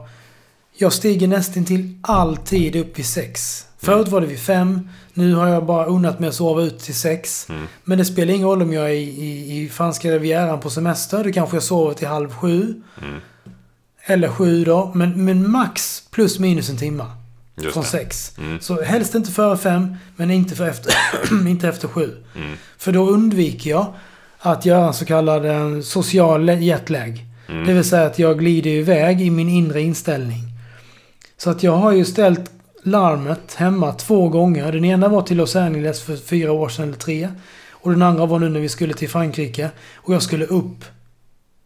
[0.76, 3.64] jag stiger nästan till alltid upp vid sex.
[3.78, 4.88] Förut var det vid fem.
[5.14, 7.46] Nu har jag bara unnat mig att sova ut till sex.
[7.48, 7.66] Mm.
[7.84, 11.24] Men det spelar ingen roll om jag är i, i, i franska rivieran på semester.
[11.24, 12.82] Då kanske jag sover till halv sju.
[13.02, 13.20] Mm.
[14.04, 14.92] Eller sju då.
[14.94, 17.06] Men, men max plus minus en timma.
[17.56, 17.88] Just från det.
[17.88, 18.38] sex.
[18.38, 18.60] Mm.
[18.60, 20.94] Så helst inte före fem, men inte, för efter,
[21.48, 22.16] inte efter sju.
[22.36, 22.56] Mm.
[22.78, 23.86] För då undviker jag
[24.38, 27.24] att göra en så kallad eh, social jetlag.
[27.48, 27.66] Mm.
[27.66, 30.42] Det vill säga att jag glider iväg i min inre inställning.
[31.36, 32.50] Så att jag har ju ställt
[32.82, 34.72] larmet hemma två gånger.
[34.72, 37.28] Den ena var till Los Angeles för fyra år sedan eller tre.
[37.70, 39.70] Och den andra var nu när vi skulle till Frankrike.
[39.94, 40.84] Och jag skulle upp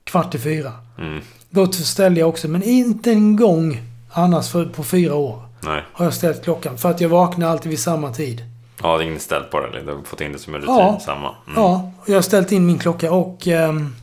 [0.04, 0.72] kvart i fyra.
[0.98, 1.20] Mm.
[1.50, 3.80] Då ställde jag också, men inte en gång
[4.12, 5.82] annars för, på fyra år Nej.
[5.92, 6.78] har jag ställt klockan.
[6.78, 8.42] För att jag vaknar alltid vid samma tid.
[8.82, 9.80] Ja, det är inställt på det.
[9.84, 10.74] Du har fått in det som en rutin.
[10.74, 11.00] Ja.
[11.04, 11.28] Samma.
[11.46, 11.62] Mm.
[11.62, 13.46] Ja, jag har ställt in min klocka och...
[13.48, 13.94] ehm,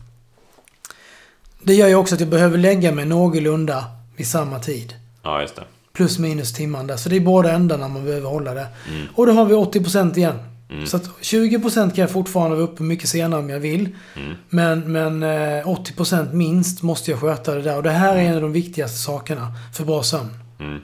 [1.61, 4.93] det gör ju också att jag behöver lägga mig någorlunda vid samma tid.
[5.23, 5.63] ja, just det.
[5.99, 6.97] Plus minus timman där.
[6.97, 8.67] Så det är båda ändarna man behöver hålla det.
[8.89, 9.07] Mm.
[9.15, 10.39] Och då har vi 80% igen.
[10.69, 10.85] Mm.
[10.85, 13.89] Så att 20% kan jag fortfarande vara uppe mycket senare om jag vill.
[14.15, 14.35] Mm.
[14.49, 17.77] Men, men eh, 80% minst måste jag sköta det där.
[17.77, 19.47] Och det här är en av de viktigaste sakerna
[19.77, 20.29] för bra sömn.
[20.59, 20.79] Mm.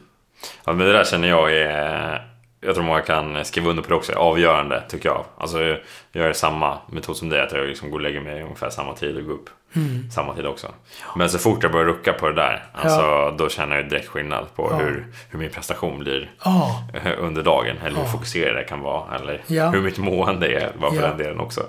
[0.66, 2.28] Ja, men det där känner jag är
[2.62, 5.26] jag tror många kan skriva under på det också, avgörande tycker jag.
[5.38, 5.80] Alltså jag
[6.12, 9.18] gör samma metod som dig, att jag liksom går och lägger mig ungefär samma tid
[9.18, 10.36] och går upp Mm.
[10.36, 10.68] tid också.
[11.16, 14.46] Men så fort jag börjar rucka på det där, alltså, då känner jag direkt skillnad
[14.56, 16.32] på hur, hur min prestation blir
[17.18, 17.78] under dagen.
[17.86, 19.16] Eller hur fokuserad jag kan vara.
[19.16, 19.42] Eller
[19.72, 21.62] hur mitt mående är, var för den delen också.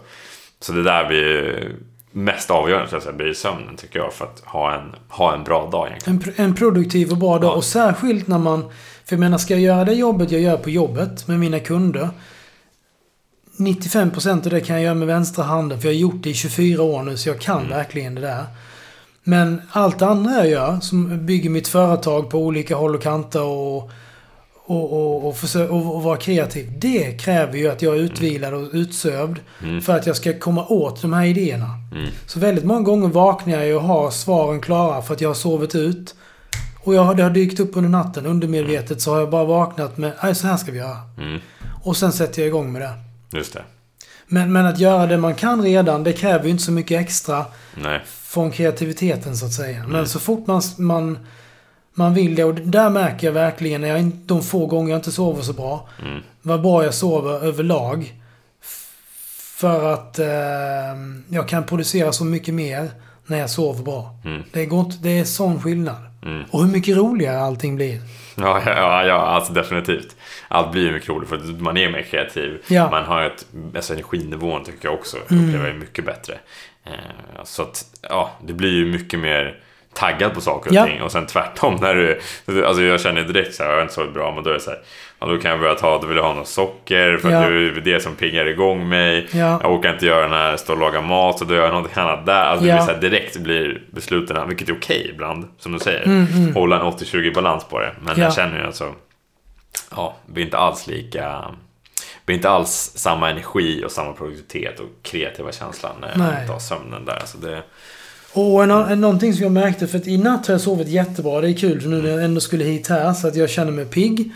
[0.60, 1.72] Så det där blir ju
[2.10, 4.12] mest avgörande, så att säga, blir sömnen tycker jag.
[4.12, 6.22] För att ha en, ha en bra dag egentligen.
[6.36, 7.50] En, en produktiv och bra dag.
[7.50, 7.54] Ja.
[7.54, 8.62] Och särskilt när man...
[9.04, 12.08] För jag menar, ska jag göra det jobbet jag gör på jobbet med mina kunder.
[13.56, 15.80] 95% av det kan jag göra med vänstra handen.
[15.80, 17.70] För jag har gjort det i 24 år nu, så jag kan Mm.
[17.70, 18.44] verkligen det där.
[19.24, 23.90] Men allt andra jag gör, som bygger mitt företag på olika håll och kanter och,
[24.66, 26.72] och, och, och, försö- och, och vara kreativ.
[26.78, 29.38] Det kräver ju att jag är utvilad och utsövd.
[29.62, 29.80] Mm.
[29.82, 31.68] För att jag ska komma åt de här idéerna.
[31.92, 32.08] Mm.
[32.26, 35.74] Så väldigt många gånger vaknar jag och har svaren klara för att jag har sovit
[35.74, 36.14] ut.
[36.84, 38.26] Och jag, har- det har dykt upp under natten.
[38.26, 40.96] Undermedvetet så har jag bara vaknat med nej så här ska vi göra.
[41.18, 41.40] Mm.
[41.82, 42.90] Och sen sätter jag igång med det.
[43.32, 43.62] Just det.
[44.26, 47.44] Men, men att göra det man kan redan, det kräver ju inte så mycket extra
[47.76, 48.02] Nej.
[48.06, 49.78] från kreativiteten så att säga.
[49.82, 50.06] Men Mm.
[50.06, 51.18] så fort man, man,
[51.94, 54.98] man vill det, och där märker jag verkligen när jag, in- de få gånger jag
[54.98, 56.22] inte sover så bra, Mm.
[56.42, 58.14] vad bra jag sover överlag.
[59.56, 60.26] För att eh,
[61.28, 62.90] jag kan producera så mycket mer
[63.26, 64.18] när jag sover bra.
[64.24, 64.42] Mm.
[64.52, 65.96] Det, går inte, det är sån skillnad.
[66.22, 66.44] Mm.
[66.50, 68.00] Och hur mycket roligare allting blir.
[68.36, 70.16] Ja, ja, ja, alltså definitivt.
[70.48, 72.62] Allt blir ju mycket roligt för att man är mer kreativ.
[72.68, 72.90] Ja.
[72.90, 73.46] Man har ett,
[73.76, 75.44] alltså energinivån tycker jag också Mm.
[75.48, 76.38] upplever mycket bättre.
[76.84, 79.58] Eh, så att, ja, det blir ju mycket mer
[79.96, 80.86] taggad på saker och Ja.
[80.86, 81.02] ting.
[81.02, 82.20] Och sen tvärtom när du,
[82.66, 84.60] alltså jag känner direkt så här, jag har inte sovit bra, men då är det
[84.60, 84.78] så här,
[85.20, 87.40] ja, då kan jag börja ta, då vill jag ha något socker för att Ja.
[87.50, 89.28] det är det som piggar igång mig.
[89.32, 89.58] Ja.
[89.62, 91.96] Jag orkar inte göra den här, stå och laga mat, så då gör jag något
[91.96, 92.44] annat där.
[92.44, 96.04] Alltså det blir så här, direkt blir besluten, vilket är okej ibland, som du säger.
[96.04, 96.54] Mm, mm.
[96.54, 97.92] Hålla en 80-20 balans på det.
[98.00, 98.24] Men Ja.
[98.24, 98.94] jag känner ju alltså,
[99.90, 101.44] ja, blir inte alls lika,
[102.26, 106.60] blir inte alls samma energi och samma produktivitet och kreativa känslan när jag inte har
[106.60, 107.22] sömnen där.
[107.24, 107.62] Så det,
[108.36, 111.40] Och en, en, någonting som jag märkte, för att i natt har jag sovit jättebra.
[111.40, 113.72] Det är kul för nu när jag ändå skulle hit här så att jag känner
[113.72, 114.32] mig pigg.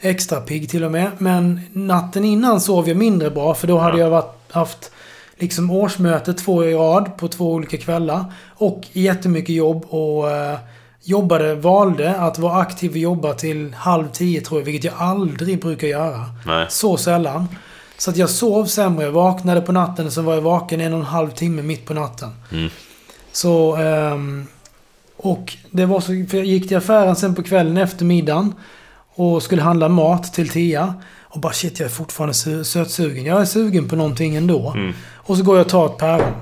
[0.00, 1.10] Extra pigg till och med.
[1.18, 4.04] Men natten innan sov jag mindre bra för då hade Ja.
[4.04, 4.90] jag varit, haft
[5.38, 8.24] liksom årsmöte två i rad på två olika kvällar.
[8.56, 10.58] Och jättemycket jobb och eh,
[11.04, 15.60] jobbade, valde att vara aktiv och jobba till halv tio tror jag, vilket jag aldrig
[15.60, 16.24] brukar göra.
[16.46, 16.66] nej.
[16.68, 17.48] Så sällan.
[17.98, 19.04] Så att jag sov sämre.
[19.04, 21.86] Jag vaknade på natten och så var jag vaken en och en halv timme mitt
[21.86, 22.30] på natten.
[22.52, 22.70] Mm.
[23.40, 23.76] Så...
[23.76, 24.46] ehm,
[25.16, 26.06] och det var så...
[26.06, 28.54] För jag gick till affären sen på kvällen efter middagen.
[29.14, 30.94] Och skulle handla mat till Tia.
[31.22, 33.24] Och bara shit, jag är fortfarande su- sötsugen.
[33.24, 34.72] Jag är sugen på någonting ändå.
[34.76, 34.94] Mm.
[35.14, 36.32] Och så går jag och tar ett päron.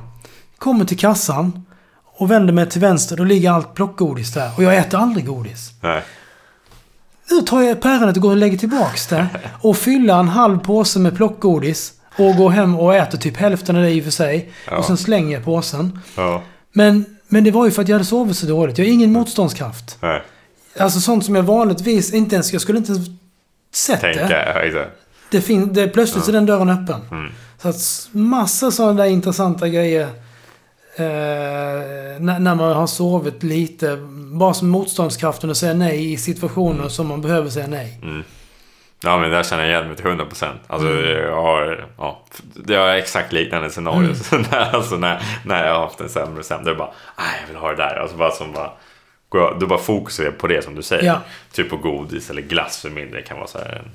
[0.59, 1.65] Kommer till kassan.
[2.19, 3.17] Och vänder mig till vänster.
[3.17, 4.51] Då ligger allt plockgodis där.
[4.57, 5.71] Och jag äter aldrig godis.
[5.83, 6.03] nej.
[7.31, 9.27] Nu tar jag päronet och går och lägger tillbaks det.
[9.61, 11.93] Och fyller en halv påse med plockgodis.
[12.19, 14.51] Och går hem och äter typ hälften av det i och för sig.
[14.71, 14.77] Ja.
[14.77, 16.01] Och sen slänger jag påsen.
[16.17, 16.43] Ja,
[16.77, 18.79] Men, men det var ju för att jag hade sovit så dåligt.
[18.79, 19.99] Jag har ingen motståndskraft.
[20.03, 20.23] nej.
[20.79, 22.53] Alltså sånt som jag vanligtvis inte ens...
[22.53, 23.09] Jag skulle inte ens
[23.75, 24.91] sett Tänka, det.
[25.31, 27.01] det, fin, det plötsligt så är den dörren öppen.
[27.11, 27.33] Mm.
[27.63, 30.03] Så att massa sådana där intressanta grejer.
[30.97, 31.05] Eh,
[32.21, 33.97] när, när man har sovit lite.
[34.33, 37.99] Bara som motståndskraften att säga nej i situationer som man behöver säga nej.
[38.03, 38.23] Mm.
[39.03, 40.47] Ja men där känner jag igen mig till 100%.
[40.67, 41.05] Alltså Mm.
[41.23, 42.23] jag har, ja,
[42.55, 43.99] det har exakt liknande scenario.
[44.01, 44.15] Mm.
[44.15, 47.49] Så när, alltså när, när jag har haft en sämre sämre, det bara, nej jag
[47.49, 47.97] vill ha det där.
[47.97, 48.71] Alltså bara som bara,
[49.33, 51.05] jag- då bara fokuserar jag på det som du säger.
[51.07, 51.21] Ja.
[51.53, 53.91] Typ på godis eller glass för min del kan vara så här en,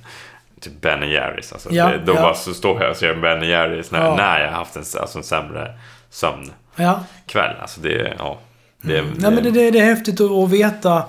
[0.62, 1.54] Typ Ben Jerrys.
[1.54, 2.22] Alltså, Ja, det, då ja.
[2.22, 4.16] bara så står jag och ser Ben Jerrys när, Ja.
[4.16, 5.74] när jag har haft en, alltså en sämre
[6.10, 6.52] sömnkväll.
[6.76, 7.44] Ja.
[7.62, 8.38] Alltså det, ja.
[8.82, 9.14] Det, Mm.
[9.18, 11.04] Nej, men det, det, det är häftigt att, att veta.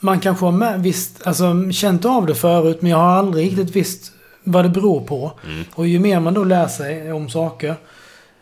[0.00, 3.76] Man kanske har med, visst, alltså, känt av det förut, men jag har aldrig riktigt
[3.76, 4.12] visst
[4.44, 5.32] vad det beror på.
[5.46, 5.64] Mm.
[5.74, 7.74] Och ju mer man då lär sig om saker,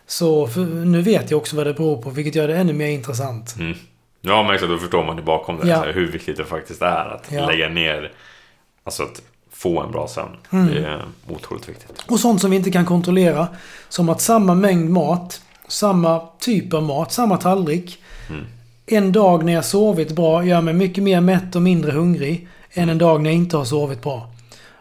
[0.07, 0.47] så
[0.85, 3.57] nu vet jag också vad det beror på, vilket gör det ännu mer intressant.
[3.59, 3.79] Mm.
[4.21, 5.69] Ja, men exakt, då förstår man det bakom det.
[5.69, 5.77] Ja.
[5.77, 7.47] Så här, hur viktigt det faktiskt är att Ja.
[7.47, 8.13] lägga ner,
[8.85, 9.23] alltså att
[9.53, 10.37] få en bra sömn.
[10.51, 10.67] Mm.
[10.75, 12.05] Det är otroligt viktigt.
[12.09, 13.49] Och sånt som vi inte kan kontrollera,
[13.89, 18.03] som att samma mängd mat, samma typ av mat, samma tallrik.
[18.29, 18.45] Mm.
[18.91, 22.89] En dag när jag sovit bra gör mig mycket mer mätt och mindre hungrig än
[22.89, 24.31] en dag när jag inte har sovit bra.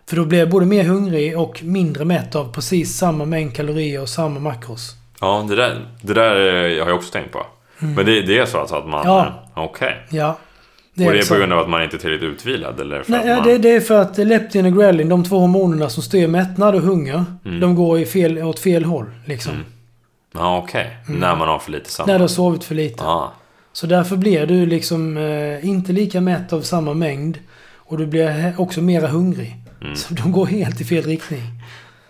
[0.10, 4.02] För då blir jag både mer hungrig och mindre mätt av precis samma mängd kalorier
[4.02, 4.96] och samma makros.
[5.22, 7.46] Ja, det där, det där eh, har jag också tänkt på.
[7.80, 9.02] Men det, det är så alltså att man...
[9.02, 9.14] Mm.
[9.16, 9.44] Ja.
[9.56, 9.96] Okej.
[10.10, 10.30] Ja.
[10.30, 10.38] Och
[11.14, 12.80] det är på grund av att man inte är tillräckligt utvilad?
[12.80, 13.48] Eller för Nej, att ja, man...
[13.48, 16.82] det, det är för att leptin och ghrelin, de två hormonerna som styr mättnad och
[16.82, 17.60] hunger, Mm.
[17.60, 19.06] de går i fel, åt fel håll.
[19.26, 19.54] Liksom.
[19.54, 19.66] Mm.
[20.34, 20.98] Ja, okej.
[21.08, 22.08] När man har för lite sömn?
[22.08, 23.04] När du har sovit för lite.
[23.04, 23.34] Ja.
[23.78, 27.40] Så därför blir du liksom eh, inte lika mätt av samma mängd.
[27.76, 29.56] Och du blir också mera hungrig.
[29.82, 29.95] Mm.
[29.95, 31.41] Så de går helt i fel riktning.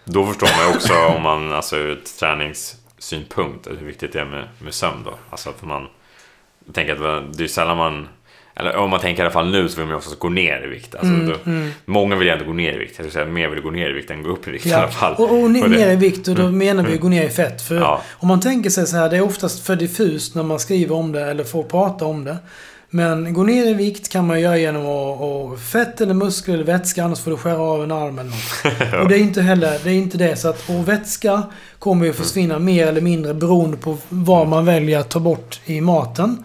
[0.05, 4.25] Då förstår man ju också om man, alltså ur ett träningssynpunkt, hur viktigt det är
[4.25, 5.13] med, med sömn då.
[5.29, 5.87] Alltså för man,
[6.65, 8.07] jag tänker att det är sällan man,
[8.59, 10.63] eller om man tänker i alla fall nu så vill man ju oftast gå ner
[10.65, 10.95] i vikt.
[10.95, 11.27] Alltså Mm,
[11.85, 12.93] då, Många vill ju ändå gå ner i vikt.
[12.97, 14.69] Jag skulle säga mer vill gå ner i vikt än gå upp i vikt i
[14.69, 14.77] Ja.
[14.77, 15.13] alla fall.
[15.13, 17.29] Och, och ne- Och det- ner i vikt och då menar vi gå ner i
[17.29, 17.61] fett.
[17.61, 18.01] För Ja.
[18.13, 21.11] om man tänker sig så här, det är oftast för diffust när man skriver om
[21.11, 22.37] det eller får prata om det.
[22.89, 26.63] Men gå ner i vikt kan man göra genom att, att fett eller muskler eller
[26.63, 28.93] vätska, annars får du skära av en arm eller något.
[29.03, 30.35] Och det är inte heller, det är inte det.
[30.35, 31.43] Så att, och vätska
[31.79, 35.81] kommer ju försvinna mer eller mindre beroende på vad man väljer att ta bort i
[35.81, 36.43] maten.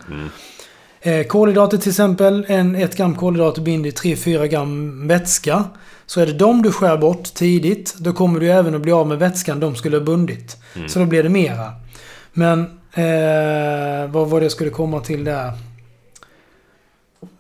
[1.05, 5.65] Eh, kolhydrater till exempel, en, ett gram kolhydrater binder 3-4 gram vätska.
[6.07, 9.07] Så är det de du skär bort tidigt, då kommer du även att bli av
[9.07, 10.57] med vätskan de skulle ha bundit.
[10.77, 10.89] Mm.
[10.89, 11.73] Så då blir det mera.
[12.33, 12.61] Men
[12.95, 15.53] eh, vad var det jag skulle komma till där?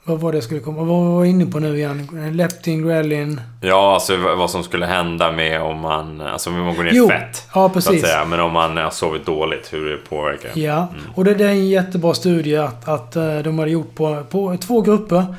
[0.05, 0.83] Vad var det jag skulle komma...
[0.83, 2.09] Vad var jag inne på nu igen?
[2.33, 3.41] Leptin, grelin...
[3.61, 7.09] Ja, alltså vad som skulle hända med om man, alltså om man går ner i
[7.09, 7.49] fett.
[7.55, 8.05] ja precis.
[8.27, 10.51] Men om man har sovit dåligt, hur det påverkar.
[10.55, 14.24] Ja, och det, det är en jättebra studie att, att eh, de hade gjort på,
[14.31, 15.35] på två grupper.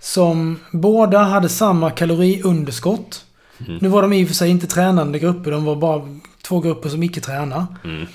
[0.00, 3.24] Som båda hade samma kaloriunderskott.
[3.66, 3.78] Mm.
[3.80, 6.02] Nu var de i och för sig inte tränande grupper, de var bara
[6.42, 7.66] två grupper som icke tränar.
[7.84, 8.06] Mm.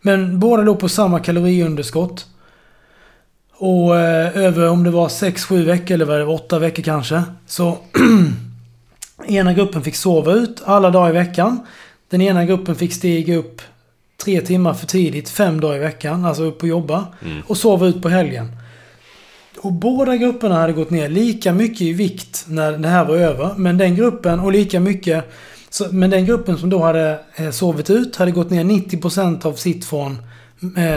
[0.00, 2.26] Men båda låg på samma kaloriunderskott.
[3.64, 7.22] Och eh, över om det var 6-7 veckor eller vad det var, 8 veckor kanske.
[7.46, 7.78] Så
[9.26, 11.60] ena gruppen fick sova ut alla dagar i veckan.
[12.08, 13.62] Den ena gruppen fick stiga upp
[14.24, 16.24] tre timmar för tidigt, fem dagar i veckan.
[16.24, 17.06] Alltså upp och jobba.
[17.24, 17.42] Mm.
[17.46, 18.56] Och sova ut på helgen.
[19.58, 23.54] Och båda grupperna hade gått ner lika mycket i vikt när det här var över.
[23.56, 25.32] Men den gruppen, och lika mycket...
[25.70, 29.52] Så, men den gruppen som då hade eh, sovit ut hade gått ner 90% av
[29.52, 30.18] sitt från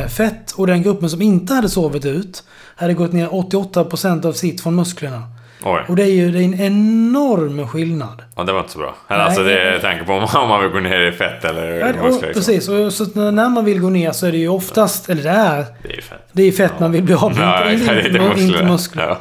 [0.10, 0.52] fett.
[0.52, 2.44] Och den gruppen som inte hade sovit ut
[2.76, 5.24] hade gått ner 88% av sitt från musklerna.
[5.64, 5.82] Oj.
[5.88, 8.22] Och det är ju det är en enorm skillnad.
[8.36, 8.96] Ja, det var inte så bra.
[9.08, 11.86] Eller, alltså det är tanke på om man- vill gå ner i fett eller Ja,
[11.86, 12.12] muskler.
[12.12, 12.34] liksom.
[12.34, 15.30] precis, och så när man vill gå ner så är det ju oftast, eller det
[15.30, 16.30] är, Det är fett.
[16.32, 17.44] det är fett man vill bli av med.
[17.44, 18.64] Ja, inte, inte, inte inte, muskler.
[18.70, 19.08] muskler.
[19.08, 19.18] Ja.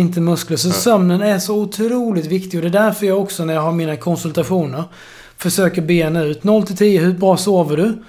[0.00, 0.56] Inte muskler.
[0.56, 2.58] Så sömnen är så otroligt viktig.
[2.64, 4.84] Och det är därför jag också när jag har mina konsultationer
[5.38, 8.02] försöker bena ut 0 till 10, hur bra sover du?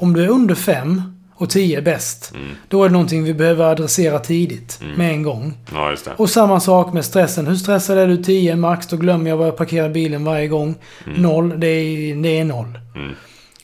[0.00, 1.02] Om du är under 5
[1.42, 2.48] och 10 är bäst, Mm.
[2.68, 5.54] då är det någonting vi behöver adressera tidigt med en gång.
[5.72, 6.10] ja, just det.
[6.16, 7.46] Och samma sak med stressen.
[7.46, 8.86] Hur stressad är du 10 max?
[8.86, 10.74] Då glömmer jag var jag parkerar bilen varje gång.
[11.16, 12.66] 0, det är, det är 0.
[12.94, 13.12] Mm.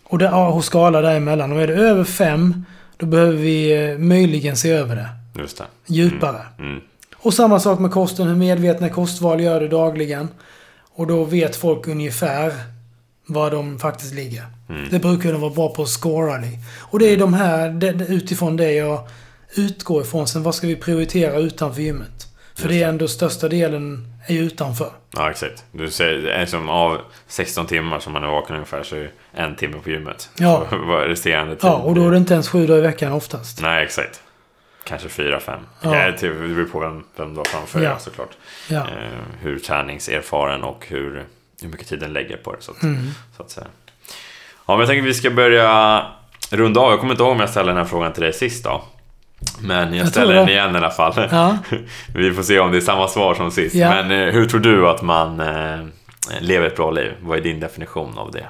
[0.05, 1.52] Och det, ja, och skala däremellan.
[1.52, 2.64] Och är det över 5,
[2.96, 5.09] då behöver vi eh, möjligen se över det.
[5.40, 5.64] Just det.
[5.86, 6.40] Djupare.
[6.59, 6.80] Mm.
[7.16, 8.26] Och samma sak med kosten.
[8.28, 10.28] Hur medvetna kostval gör du dagligen?
[10.94, 12.52] Och då vet folk ungefär
[13.28, 14.44] var de faktiskt ligger.
[14.68, 14.88] Mm.
[14.90, 16.59] Det brukar de vara bra på att scora i.
[16.80, 19.09] Och det är de här, det, det- utifrån det jag
[19.56, 20.26] utgår ifrån.
[20.26, 22.24] Sen vad ska vi prioritera utanför gymmet?
[22.55, 24.90] För Just det är ändå största delen är utanför.
[25.16, 25.64] Ja, exakt.
[25.72, 29.00] Du säger, det är som av 16 timmar som man är vaken ungefär så är
[29.00, 30.30] det en timme på gymmet.
[30.38, 30.66] Ja.
[30.70, 31.64] Så vad är resterande tid?
[31.64, 33.62] Ja, och då är det inte ens sju dagar i veckan oftast.
[33.62, 34.22] Nej, exakt.
[34.84, 35.60] Kanske fyra, fem.
[35.82, 35.96] Ja.
[35.96, 36.10] Ja.
[36.20, 37.90] Det beror på vem, vem du har framför Ja.
[37.90, 38.30] dig såklart.
[38.68, 38.78] Ja.
[38.80, 41.24] Eh, hur träningserfaren och hur,
[41.62, 42.59] hur mycket tid den lägger på det.
[42.62, 43.10] Så att, Mm.
[43.36, 43.66] så att säga.
[44.66, 46.02] Ja, men jag tänker att vi ska börja
[46.51, 46.90] runda av.
[46.90, 48.82] Jag kommer inte ihåg om jag ställde den här frågan till dig sist då.
[49.60, 51.28] Men jag, Jag ställer den igen i alla fall.
[51.30, 51.59] Ja.
[52.14, 53.74] Vi får se om det är samma svar som sist.
[53.74, 53.89] Ja.
[53.90, 55.78] Men eh, hur tror du att man eh,
[56.40, 57.12] lever ett bra liv?
[57.22, 58.47] Vad är din definition av det?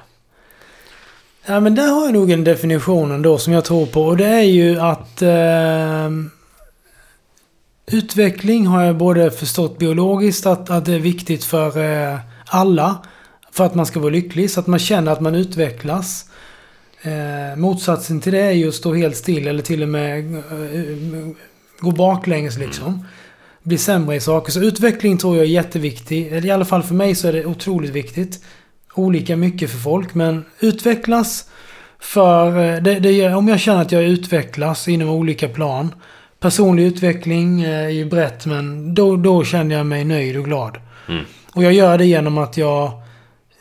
[1.45, 4.03] Ja, men där har jag nog en definition ändå som jag tror på.
[4.05, 5.21] Och det är ju att...
[5.21, 6.09] Eh,
[7.91, 12.19] utveckling har jag både förstått biologiskt att, att det är viktigt för eh,
[12.49, 12.97] alla.
[13.51, 14.51] För att man ska vara lycklig.
[14.51, 16.25] Så att man känner att man utvecklas.
[17.01, 20.41] Eh, motsatsen till det är ju att stå helt still eller till och med eh,
[21.79, 23.05] gå baklänges liksom.
[23.63, 24.51] Bli sämre i saker.
[24.51, 26.27] Så utveckling tror jag är jätteviktig.
[26.27, 28.43] Eller i alla fall för mig så är det otroligt viktigt.
[28.93, 31.49] Olika mycket för folk, men utvecklas
[31.99, 32.47] för...
[32.47, 35.95] Eh, det, det, om jag känner att jag utvecklas inom olika plan.
[36.39, 40.77] Personlig utveckling eh, är ju brett, men då, då känner jag mig nöjd och glad.
[41.07, 41.25] Mm.
[41.53, 42.91] Och jag gör det genom att jag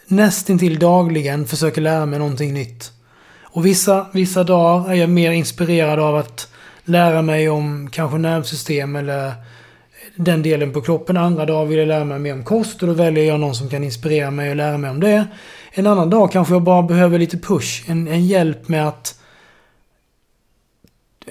[0.06, 2.92] nästintill dagligen försöker lära mig någonting nytt.
[3.42, 6.48] Och vissa, vissa dagar är jag mer inspirerad av att
[6.84, 9.32] lära mig om kanske nervsystem eller
[10.16, 11.16] den delen på kroppen.
[11.16, 13.68] Andra dagar vill jag lära mig mer om kost och då väljer jag någon som
[13.68, 15.26] kan inspirera mig och lära mig om det.
[15.72, 19.17] En annan dag kanske jag bara behöver lite push, en, en hjälp med att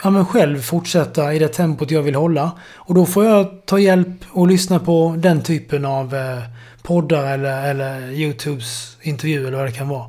[0.03, 2.51] ja, men själv fortsätta i det tempot jag vill hålla.
[2.75, 6.39] Och då får jag ta hjälp och lyssna på den typen av eh,
[6.83, 10.05] poddar eller, eller YouTubes intervjuer eller vad det kan vara.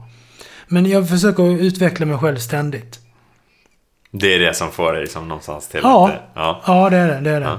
[0.67, 2.99] Men jag försöker utveckla mig själv ständigt.
[4.11, 6.09] Det är det som får dig liksom någonstans till Ja.
[6.09, 6.63] eh, ja.
[6.67, 7.21] Ja, det är det.
[7.21, 7.47] det, är det.
[7.47, 7.59] Ja.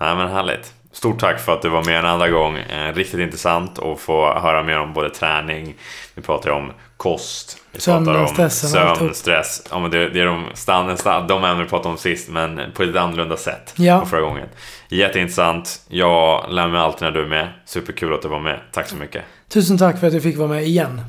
[0.00, 0.74] Nej men härligt.
[0.92, 2.56] Stort tack för att du var med en andra gång.
[2.56, 5.74] Eh, riktigt intressant att få höra mer om både träning,
[6.14, 9.14] vi pratar om kost, vi Sömn, pratar om stressen, sömn, alltihop.
[9.16, 9.62] stress.
[9.70, 12.56] Ja, men det, det är de, stand, stand, de ämnen vi pratade om sist, men
[12.74, 14.06] på ett lite annorlunda sätt Ja.
[14.06, 14.48] förra gången.
[14.88, 15.80] Jätteintressant.
[15.88, 17.48] Jag lär mig alltid när du är med.
[17.64, 18.60] Superkul att du var med.
[18.72, 19.22] Tack så mycket.
[19.48, 21.00] Tusen tack för att du fick vara med igen.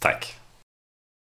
[0.00, 0.34] Tack.